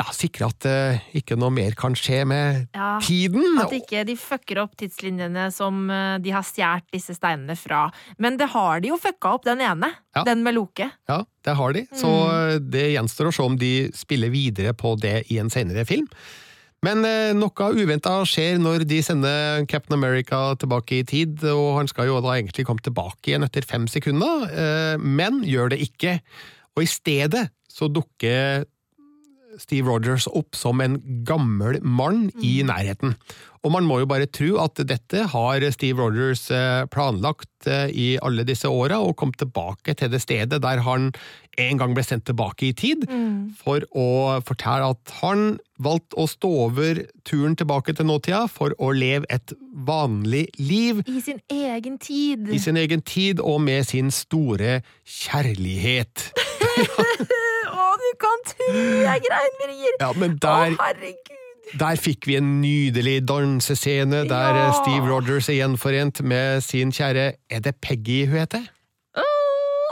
ja, 0.00 0.06
sikre 0.16 0.48
at 0.48 0.66
uh, 0.68 1.00
ikke 1.16 1.36
noe 1.38 1.52
mer 1.54 1.76
kan 1.78 1.94
skje 1.98 2.22
med 2.28 2.66
Ja, 2.76 2.94
tiden. 3.04 3.58
At 3.60 3.72
ikke 3.76 4.04
de 4.08 4.16
fucker 4.18 4.62
opp 4.62 4.76
tidslinjene 4.80 5.48
som 5.54 5.82
uh, 5.90 6.16
de 6.22 6.32
har 6.34 6.46
stjålet 6.46 6.86
disse 6.94 7.16
steinene 7.18 7.56
fra. 7.58 7.86
Men 8.20 8.38
det 8.40 8.50
har 8.54 8.80
de 8.80 8.92
jo 8.92 9.00
fucka 9.00 9.34
opp, 9.36 9.46
den 9.48 9.62
ene. 9.64 9.92
Ja. 10.16 10.24
Den 10.26 10.44
med 10.46 10.56
Loke. 10.56 10.88
Ja, 11.10 11.22
det 11.46 11.56
har 11.56 11.74
de. 11.76 11.84
Så 11.96 12.08
eh, 12.26 12.56
det 12.58 12.88
gjenstår 12.92 13.28
å 13.30 13.32
se 13.34 13.44
om 13.44 13.54
de 13.60 13.72
spiller 13.96 14.32
videre 14.32 14.72
på 14.76 14.96
det 15.00 15.20
i 15.30 15.38
en 15.40 15.52
senere 15.52 15.84
film. 15.88 16.08
Men 16.82 17.04
noe 17.36 17.68
uventa 17.76 18.16
skjer 18.26 18.58
når 18.58 18.86
de 18.88 18.98
sender 19.04 19.66
Captain 19.70 19.98
America 19.98 20.56
tilbake 20.58 20.98
i 20.98 21.06
tid, 21.06 21.44
og 21.52 21.76
han 21.76 21.90
skal 21.90 22.08
jo 22.08 22.18
da 22.24 22.34
egentlig 22.38 22.64
komme 22.66 22.82
tilbake 22.82 23.30
igjen 23.30 23.44
etter 23.44 23.68
fem 23.68 23.84
sekunder, 23.90 24.48
men 24.98 25.42
gjør 25.44 25.74
det 25.74 25.82
ikke. 25.84 26.16
Og 26.74 26.86
i 26.86 26.90
stedet 26.90 27.46
så 27.70 27.90
dukker 27.92 28.64
Steve 29.58 29.88
Rogers 29.88 30.28
opp 30.30 30.56
som 30.56 30.80
en 30.84 30.98
gammel 31.26 31.80
mann 31.82 32.28
i 32.44 32.60
nærheten. 32.66 33.16
Og 33.60 33.74
man 33.74 33.84
må 33.84 33.98
jo 34.00 34.08
bare 34.08 34.28
tro 34.30 34.54
at 34.62 34.80
dette 34.88 35.26
har 35.34 35.64
Steve 35.74 36.00
Rogers 36.00 36.46
eh, 36.54 36.86
planlagt 36.92 37.68
eh, 37.68 37.90
i 37.92 38.06
alle 38.24 38.46
disse 38.48 38.70
åra, 38.70 39.02
og 39.04 39.18
kom 39.20 39.34
tilbake 39.36 39.94
til 39.98 40.12
det 40.12 40.22
stedet 40.22 40.62
der 40.64 40.80
han 40.86 41.10
en 41.60 41.80
gang 41.80 41.92
ble 41.92 42.04
sendt 42.06 42.24
tilbake 42.30 42.70
i 42.70 42.72
tid, 42.72 43.02
for 43.58 43.84
å 43.92 44.38
fortelle 44.46 44.92
at 44.94 45.12
han 45.18 45.58
valgte 45.82 46.16
å 46.22 46.24
stå 46.30 46.50
over 46.62 47.02
turen 47.26 47.58
tilbake 47.58 47.92
til 47.98 48.08
nåtida 48.08 48.46
for 48.48 48.72
å 48.80 48.92
leve 48.96 49.28
et 49.28 49.52
vanlig 49.74 50.46
liv 50.62 51.02
I 51.04 51.20
sin 51.24 51.42
egen 51.50 51.98
tid. 52.00 52.48
i 52.48 52.62
sin 52.62 52.80
egen 52.80 53.02
tid 53.02 53.42
og 53.44 53.60
med 53.66 53.84
sin 53.90 54.08
store 54.14 54.80
kjærlighet. 55.04 56.30
Å, 58.10 58.12
du 58.12 58.18
kan 58.24 58.42
tro 58.50 58.80
jeg 59.04 59.22
grein, 59.26 59.54
Birger! 59.60 59.94
Ja, 60.00 60.10
men 60.18 60.34
Å, 60.34 60.40
der 60.46 60.76
herregud! 60.80 61.36
Der 61.78 62.00
fikk 62.02 62.26
vi 62.26 62.34
en 62.40 62.56
nydelig 62.62 63.20
dansescene 63.28 64.24
der 64.26 64.56
Ja. 64.58 64.70
Steve 64.80 65.06
Rogers 65.06 65.48
er 65.52 65.60
gjenforent 65.60 66.18
med 66.26 66.64
sin 66.66 66.90
kjære 66.90 67.26
Er 67.50 67.60
det 67.62 67.76
Peggy 67.80 68.24
hun 68.26 68.40
heter? 68.40 68.64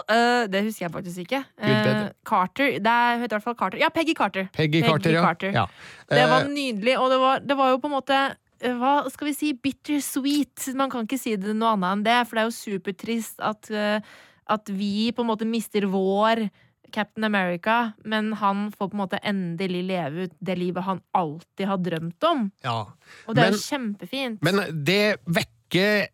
Eh, 0.08 0.46
det 0.48 0.62
husker 0.64 0.86
jeg 0.86 0.92
faktisk 0.94 1.18
ikke. 1.26 1.42
Eh. 1.60 2.08
Carter. 2.24 2.78
Det 2.80 2.92
er, 2.92 3.18
heter 3.20 3.34
i 3.34 3.36
hvert 3.36 3.44
fall 3.44 3.56
Carter. 3.58 3.78
Ja, 3.82 3.90
Peggy 3.92 4.14
Carter. 4.16 4.46
Peggy 4.56 4.80
Carter, 4.80 5.12
ja. 5.12 5.34
ja. 5.52 5.64
Det 6.08 6.22
var 6.30 6.46
Eh, 6.46 6.48
nydelig, 6.48 6.94
og 6.98 7.10
det 7.12 7.18
var, 7.20 7.42
det 7.44 7.56
var 7.58 7.74
jo 7.74 7.80
på 7.82 7.90
en 7.90 7.92
måte 7.92 8.16
eh, 8.16 8.72
hva 8.72 8.94
skal 9.12 9.28
vi 9.28 9.34
si, 9.36 9.52
bittersweet. 9.52 10.70
Man 10.80 10.88
kan 10.88 11.04
ikke 11.04 11.20
si 11.20 11.36
det 11.36 11.52
noe 11.52 11.74
annet 11.76 11.92
enn 11.92 12.06
det, 12.06 12.16
for 12.24 12.38
det 12.38 12.42
er 12.42 12.48
jo 12.48 12.56
supertrist 12.56 13.44
at, 13.44 13.68
eh, 13.70 14.00
at 14.48 14.72
vi 14.72 15.10
på 15.12 15.26
en 15.26 15.28
måte 15.28 15.44
mister 15.44 15.84
vår 15.92 16.46
Captain 16.92 17.24
America, 17.24 17.92
men 18.04 18.32
han 18.40 18.68
får 18.72 18.90
på 18.90 18.96
en 18.96 19.02
måte 19.02 19.20
endelig 19.26 19.82
leve 19.88 20.28
ut 20.28 20.36
det 20.38 20.58
livet 20.58 20.86
han 20.86 21.02
alltid 21.16 21.66
har 21.66 21.82
drømt 21.82 22.28
om. 22.30 22.46
ja. 22.64 22.80
Og 23.26 23.36
det 23.36 23.44
er 23.44 23.56
jo 23.56 23.64
kjempefint. 23.64 24.40
Men 24.44 24.62
det 24.84 25.18
vekker 25.24 26.08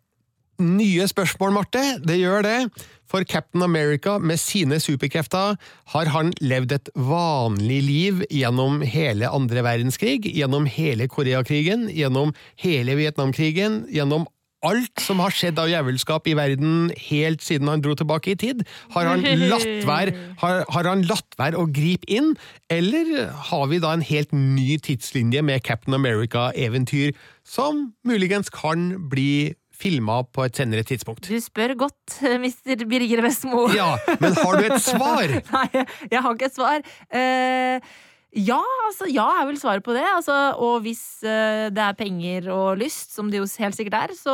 nye 0.61 1.07
spørsmål, 1.07 1.51
Marte. 1.55 1.81
Det 2.03 2.17
gjør 2.19 2.45
det. 2.45 2.59
For 3.05 3.23
Captain 3.27 3.63
America 3.63 4.17
med 4.19 4.39
sine 4.41 4.79
superkrefter 4.81 5.57
har 5.93 6.11
han 6.13 6.31
levd 6.41 6.73
et 6.77 6.89
vanlig 6.95 7.81
liv 7.85 8.23
gjennom 8.33 8.81
hele 8.81 9.29
andre 9.29 9.63
verdenskrig, 9.65 10.25
gjennom 10.25 10.65
hele 10.65 11.07
Koreakrigen, 11.11 11.87
gjennom 11.93 12.33
hele 12.63 12.97
Vietnamkrigen, 12.97 13.83
gjennom 13.93 14.25
alt 14.65 15.03
som 15.03 15.21
har 15.23 15.33
skjedd 15.35 15.59
av 15.61 15.69
jævelskap 15.71 16.29
i 16.29 16.35
verden 16.37 16.89
helt 17.09 17.43
siden 17.45 17.69
han 17.71 17.83
dro 17.85 17.95
tilbake 17.97 18.33
i 18.33 18.39
tid. 18.39 18.63
Har 18.95 19.09
han 19.11 19.25
latt 19.51 19.67
være, 19.87 20.15
har, 20.41 20.63
har 20.75 20.89
han 20.91 21.05
latt 21.09 21.37
være 21.39 21.59
å 21.61 21.67
gripe 21.71 22.09
inn, 22.11 22.33
eller 22.73 23.29
har 23.51 23.67
vi 23.71 23.81
da 23.83 23.93
en 23.95 24.05
helt 24.05 24.33
ny 24.35 24.79
tidslinje 24.85 25.43
med 25.45 25.63
Captain 25.65 25.97
America-eventyr 25.97 27.13
som 27.45 27.91
muligens 28.07 28.49
kan 28.53 28.91
bli 29.11 29.53
filma 29.75 30.21
på 30.23 30.45
et 30.47 30.57
senere 30.57 30.85
tidspunkt? 30.87 31.27
Du 31.27 31.39
spør 31.43 31.75
godt, 31.85 32.17
mister 32.45 32.85
Birger 32.89 33.23
Vestmo. 33.25 33.67
Ja, 33.75 33.95
men 34.21 34.35
har 34.39 34.59
du 34.59 34.67
et 34.69 34.83
svar? 34.83 35.37
Nei, 35.55 35.85
jeg 36.11 36.21
har 36.21 36.35
ikke 36.35 36.51
et 36.51 36.57
svar. 36.57 36.85
Eh, 37.11 37.95
ja, 38.35 38.59
altså, 38.85 39.07
ja 39.07 39.23
er 39.39 39.45
vel 39.47 39.57
svaret 39.59 39.83
på 39.85 39.93
det. 39.95 40.03
Altså, 40.03 40.33
og 40.59 40.81
hvis 40.83 41.01
uh, 41.23 41.69
det 41.71 41.81
er 41.85 41.95
penger 41.95 42.49
og 42.51 42.81
lyst, 42.81 43.13
som 43.15 43.29
det 43.31 43.39
jo 43.39 43.47
helt 43.63 43.77
sikkert 43.77 43.95
er, 44.01 44.13
så 44.17 44.33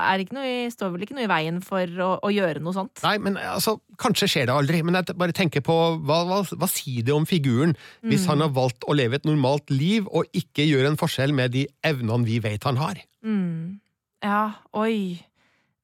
er 0.00 0.24
noe, 0.32 0.46
i- 0.48 0.70
står 0.72 0.94
vel 0.94 1.04
ikke 1.04 1.16
noe 1.18 1.26
i 1.26 1.30
veien 1.30 1.60
for 1.64 1.84
å, 1.84 2.08
å 2.24 2.32
gjøre 2.32 2.62
noe 2.64 2.72
sånt. 2.76 3.02
Nei, 3.04 3.18
men 3.22 3.36
altså, 3.36 3.76
Kanskje 4.00 4.26
skjer 4.26 4.48
det 4.48 4.54
aldri, 4.56 4.80
men 4.82 4.96
jeg 4.98 5.14
bare 5.20 5.36
tenker 5.36 5.62
på 5.62 5.74
hva, 6.02 6.16
hva, 6.26 6.40
hva 6.58 6.66
sier 6.66 7.04
det 7.06 7.12
om 7.14 7.22
figuren 7.28 7.76
hvis 8.02 8.24
han 8.26 8.42
har 8.42 8.50
valgt 8.56 8.82
å 8.90 8.96
leve 8.96 9.20
et 9.20 9.28
normalt 9.28 9.70
liv 9.70 10.08
og 10.10 10.26
ikke 10.34 10.66
gjøre 10.66 10.90
en 10.90 10.98
forskjell 10.98 11.30
med 11.36 11.52
de 11.54 11.62
evnene 11.86 12.26
vi 12.26 12.40
vet 12.42 12.66
han 12.66 12.80
har? 12.80 12.98
Mm. 13.22 13.76
Ja, 14.24 14.40
oi. 14.74 15.20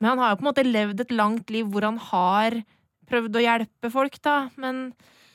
Men 0.00 0.14
han 0.14 0.24
har 0.24 0.32
jo 0.32 0.40
på 0.40 0.44
en 0.46 0.50
måte 0.50 0.66
levd 0.66 1.04
et 1.04 1.14
langt 1.14 1.52
liv 1.54 1.68
hvor 1.70 1.86
han 1.86 2.00
har 2.10 2.58
prøvd 3.10 3.36
å 3.38 3.44
hjelpe 3.44 3.90
folk, 3.94 4.18
da. 4.26 4.36
Men 4.58 4.88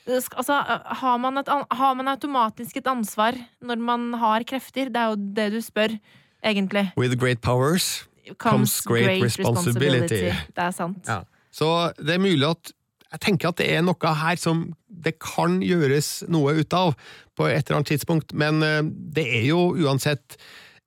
altså, 0.07 0.59
har 1.01 1.17
man, 1.17 1.39
et, 1.41 1.49
har 1.49 1.93
man 1.97 2.11
automatisk 2.13 2.77
et 2.77 2.87
ansvar 2.87 3.37
når 3.61 3.81
man 3.81 4.13
har 4.21 4.45
krefter? 4.47 4.91
Det 4.93 5.01
er 5.01 5.13
jo 5.13 5.33
det 5.37 5.47
du 5.55 5.61
spør, 5.65 5.95
egentlig. 6.43 6.91
With 6.97 7.17
great 7.19 7.41
powers 7.41 8.07
Comes 8.41 8.81
great 8.81 9.21
responsibility. 9.21 10.31
Det 10.33 10.63
er 10.63 10.73
sant. 10.73 11.05
Ja. 11.07 11.21
Så 11.53 11.91
det 12.01 12.15
er 12.15 12.23
mulig 12.23 12.47
at 12.47 12.73
jeg 13.13 13.21
tenker 13.21 13.51
at 13.51 13.59
det 13.61 13.69
er 13.71 13.83
noe 13.85 14.13
her 14.19 14.39
som 14.39 14.65
det 14.89 15.17
kan 15.23 15.59
gjøres 15.63 16.25
noe 16.31 16.55
ut 16.57 16.73
av 16.75 16.95
på 17.37 17.47
et 17.47 17.67
eller 17.67 17.79
annet 17.79 17.91
tidspunkt, 17.93 18.33
men 18.33 18.63
eh, 18.65 18.81
det 19.15 19.25
er 19.39 19.49
jo 19.51 19.69
uansett 19.77 20.37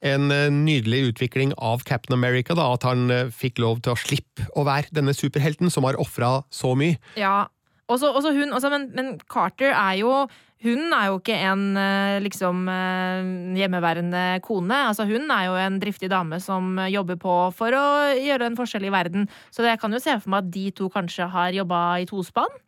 en 0.04 0.32
eh, 0.34 0.48
nydelig 0.52 1.12
utvikling 1.12 1.54
av 1.56 1.84
Captain 1.88 2.16
America, 2.16 2.56
da, 2.58 2.68
at 2.74 2.84
han 2.88 3.08
eh, 3.12 3.30
fikk 3.34 3.62
lov 3.62 3.82
til 3.84 3.94
å 3.94 4.00
slippe 4.00 4.48
å 4.58 4.64
være 4.68 4.92
denne 4.94 5.14
superhelten 5.16 5.72
som 5.72 5.86
har 5.88 5.98
ofra 6.00 6.42
så 6.54 6.74
mye. 6.78 6.98
Ja. 7.20 7.46
Også, 7.89 8.11
også 8.12 8.34
hun, 8.36 8.53
også, 8.53 8.70
men, 8.72 8.91
men 8.97 9.14
Carter 9.32 9.72
er 9.72 9.97
jo 10.03 10.12
Hun 10.59 10.93
er 10.93 11.07
jo 11.07 11.20
ikke 11.20 11.36
en 11.39 11.76
eh, 11.78 12.18
liksom 12.18 12.64
eh, 12.66 13.28
hjemmeværende 13.61 14.41
kone. 14.43 14.74
Altså, 14.89 15.07
hun 15.07 15.30
er 15.30 15.45
jo 15.47 15.55
en 15.55 15.76
driftig 15.78 16.11
dame 16.11 16.41
som 16.43 16.80
jobber 16.91 17.14
på 17.22 17.34
for 17.55 17.76
å 17.78 17.84
gjøre 18.18 18.49
en 18.49 18.59
forskjell 18.59 18.89
i 18.89 18.91
verden. 18.91 19.28
Så 19.55 19.62
jeg 19.62 19.78
kan 19.78 19.95
jo 19.95 20.01
se 20.03 20.16
for 20.18 20.34
meg 20.34 20.49
at 20.49 20.51
de 20.57 20.64
to 20.74 20.89
kanskje 20.91 21.30
har 21.30 21.55
jobba 21.55 21.82
i 22.03 22.09
tospann, 22.11 22.59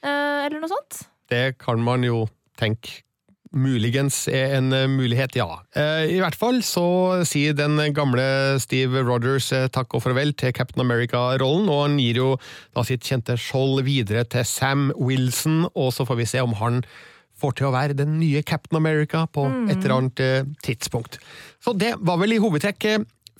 eh, 0.00 0.46
eller 0.46 0.56
noe 0.56 0.72
sånt. 0.72 1.02
Det 1.28 1.58
kan 1.60 1.84
man 1.84 2.08
jo 2.08 2.24
tenke 2.56 3.04
muligens 3.54 4.24
er 4.28 4.56
en 4.58 4.72
eh, 4.74 4.88
mulighet, 4.90 5.36
ja. 5.38 5.46
Eh, 5.76 6.10
I 6.16 6.20
hvert 6.22 6.36
fall 6.38 6.60
så 6.66 7.22
sier 7.28 7.56
den 7.56 7.78
gamle 7.96 8.24
Steve 8.62 9.04
Rogers 9.06 9.50
eh, 9.54 9.68
takk 9.72 9.96
og 9.96 10.04
farvel 10.04 10.34
til 10.38 10.54
Captain 10.56 10.84
America-rollen, 10.84 11.70
og 11.70 11.82
han 11.86 11.98
gir 12.02 12.20
jo 12.20 12.28
da 12.74 12.84
sitt 12.86 13.06
kjente 13.06 13.38
skjold 13.40 13.84
videre 13.86 14.26
til 14.28 14.46
Sam 14.48 14.90
Wilson, 14.98 15.64
og 15.72 15.92
så 15.96 16.06
får 16.08 16.20
vi 16.20 16.30
se 16.34 16.44
om 16.44 16.56
han 16.60 16.82
får 17.40 17.58
til 17.58 17.68
å 17.68 17.74
være 17.74 17.98
den 17.98 18.18
nye 18.20 18.44
Captain 18.46 18.78
America 18.78 19.24
på 19.26 19.48
et 19.66 19.80
eller 19.80 19.96
annet 19.96 20.54
tidspunkt. 20.62 21.18
Så 21.60 21.74
det 21.76 21.96
var 21.98 22.20
vel 22.20 22.36
i 22.36 22.40
hovedtrekk 22.40 22.86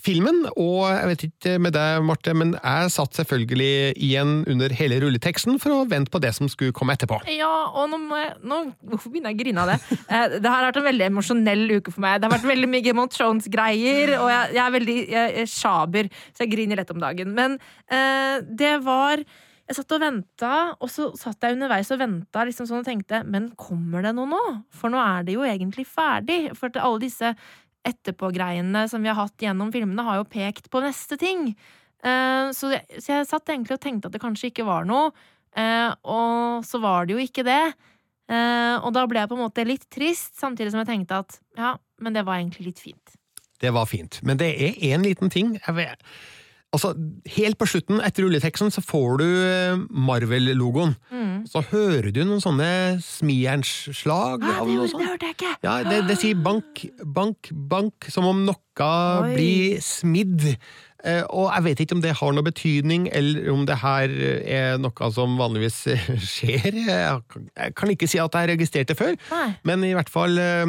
filmen, 0.04 0.42
og 0.60 0.82
jeg 0.90 1.08
vet 1.10 1.22
ikke 1.28 1.54
med 1.62 1.74
deg, 1.76 2.02
Marte, 2.04 2.34
men 2.36 2.52
jeg 2.58 2.90
satt 2.92 3.16
selvfølgelig 3.18 3.94
igjen 4.04 4.34
under 4.50 4.74
hele 4.76 4.98
rulleteksten 5.02 5.56
for 5.62 5.78
å 5.78 5.86
vente 5.90 6.12
på 6.12 6.20
det 6.22 6.34
som 6.36 6.50
skulle 6.52 6.74
komme 6.76 6.96
etterpå. 6.96 7.22
Ja, 7.32 7.52
og 7.72 7.88
nå 7.92 8.00
må 8.02 8.20
jeg 8.20 8.34
nå, 8.44 8.60
Hvorfor 8.90 9.12
begynner 9.12 9.32
jeg 9.32 9.38
å 9.38 9.42
grine 9.44 9.64
av 9.64 9.72
det? 9.72 9.78
Eh, 10.04 10.36
det 10.36 10.50
har 10.50 10.66
vært 10.68 10.80
en 10.82 10.88
veldig 10.90 11.06
emosjonell 11.08 11.64
uke 11.78 11.94
for 11.94 12.04
meg. 12.04 12.18
Det 12.20 12.28
har 12.28 12.34
vært 12.36 12.50
veldig 12.52 12.68
mye 12.70 12.84
Game 12.84 13.02
of 13.02 13.14
Thrones-greier, 13.14 14.14
og 14.18 14.28
jeg, 14.30 14.52
jeg 14.58 14.62
er 14.64 14.76
veldig 14.76 14.98
jeg, 15.00 15.32
jeg 15.40 15.50
sjaber, 15.54 16.12
så 16.34 16.44
jeg 16.44 16.52
griner 16.52 16.80
lett 16.80 16.92
om 16.94 17.02
dagen. 17.02 17.34
Men 17.36 17.58
eh, 17.88 18.38
det 18.44 18.76
var 18.84 19.24
Jeg 19.64 19.78
satt 19.78 19.92
og 19.96 20.00
venta, 20.02 20.48
og 20.76 20.90
så 20.92 21.06
satt 21.16 21.40
jeg 21.40 21.56
underveis 21.56 21.88
og 21.94 22.02
venta 22.02 22.42
liksom 22.44 22.66
sånn 22.68 22.82
og 22.82 22.84
tenkte 22.84 23.22
Men 23.24 23.46
kommer 23.56 24.04
det 24.04 24.10
noe 24.12 24.28
nå? 24.28 24.40
For 24.76 24.92
nå 24.92 25.00
er 25.00 25.24
det 25.24 25.38
jo 25.38 25.46
egentlig 25.48 25.86
ferdig. 25.88 26.50
For 26.58 26.68
alle 26.76 27.00
disse 27.06 27.30
etterpågreiene 27.84 28.86
som 28.90 29.04
vi 29.04 29.10
har 29.12 29.18
hatt 29.18 29.44
gjennom 29.44 29.72
filmene, 29.74 30.06
har 30.06 30.20
jo 30.20 30.28
pekt 30.28 30.70
på 30.72 30.82
neste 30.84 31.18
ting. 31.20 31.50
Eh, 32.04 32.50
så, 32.56 32.74
jeg, 32.74 33.00
så 33.00 33.18
jeg 33.18 33.30
satt 33.30 33.52
egentlig 33.52 33.78
og 33.78 33.84
tenkte 33.84 34.10
at 34.10 34.16
det 34.16 34.22
kanskje 34.22 34.50
ikke 34.52 34.68
var 34.68 34.88
noe. 34.88 35.10
Eh, 35.56 35.90
og 36.10 36.64
så 36.66 36.80
var 36.82 37.06
det 37.06 37.16
jo 37.16 37.24
ikke 37.24 37.46
det. 37.46 37.62
Eh, 38.32 38.76
og 38.80 38.94
da 38.96 39.04
ble 39.08 39.22
jeg 39.22 39.30
på 39.30 39.36
en 39.36 39.44
måte 39.44 39.66
litt 39.68 39.84
trist, 39.92 40.32
samtidig 40.40 40.72
som 40.72 40.82
jeg 40.82 40.90
tenkte 40.92 41.20
at 41.24 41.38
ja, 41.60 41.74
men 42.00 42.16
det 42.16 42.24
var 42.26 42.40
egentlig 42.40 42.70
litt 42.70 42.82
fint. 42.82 43.18
Det 43.60 43.70
var 43.72 43.88
fint. 43.88 44.18
Men 44.26 44.40
det 44.40 44.50
er 44.52 44.80
én 44.92 45.04
liten 45.04 45.32
ting. 45.32 45.54
Jeg 45.60 45.76
vet, 45.76 46.02
altså, 46.74 46.90
helt 47.36 47.58
på 47.60 47.68
slutten, 47.70 48.00
etter 48.04 48.26
rulleteksten, 48.26 48.72
så 48.74 48.82
får 48.84 49.18
du 49.22 49.26
eh, 49.26 49.78
Marvel-logoen. 49.88 50.96
Så 51.48 51.60
hører 51.70 52.10
du 52.14 52.22
noen 52.24 52.40
sånne 52.42 52.68
smijernsslag. 53.04 54.42
Ah, 54.44 54.62
det, 54.64 54.78
det 54.94 55.06
hørte 55.08 55.28
jeg 55.30 55.36
ikke! 55.38 55.52
Ja, 55.64 55.76
det, 55.86 56.02
det 56.08 56.16
sier 56.20 56.38
bank, 56.44 56.84
bank, 57.04 57.50
bank, 57.70 58.08
som 58.12 58.26
om 58.30 58.44
noe 58.46 58.60
Oi. 58.84 59.34
blir 59.36 59.78
smidd. 59.84 60.48
Eh, 61.04 61.20
og 61.28 61.50
jeg 61.52 61.64
vet 61.66 61.82
ikke 61.84 61.98
om 61.98 62.02
det 62.04 62.14
har 62.16 62.32
noe 62.34 62.46
betydning, 62.46 63.08
eller 63.12 63.50
om 63.52 63.66
det 63.68 63.76
her 63.82 64.14
er 64.40 64.78
noe 64.80 65.10
som 65.14 65.36
vanligvis 65.40 65.82
eh, 65.92 66.06
skjer. 66.24 66.70
Jeg 66.88 67.74
kan- 67.76 67.92
ikke 67.92 68.08
si 68.08 68.18
at 68.22 68.34
jeg 68.40 68.54
registrerte 68.54 68.96
før, 68.98 69.14
Nei. 69.30 69.50
men 69.68 69.84
i 69.84 69.92
hvert 69.94 70.08
fall 70.10 70.38
eh, 70.40 70.64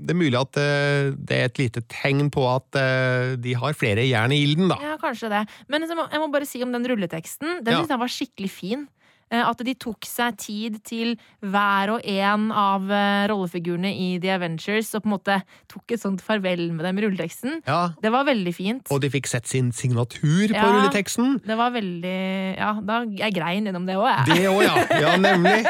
det 0.00 0.14
er 0.14 0.18
mulig 0.20 0.38
at 0.40 0.56
eh, 0.60 1.10
det 1.16 1.36
er 1.36 1.48
et 1.50 1.58
lite 1.60 1.82
tegn 1.92 2.30
på 2.32 2.44
at 2.50 2.78
eh, 2.80 3.34
de 3.40 3.52
har 3.60 3.76
flere 3.76 4.06
jern 4.08 4.32
i 4.32 4.40
ilden, 4.46 4.70
da. 4.72 4.78
Ja, 4.82 4.96
kanskje 5.02 5.28
det. 5.32 5.42
Men 5.68 5.84
jeg 5.86 5.96
må, 5.98 6.06
jeg 6.10 6.22
må 6.22 6.30
bare 6.32 6.48
si 6.48 6.62
om 6.64 6.72
den 6.74 6.86
rulleteksten. 6.90 7.60
Den 7.64 7.74
Ja. 7.74 7.80
synes 7.82 7.92
jeg 7.94 8.02
var 8.04 8.12
skikkelig 8.16 8.50
fin. 8.50 8.88
Eh, 9.30 9.42
At 9.46 9.62
de 9.62 9.74
tok 9.78 10.06
seg 10.08 10.36
tid 10.42 10.78
til 10.86 11.14
hver 11.40 11.94
og 11.94 12.06
en 12.08 12.48
av 12.50 12.90
eh, 12.90 13.26
rollefigurene 13.30 13.92
i 13.94 14.08
The 14.22 14.32
Avengers 14.34 14.90
og 14.98 15.04
på 15.04 15.10
en 15.10 15.14
måte 15.14 15.36
tok 15.70 15.94
et 15.94 16.02
sånt 16.02 16.22
farvel 16.24 16.66
med 16.74 16.84
dem 16.86 16.98
i 16.98 17.04
rulleteksten. 17.06 17.60
Ja, 17.66 17.92
Det 18.02 18.10
var 18.12 18.26
veldig 18.26 18.54
fint. 18.54 18.90
og 18.90 19.00
de 19.04 19.10
fikk 19.12 19.28
sett 19.30 19.46
sin 19.46 19.70
signatur 19.72 20.48
på 20.50 20.56
Ja. 20.56 20.66
rulleteksten. 20.66 21.40
Det 21.46 21.56
var 21.56 21.70
veldig 21.70 22.56
Ja, 22.58 22.72
da 22.82 23.04
jeg 23.04 23.34
grein 23.34 23.64
gjennom 23.66 23.86
det 23.86 23.96
òg, 23.96 24.26
jeg. 24.26 24.34
Det 24.34 24.48
òg, 24.50 24.62
ja. 24.66 24.74
Ja, 25.00 25.16
nemlig. 25.16 25.64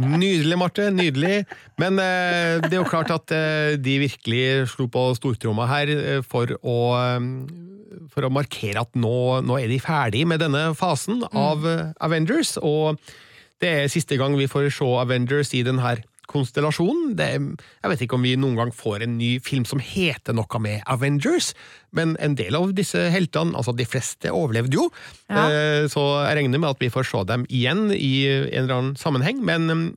Nydelig, 0.00 0.58
Marte. 0.58 0.90
Nydelig. 0.94 1.44
Men 1.80 1.98
eh, 1.98 2.60
det 2.62 2.72
er 2.72 2.80
jo 2.80 2.88
klart 2.88 3.10
at 3.10 3.32
eh, 3.34 3.76
de 3.80 3.98
virkelig 4.06 4.68
slo 4.74 4.86
på 4.92 5.08
stortromma 5.18 5.66
her 5.70 5.90
eh, 5.90 6.22
for 6.26 6.54
å 6.62 6.78
for 8.10 8.26
å 8.26 8.30
markere 8.32 8.80
at 8.82 8.94
nå, 8.98 9.40
nå 9.46 9.56
er 9.58 9.70
de 9.70 9.78
ferdig 9.82 10.22
med 10.28 10.40
denne 10.42 10.70
fasen 10.78 11.22
av 11.30 11.62
mm. 11.62 11.92
Avengers, 12.06 12.56
og 12.62 13.00
det 13.60 13.68
er 13.82 13.90
siste 13.92 14.16
gang 14.16 14.36
vi 14.38 14.48
får 14.48 14.70
se 14.72 14.86
Avengers 15.02 15.52
i 15.56 15.64
denne 15.66 15.98
konstellasjonen. 16.30 17.14
Det, 17.18 17.28
jeg 17.82 17.90
vet 17.92 18.04
ikke 18.06 18.16
om 18.16 18.24
vi 18.24 18.36
noen 18.38 18.56
gang 18.56 18.70
får 18.74 19.04
en 19.04 19.16
ny 19.18 19.32
film 19.42 19.66
som 19.68 19.82
heter 19.82 20.36
noe 20.38 20.60
med 20.62 20.84
Avengers, 20.88 21.50
men 21.96 22.14
en 22.22 22.36
del 22.38 22.54
av 22.56 22.70
disse 22.78 23.02
heltene, 23.12 23.56
altså 23.58 23.74
de 23.76 23.84
fleste, 23.88 24.30
overlevde 24.30 24.78
jo. 24.78 24.86
Ja. 25.28 25.48
Eh, 25.50 25.88
Så 25.90 26.04
jeg 26.28 26.38
regner 26.38 26.62
med 26.62 26.70
at 26.70 26.80
vi 26.80 26.92
får 26.94 27.10
se 27.10 27.24
dem 27.26 27.44
igjen 27.50 27.90
i 27.96 28.12
en 28.30 28.62
eller 28.62 28.76
annen 28.78 28.96
sammenheng, 29.00 29.42
men 29.44 29.96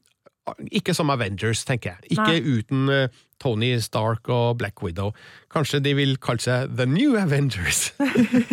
ikke 0.75 0.93
som 0.95 1.11
Avengers, 1.13 1.63
tenker 1.67 1.93
jeg. 1.93 2.17
Ikke 2.17 2.33
Nei. 2.35 2.57
uten 2.59 2.89
uh, 2.91 3.21
Tony 3.41 3.71
Stark 3.83 4.27
og 4.31 4.57
Black 4.59 4.81
Widow. 4.83 5.13
Kanskje 5.53 5.79
de 5.83 5.93
vil 5.95 6.17
kalle 6.23 6.43
seg 6.43 6.73
The 6.77 6.87
New 6.89 7.15
Avengers? 7.19 7.93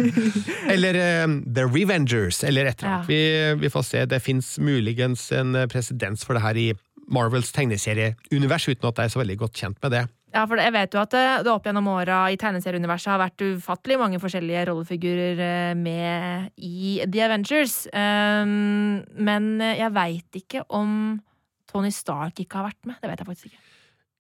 eller 0.74 0.98
uh, 0.98 1.40
The 1.46 1.66
Revengers, 1.66 2.44
eller 2.46 2.70
et 2.70 2.78
eller 2.78 3.00
annet. 3.00 3.10
Vi, 3.10 3.20
vi 3.64 3.72
får 3.72 3.88
se. 3.88 4.04
Det 4.10 4.22
fins 4.22 4.54
muligens 4.62 5.30
en 5.34 5.56
eh, 5.58 5.68
presedens 5.70 6.24
for 6.26 6.38
det 6.38 6.44
her 6.44 6.58
i 6.58 6.70
Marvels 7.10 7.50
tegneserieunivers, 7.54 8.68
uten 8.70 8.86
at 8.86 8.98
jeg 9.00 9.10
er 9.10 9.12
så 9.14 9.20
veldig 9.22 9.36
godt 9.40 9.58
kjent 9.58 9.78
med 9.82 9.94
det. 9.96 10.04
Ja, 10.30 10.44
for 10.46 10.60
jeg 10.62 10.70
vet 10.70 10.92
jo 10.94 11.00
at 11.00 11.10
det, 11.10 11.50
opp 11.50 11.64
gjennom 11.66 11.88
åra 11.90 12.20
i 12.30 12.36
tegneserieuniverset 12.38 13.10
har 13.10 13.18
vært 13.18 13.42
ufattelig 13.42 13.96
mange 13.98 14.20
forskjellige 14.22 14.68
rollefigurer 14.68 15.40
med 15.74 16.52
i 16.54 17.00
The 17.02 17.24
Avengers. 17.26 17.80
Um, 17.90 19.00
men 19.18 19.56
jeg 19.58 19.90
veit 19.96 20.38
ikke 20.38 20.62
om 20.70 21.18
Tony 21.70 21.92
Stark 21.94 22.42
ikke 22.42 22.60
har 22.60 22.72
vært 22.72 22.82
med. 22.90 22.98
Det 23.00 23.12
vet 23.12 23.22
jeg 23.22 23.30
faktisk 23.30 23.52
ikke. 23.52 23.62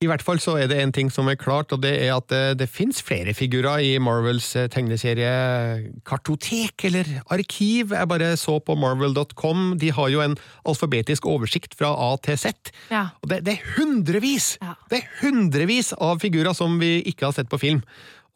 I 0.00 0.08
hvert 0.08 0.22
fall 0.24 0.38
så 0.40 0.54
er 0.56 0.64
det 0.70 0.78
en 0.80 0.94
ting 0.96 1.10
som 1.12 1.26
er 1.28 1.36
klart, 1.36 1.74
og 1.76 1.82
det 1.84 1.90
er 1.92 2.14
at 2.14 2.24
det, 2.32 2.54
det 2.62 2.70
fins 2.72 3.02
flere 3.04 3.34
figurer 3.36 3.82
i 3.84 3.98
Marvels 4.00 4.46
tegneserie, 4.72 5.28
tegneseriekartotek, 5.92 6.86
eller 6.88 7.10
arkiv. 7.28 7.92
Jeg 7.92 8.08
bare 8.08 8.30
så 8.40 8.54
på 8.64 8.78
marvel.com, 8.80 9.74
de 9.76 9.90
har 9.92 10.08
jo 10.08 10.22
en 10.24 10.38
alfabetisk 10.64 11.28
oversikt 11.28 11.76
fra 11.76 11.92
A 11.92 12.14
til 12.24 12.40
Z. 12.40 12.72
Ja. 12.88 13.10
Og 13.20 13.28
det, 13.28 13.42
det 13.44 13.58
er 13.58 13.76
hundrevis! 13.76 14.54
Ja. 14.64 14.72
Det 14.88 15.02
er 15.02 15.12
hundrevis 15.20 15.92
av 15.92 16.24
figurer 16.24 16.56
som 16.56 16.80
vi 16.80 17.02
ikke 17.04 17.28
har 17.28 17.36
sett 17.36 17.52
på 17.52 17.60
film, 17.60 17.84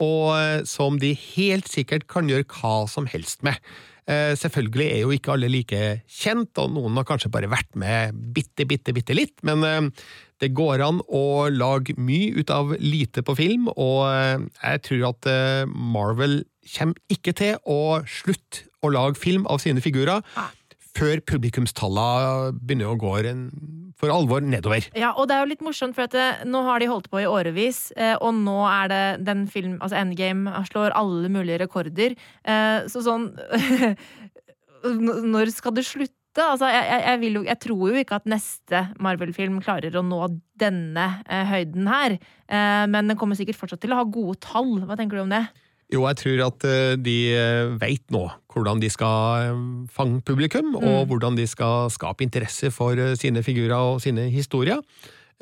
og 0.04 0.36
eh, 0.36 0.68
som 0.68 1.00
de 1.00 1.14
helt 1.32 1.72
sikkert 1.72 2.04
kan 2.12 2.28
gjøre 2.28 2.44
hva 2.58 2.84
som 2.92 3.08
helst 3.08 3.40
med. 3.40 3.56
Eh, 4.04 4.34
Selvfølgelig 4.36 4.86
er 4.90 5.00
jo 5.00 5.12
ikke 5.14 5.32
alle 5.32 5.48
like 5.48 5.80
kjent, 6.10 6.52
og 6.60 6.74
noen 6.74 6.98
har 7.00 7.06
kanskje 7.08 7.30
bare 7.32 7.48
vært 7.48 7.70
med 7.80 8.18
bitte, 8.36 8.66
bitte, 8.68 8.92
bitte 8.92 9.16
litt, 9.16 9.38
men 9.46 9.64
eh, 9.64 9.88
det 10.42 10.50
går 10.52 10.82
an 10.84 10.98
å 11.08 11.48
lage 11.48 11.96
mye 11.96 12.34
ut 12.36 12.52
av 12.52 12.74
lite 12.82 13.24
på 13.24 13.36
film, 13.38 13.70
og 13.72 14.02
eh, 14.10 14.44
jeg 14.60 14.82
tror 14.90 15.06
at 15.14 15.30
Marvel 15.72 16.42
kommer 16.74 17.00
ikke 17.12 17.32
til 17.36 17.56
å 17.68 18.02
slutte 18.08 18.68
å 18.84 18.92
lage 18.92 19.20
film 19.20 19.48
av 19.48 19.60
sine 19.64 19.80
figurer 19.84 20.20
før 20.94 21.20
publikumstallene 21.26 22.52
begynner 22.60 22.92
å 22.92 22.98
gå 23.00 23.16
en, 23.26 23.48
for 24.04 24.14
alvor 24.14 24.44
nedover. 24.44 24.88
Ja, 24.98 25.12
og 25.16 25.28
det 25.28 25.36
er 25.36 25.44
jo 25.44 25.50
litt 25.52 25.64
morsomt, 25.64 25.96
for 25.96 26.06
at 26.06 26.14
det, 26.14 26.28
nå 26.50 26.62
har 26.66 26.82
de 26.82 26.90
holdt 26.90 27.08
på 27.12 27.22
i 27.22 27.28
årevis, 27.28 27.88
eh, 27.96 28.14
og 28.20 28.36
nå 28.38 28.58
er 28.70 28.90
det 28.92 29.04
den 29.26 29.46
film, 29.50 29.78
altså 29.80 29.98
Endgame, 30.00 30.52
slår 30.68 30.94
alle 30.98 31.30
mulige 31.32 31.62
rekorder. 31.64 32.18
Eh, 32.44 32.84
så 32.90 33.04
sånn 33.04 33.30
Når 34.84 35.48
skal 35.54 35.72
det 35.78 35.86
slutte? 35.88 36.42
Altså, 36.42 36.68
jeg, 36.68 36.84
jeg, 36.90 37.32
jo, 37.32 37.42
jeg 37.46 37.60
tror 37.62 37.82
jo 37.88 38.00
ikke 38.02 38.18
at 38.18 38.26
neste 38.28 38.80
Marvel-film 39.00 39.60
klarer 39.64 39.94
å 39.96 40.02
nå 40.04 40.18
denne 40.60 41.06
eh, 41.24 41.46
høyden 41.48 41.88
her. 41.88 42.16
Eh, 42.50 42.84
men 42.90 43.08
den 43.08 43.16
kommer 43.16 43.38
sikkert 43.38 43.56
fortsatt 43.60 43.80
til 43.84 43.94
å 43.94 44.02
ha 44.02 44.04
gode 44.04 44.36
tall. 44.44 44.74
Hva 44.84 44.98
tenker 44.98 45.16
du 45.16 45.24
om 45.24 45.32
det? 45.32 45.46
Jo, 45.92 46.06
jeg 46.08 46.16
tror 46.22 46.46
at 46.46 46.64
eh, 46.68 46.94
de 46.96 47.18
veit 47.80 48.04
nå 48.14 48.24
hvordan 48.54 48.80
de 48.82 48.90
skal 48.92 49.50
eh, 49.50 49.64
fange 49.92 50.22
publikum, 50.26 50.74
og 50.78 51.10
hvordan 51.10 51.36
de 51.38 51.46
skal 51.50 51.90
skape 51.92 52.24
interesse 52.24 52.70
for 52.74 52.98
eh, 52.98 53.16
sine 53.18 53.42
figurer 53.42 53.76
og 53.76 54.00
sine 54.04 54.28
historier. 54.32 54.80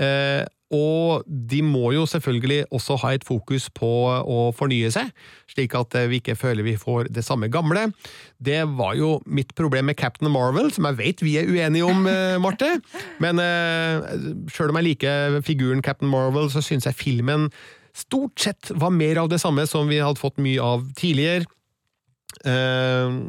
Eh, 0.00 0.42
og 0.72 1.26
de 1.28 1.60
må 1.64 1.90
jo 1.92 2.06
selvfølgelig 2.08 2.64
også 2.72 2.96
ha 3.02 3.10
et 3.12 3.26
fokus 3.28 3.66
på 3.76 3.88
å 4.08 4.38
fornye 4.56 4.88
seg, 4.94 5.10
slik 5.52 5.76
at 5.76 5.94
eh, 6.00 6.08
vi 6.08 6.22
ikke 6.22 6.36
føler 6.38 6.64
vi 6.64 6.78
får 6.80 7.10
det 7.12 7.24
samme 7.26 7.50
gamle. 7.52 7.90
Det 8.40 8.62
var 8.78 8.96
jo 8.96 9.18
mitt 9.26 9.52
problem 9.58 9.90
med 9.90 10.00
Captain 10.00 10.32
Marvel, 10.32 10.72
som 10.72 10.88
jeg 10.88 10.98
vet 11.02 11.24
vi 11.24 11.36
er 11.40 11.50
uenige 11.50 11.84
om, 11.84 12.08
eh, 12.08 12.40
Marte. 12.40 12.78
Men 13.20 13.42
eh, 13.42 14.16
sjøl 14.52 14.72
om 14.72 14.80
jeg 14.80 14.94
liker 14.94 15.42
figuren 15.44 15.84
Captain 15.84 16.10
Marvel, 16.10 16.48
så 16.52 16.64
syns 16.64 16.88
jeg 16.88 16.96
filmen 16.96 17.50
stort 17.96 18.40
sett 18.40 18.70
var 18.70 18.94
mer 18.94 19.20
av 19.22 19.28
det 19.32 19.40
samme 19.42 19.66
som 19.68 19.90
vi 19.90 20.00
hadde 20.00 20.20
fått 20.20 20.40
mye 20.42 20.62
av 20.62 20.86
tidligere. 20.98 21.48
Uh, 22.46 23.20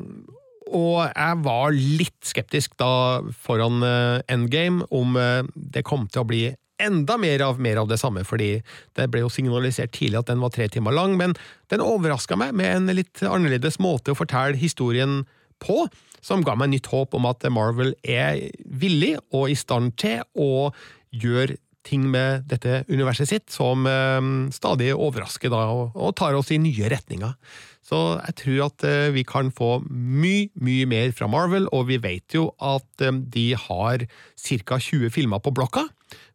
og 0.74 0.99
jeg 1.09 1.39
var 1.43 1.76
litt 1.76 2.26
skeptisk 2.26 2.76
da 2.80 3.22
foran 3.45 3.84
eh, 3.86 4.22
Endgame 4.32 4.88
om 4.95 5.18
eh, 5.20 5.43
det 5.53 5.84
kom 5.88 6.07
til 6.07 6.24
å 6.24 6.30
bli 6.30 6.43
enda 6.82 7.18
mer 7.22 7.43
av, 7.45 7.59
mer 7.61 7.80
av 7.84 7.89
det 7.91 7.99
samme, 8.01 8.24
fordi 8.28 8.57
det 8.97 9.07
ble 9.11 9.22
jo 9.24 9.32
signalisert 9.32 9.93
tidlig 9.95 10.20
at 10.24 10.32
den 10.32 10.41
var 10.41 10.53
tre 10.55 10.68
timer 10.72 10.95
lang, 10.95 11.14
men 11.20 11.36
den 11.72 11.84
overraska 11.84 12.38
meg 12.39 12.55
med 12.57 12.72
en 12.74 12.95
litt 12.97 13.22
annerledes 13.24 13.78
måte 13.84 14.11
å 14.11 14.18
fortelle 14.18 14.59
historien 14.59 15.22
på, 15.64 15.86
som 16.24 16.43
ga 16.43 16.57
meg 16.59 16.74
nytt 16.74 16.89
håp 16.91 17.14
om 17.16 17.28
at 17.30 17.45
Marvel 17.53 17.93
er 18.01 18.49
villig 18.66 19.16
og 19.32 19.51
i 19.53 19.57
stand 19.59 19.93
til 20.01 20.24
å 20.34 20.72
gjøre 21.14 21.59
ting 21.88 22.05
med 22.11 22.47
dette 22.49 22.81
universet 22.89 23.29
sitt 23.29 23.53
som 23.53 23.88
eh, 23.89 24.19
stadig 24.55 24.91
overrasker 24.95 25.51
da, 25.53 25.65
og, 25.93 26.11
tar 26.17 26.38
oss 26.38 26.51
i 26.53 26.61
nye 26.61 26.89
retninger. 26.91 27.36
Så 27.84 27.99
jeg 28.21 28.38
tror 28.39 28.61
at 28.69 28.86
eh, 28.88 29.09
vi 29.15 29.25
kan 29.27 29.51
få 29.53 29.77
mye, 29.89 30.47
mye 30.55 30.88
mer 30.89 31.11
fra 31.15 31.27
Marvel, 31.31 31.67
og 31.75 31.89
vi 31.91 31.99
vet 32.03 32.36
jo 32.36 32.49
at 32.63 33.03
eh, 33.03 33.19
de 33.36 33.49
har 33.67 34.05
ca. 34.05 34.79
20 34.79 35.11
filmer 35.13 35.43
på 35.43 35.53
blokka. 35.55 35.88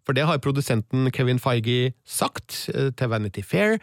For 0.06 0.16
det 0.16 0.26
har 0.28 0.40
produsenten 0.40 1.10
Kevin 1.12 1.40
Feige 1.40 1.92
sagt 2.08 2.62
til 2.72 3.10
Vanity 3.12 3.42
Fair. 3.44 3.76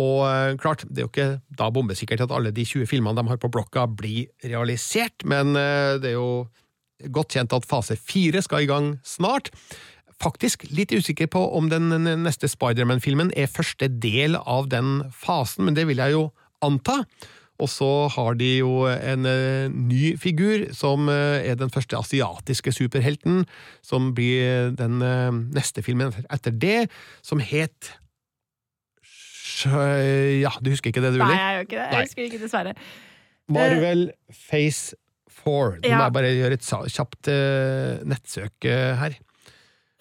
Og 0.00 0.24
klart, 0.60 0.86
det 0.88 1.02
er 1.02 1.04
jo 1.04 1.10
ikke 1.10 1.26
da 1.58 1.68
bombesikkert 1.72 2.22
at 2.24 2.32
alle 2.32 2.52
de 2.56 2.64
20 2.64 2.88
filmene 2.88 3.16
de 3.16 3.28
har 3.28 3.40
på 3.40 3.50
blokka 3.52 3.84
blir 3.92 4.30
realisert, 4.40 5.20
men 5.28 5.52
det 5.52 6.14
er 6.14 6.16
jo 6.16 6.46
godt 7.12 7.36
kjent 7.36 7.52
at 7.52 7.68
fase 7.68 7.96
fire 8.00 8.40
skal 8.44 8.64
i 8.64 8.70
gang 8.70 8.88
snart. 9.04 9.52
Faktisk 10.22 10.64
litt 10.72 10.92
usikker 10.96 11.28
på 11.28 11.42
om 11.58 11.68
den 11.68 11.90
neste 12.24 12.48
Spiderman-filmen 12.48 13.32
er 13.36 13.50
første 13.52 13.88
del 14.00 14.36
av 14.40 14.70
den 14.72 15.02
fasen, 15.12 15.66
men 15.68 15.76
det 15.76 15.84
vil 15.90 16.00
jeg 16.00 16.14
jo 16.16 16.22
anta. 16.64 17.02
Og 17.60 17.68
så 17.72 17.86
har 18.12 18.34
de 18.36 18.48
jo 18.58 18.84
en 18.88 19.24
eh, 19.28 19.68
ny 19.72 20.10
figur, 20.20 20.66
som 20.76 21.08
eh, 21.08 21.40
er 21.48 21.56
den 21.56 21.70
første 21.72 21.96
asiatiske 21.96 22.72
superhelten, 22.76 23.46
som 23.84 24.10
blir 24.16 24.74
den 24.76 25.00
eh, 25.04 25.30
neste 25.56 25.80
filmen 25.84 26.12
etter 26.32 26.52
det, 26.52 26.90
som 27.24 27.40
het 27.40 27.94
Ja, 29.64 30.50
du 30.60 30.68
husker 30.68 30.90
ikke 30.92 31.00
det, 31.00 31.14
du, 31.14 31.22
Nei, 31.22 31.32
jeg 31.32 31.54
gjør 31.56 31.64
ikke 31.64 31.78
det. 31.78 31.86
Jeg 31.94 32.08
husker 32.10 32.26
ikke, 32.26 32.40
dessverre. 32.42 32.74
Marvel 33.48 34.02
Phase 34.28 34.96
4. 35.32 35.78
Nå 35.80 35.86
må 35.86 35.88
Ja. 35.88 36.02
jeg 36.04 36.12
bare 36.12 36.32
gjøre 36.36 36.58
et 36.58 36.66
kjapt 36.92 37.30
nettsøk 38.10 38.68
her. 39.00 39.16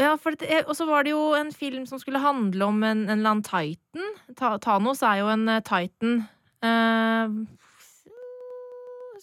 Ja, 0.02 0.16
det, 0.40 0.66
og 0.68 0.76
så 0.76 0.86
var 0.86 1.04
det 1.04 1.14
jo 1.14 1.34
en 1.38 1.54
film 1.56 1.86
som 1.88 2.00
skulle 2.00 2.20
handle 2.20 2.66
om 2.66 2.84
en, 2.84 3.06
en 3.06 3.10
eller 3.10 3.30
annen 3.30 3.44
titan. 3.44 4.10
Ta, 4.36 4.58
Thanos 4.60 5.02
er 5.02 5.22
jo 5.22 5.30
en 5.32 5.48
uh, 5.48 5.62
titan. 5.64 6.26
Uh, 6.66 7.46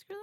du? 0.09 0.17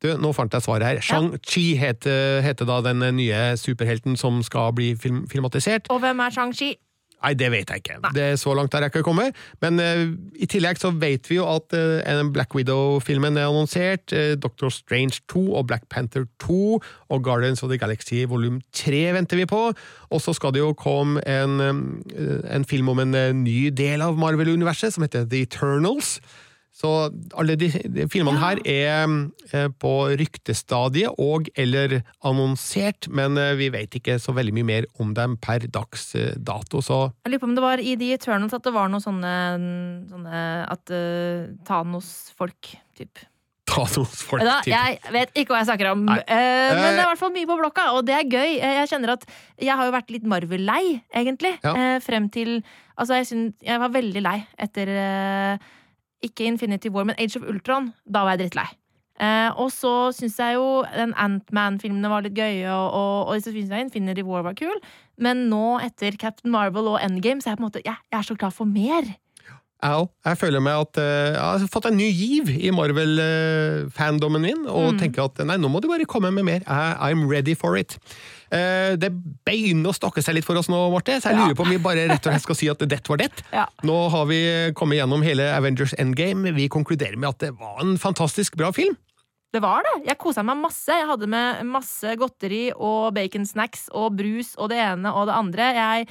Du, 0.00 0.08
nå 0.16 0.32
fant 0.32 0.52
jeg 0.56 0.64
svaret 0.64 0.86
her. 0.86 1.02
Shang-Chi 1.04 1.74
heter, 1.76 2.40
heter 2.40 2.68
da 2.68 2.80
den 2.88 3.04
nye 3.18 3.42
superhelten 3.60 4.16
som 4.16 4.40
skal 4.46 4.72
bli 4.72 4.94
film 4.96 5.26
filmatisert. 5.28 5.90
Og 5.92 6.00
hvem 6.00 6.24
er 6.24 6.32
Shang-Chi? 6.32 6.72
Nei, 7.20 7.34
det 7.36 7.50
vet 7.52 7.70
jeg 7.70 7.82
ikke. 7.82 7.98
Det 8.16 8.24
er 8.32 8.36
Så 8.40 8.54
langt 8.56 8.72
har 8.72 8.84
jeg 8.84 8.92
ikke 8.94 9.04
kommet. 9.04 9.36
Men 9.60 9.80
uh, 9.80 10.08
i 10.40 10.48
tillegg 10.50 10.80
så 10.80 10.92
vet 10.96 11.28
vi 11.30 11.36
jo 11.36 11.46
at 11.50 11.76
uh, 11.76 12.22
Black 12.32 12.54
Widow-filmen 12.56 13.36
er 13.36 13.50
annonsert. 13.50 14.12
Uh, 14.12 14.34
Doctor 14.40 14.72
Strange 14.72 15.20
2 15.28 15.44
og 15.60 15.66
Black 15.68 15.84
Panther 15.90 16.24
2 16.40 16.80
og 17.10 17.24
Guardians 17.24 17.62
of 17.62 17.68
the 17.68 17.78
Galaxy 17.78 18.24
volum 18.28 18.60
3 18.72 19.12
venter 19.16 19.36
vi 19.36 19.46
på. 19.46 19.72
Og 20.10 20.20
så 20.20 20.32
skal 20.32 20.54
det 20.56 20.64
jo 20.64 20.72
komme 20.72 21.20
en, 21.28 21.60
um, 21.60 21.82
en 22.50 22.64
film 22.64 22.88
om 22.88 23.04
en 23.04 23.44
ny 23.44 23.68
del 23.68 24.00
av 24.02 24.16
Marvel-universet 24.18 24.96
som 24.96 25.04
heter 25.04 25.28
The 25.28 25.44
Eternals. 25.44 26.18
Så 26.80 26.90
alle 27.36 27.56
de, 27.60 27.68
de 27.92 28.06
filmene 28.08 28.40
her 28.40 28.60
er 28.64 29.10
eh, 29.52 29.68
på 29.82 29.92
ryktestadiet 30.16 31.18
og 31.20 31.50
eller 31.58 31.98
annonsert, 32.26 33.10
men 33.12 33.36
eh, 33.40 33.52
vi 33.58 33.68
vet 33.74 33.98
ikke 33.98 34.16
så 34.22 34.32
veldig 34.36 34.54
mye 34.56 34.68
mer 34.70 34.86
om 35.02 35.12
dem 35.16 35.36
per 35.42 35.66
dags 35.68 36.14
eh, 36.16 36.32
dato, 36.36 36.80
så 36.84 37.02
Jeg 37.26 37.34
lurer 37.34 37.42
på 37.42 37.50
om 37.50 37.56
det 37.58 37.66
var 37.66 37.82
i 37.84 37.96
de 38.00 38.12
Eternals 38.16 38.56
at 38.56 38.64
det 38.64 38.72
var 38.72 38.88
noe 38.92 39.02
sånne, 39.02 39.34
sånne 40.08 40.44
At 40.70 40.92
uh, 40.94 41.50
Thanos-folk, 41.68 42.72
typ. 42.96 43.20
ta 43.68 43.84
noen 43.92 44.08
folk 44.08 44.44
Da, 44.46 44.60
jeg 44.68 44.98
vet 45.12 45.36
ikke 45.36 45.52
hva 45.52 45.60
jeg 45.60 45.70
snakker 45.70 45.92
om. 45.92 46.06
Eh, 46.08 46.20
men 46.24 46.80
det 46.80 46.94
er 46.94 47.04
i 47.04 47.08
hvert 47.10 47.20
fall 47.20 47.34
mye 47.34 47.48
på 47.50 47.58
blokka, 47.60 47.90
og 47.96 48.06
det 48.08 48.16
er 48.16 48.28
gøy. 48.28 48.56
Jeg 48.56 48.88
kjenner 48.92 49.18
at 49.18 49.26
jeg 49.60 49.76
har 49.76 49.88
jo 49.88 49.94
vært 49.94 50.14
litt 50.14 50.28
Marvel-lei, 50.28 50.84
egentlig. 51.12 51.58
Ja. 51.66 51.74
Uh, 51.76 51.98
frem 52.04 52.30
til 52.32 52.62
Altså, 53.00 53.16
jeg, 53.16 53.30
synes, 53.30 53.54
jeg 53.64 53.80
var 53.80 53.92
veldig 53.94 54.20
lei 54.20 54.38
etter 54.60 54.90
eh, 54.92 55.68
Ikke 56.24 56.46
Infinity 56.48 56.92
War, 56.92 57.06
men 57.08 57.18
Age 57.18 57.40
of 57.40 57.48
Ultron. 57.48 57.92
Da 58.04 58.24
var 58.26 58.36
jeg 58.36 58.46
drittlei. 58.46 58.68
Eh, 59.20 59.50
og 59.60 59.68
så 59.72 59.92
syns 60.16 60.38
jeg 60.40 60.56
jo 60.56 60.80
den 60.94 61.12
Antman-filmene 61.20 62.08
var 62.08 62.24
litt 62.24 62.36
gøye, 62.38 62.64
og, 62.72 62.86
og, 62.96 63.32
og 63.32 63.42
så 63.44 63.52
syns 63.52 63.72
jeg 63.72 63.86
Infinity 63.86 64.24
War 64.24 64.44
var 64.46 64.56
kul. 64.56 64.78
Men 65.20 65.48
nå, 65.52 65.80
etter 65.84 66.16
Captain 66.20 66.52
Marvel 66.54 66.88
og 66.94 67.00
Endgame, 67.04 67.44
så 67.44 67.50
er 67.50 67.54
jeg 67.54 67.60
på 67.60 67.64
en 67.66 67.68
måte 67.68 67.84
Jeg, 67.84 68.00
jeg 68.08 68.18
er 68.18 68.28
så 68.30 68.36
klar 68.40 68.54
for 68.56 68.68
mer. 68.68 69.10
Òg. 69.80 70.10
Jeg 70.26 70.36
føler 70.40 70.60
meg 70.64 70.82
at 70.84 70.98
eh, 71.00 71.30
jeg 71.32 71.40
har 71.40 71.70
fått 71.72 71.88
en 71.88 71.96
ny 71.96 72.08
giv 72.12 72.50
i 72.52 72.72
Marvel-fandommen 72.74 74.44
min, 74.44 74.66
og 74.68 74.98
tenker 75.00 75.24
at 75.24 75.40
nei, 75.48 75.56
nå 75.60 75.70
må 75.72 75.80
du 75.80 75.88
bare 75.90 76.08
komme 76.08 76.32
med 76.34 76.46
mer. 76.46 76.66
I'm 76.68 77.24
ready 77.30 77.56
for 77.56 77.78
it. 77.80 77.96
Eh, 78.52 78.96
det 79.00 79.12
begynner 79.46 79.92
å 79.92 79.96
stokke 79.96 80.22
seg 80.24 80.36
litt 80.36 80.46
for 80.48 80.58
oss 80.60 80.68
nå, 80.72 80.78
Marte, 80.92 81.16
så 81.22 81.32
jeg 81.32 81.40
lurer 81.40 81.56
på 81.58 81.66
om 81.66 81.72
vi 81.72 81.80
bare 81.82 82.08
rett 82.10 82.24
og 82.26 82.34
slett 82.34 82.46
skal 82.46 82.58
si 82.58 82.70
at 82.72 82.82
det 82.82 83.00
var 83.08 83.22
det. 83.22 83.30
Ja. 83.54 83.66
Nå 83.86 83.96
har 84.12 84.26
vi 84.30 84.40
kommet 84.76 85.00
gjennom 85.00 85.24
hele 85.24 85.48
Avengers 85.54 85.94
Endgame. 85.98 86.52
Vi 86.56 86.68
konkluderer 86.72 87.16
med 87.16 87.32
at 87.32 87.46
det 87.46 87.54
var 87.60 87.80
en 87.84 87.96
fantastisk 88.00 88.58
bra 88.60 88.72
film. 88.76 88.98
Det 89.50 89.62
var 89.62 89.82
det. 89.82 89.96
Jeg 90.06 90.18
kosa 90.20 90.44
meg 90.46 90.60
masse. 90.60 90.94
Jeg 90.94 91.08
hadde 91.08 91.26
med 91.30 91.64
masse 91.66 92.12
godteri 92.18 92.68
og 92.76 93.10
baconsnacks 93.16 93.88
og 93.98 94.12
brus 94.20 94.54
og 94.56 94.70
det 94.70 94.78
ene 94.84 95.10
og 95.10 95.26
det 95.26 95.34
andre. 95.34 95.72
Jeg 95.74 96.06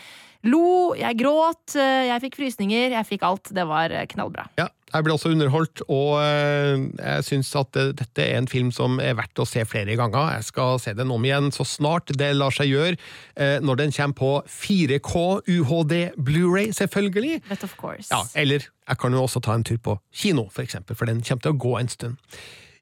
lo, 0.49 0.91
jeg 0.95 1.19
gråt, 1.19 1.75
jeg 1.75 2.23
fikk 2.25 2.35
frysninger, 2.39 2.97
jeg 2.97 3.07
fikk 3.07 3.23
alt. 3.27 3.51
Det 3.55 3.63
var 3.67 3.95
knallbra. 4.11 4.49
Ja, 4.59 4.67
jeg 4.89 5.05
ble 5.05 5.13
også 5.13 5.31
underholdt, 5.33 5.83
og 5.91 6.13
eh, 6.23 6.85
jeg 6.97 7.25
syns 7.27 7.51
at 7.59 7.75
dette 7.99 8.23
er 8.23 8.39
en 8.39 8.47
film 8.49 8.71
som 8.75 8.97
er 9.03 9.17
verdt 9.19 9.39
å 9.39 9.47
se 9.47 9.63
flere 9.67 9.97
ganger. 9.99 10.31
Jeg 10.39 10.47
skal 10.49 10.79
se 10.81 10.95
den 10.97 11.11
om 11.13 11.27
igjen 11.27 11.51
så 11.55 11.67
snart 11.67 12.11
det 12.19 12.31
lar 12.35 12.55
seg 12.55 12.71
gjøre, 12.71 12.95
eh, 13.39 13.57
når 13.63 13.83
den 13.83 13.93
kommer 13.95 14.19
på 14.19 14.31
4K 14.49 15.25
UHD 15.45 15.95
Blu-ray, 16.17 16.73
selvfølgelig. 16.75 17.43
But 17.51 17.67
of 17.67 17.75
course. 17.79 18.09
Ja, 18.11 18.23
eller 18.39 18.65
jeg 18.65 18.99
kan 18.99 19.13
jo 19.13 19.27
også 19.27 19.43
ta 19.45 19.55
en 19.55 19.67
tur 19.67 19.77
på 19.77 19.99
kino, 20.09 20.49
for 20.49 20.65
eksempel, 20.65 20.97
for 20.97 21.09
den 21.09 21.21
kommer 21.21 21.45
til 21.45 21.55
å 21.55 21.61
gå 21.67 21.77
en 21.79 21.93
stund. 21.93 22.17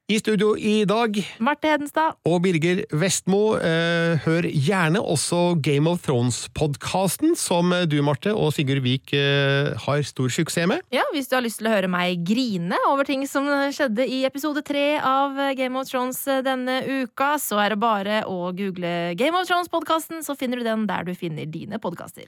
I 0.08 0.16
studio 0.16 0.54
i 0.56 0.86
dag 0.88 1.18
Marte 1.44 1.68
Hedenstad. 1.68 2.14
og 2.24 2.38
Birger 2.40 2.78
Vestmo. 2.96 3.58
Eh, 3.60 4.16
hør 4.24 4.46
gjerne 4.48 5.02
også 5.04 5.60
Game 5.60 5.84
of 5.90 6.00
Thrones-podkasten, 6.06 7.34
som 7.36 7.74
eh, 7.76 7.84
du, 7.84 7.98
Marte, 8.00 8.32
og 8.32 8.54
Sigurd 8.56 8.80
Vik 8.86 9.12
eh, 9.12 9.76
har 9.76 10.06
stor 10.08 10.32
suksess 10.32 10.64
med. 10.70 10.80
Ja, 10.96 11.04
Hvis 11.12 11.28
du 11.28 11.36
har 11.36 11.44
lyst 11.44 11.60
til 11.60 11.68
å 11.68 11.74
høre 11.74 11.92
meg 11.92 12.24
grine 12.24 12.80
over 12.88 13.04
ting 13.04 13.26
som 13.28 13.52
skjedde 13.68 14.08
i 14.08 14.22
episode 14.24 14.64
tre 14.64 14.94
av 14.96 15.36
Game 15.60 15.76
of 15.76 15.92
Thrones 15.92 16.24
denne 16.24 16.80
uka, 16.88 17.34
så 17.36 17.60
er 17.66 17.76
det 17.76 17.82
bare 17.84 18.22
å 18.24 18.48
google 18.56 19.12
Game 19.12 19.36
of 19.36 19.44
Thrones-podkasten, 19.44 20.24
så 20.24 20.32
finner 20.40 20.56
du 20.56 20.70
den 20.70 20.88
der 20.88 21.04
du 21.04 21.12
finner 21.12 21.44
dine 21.44 21.76
podkaster. 21.84 22.24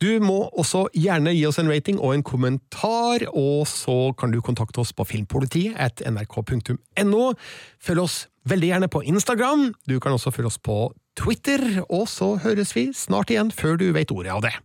Du 0.00 0.08
må 0.24 0.46
også 0.56 0.86
gjerne 0.96 1.34
gi 1.36 1.42
oss 1.44 1.58
en 1.60 1.68
rating 1.68 1.98
og 2.00 2.14
en 2.14 2.24
kommentar, 2.24 3.26
og 3.36 3.66
så 3.68 4.14
kan 4.16 4.32
du 4.32 4.40
kontakte 4.40 4.80
oss 4.80 4.94
på 4.96 5.04
filmpolitiet 5.04 5.76
at 5.76 6.00
nrk.no. 6.08 7.26
Følg 7.84 8.04
oss 8.06 8.16
veldig 8.48 8.72
gjerne 8.72 8.88
på 8.88 9.04
Instagram, 9.12 9.68
du 9.84 9.98
kan 10.00 10.16
også 10.16 10.32
følge 10.32 10.54
oss 10.54 10.58
på 10.58 10.78
Twitter, 11.20 11.82
og 11.90 12.08
så 12.08 12.32
høres 12.40 12.72
vi 12.76 12.88
snart 12.96 13.28
igjen 13.34 13.52
før 13.52 13.76
du 13.76 13.90
vet 13.92 14.14
ordet 14.14 14.32
av 14.32 14.44
det. 14.48 14.56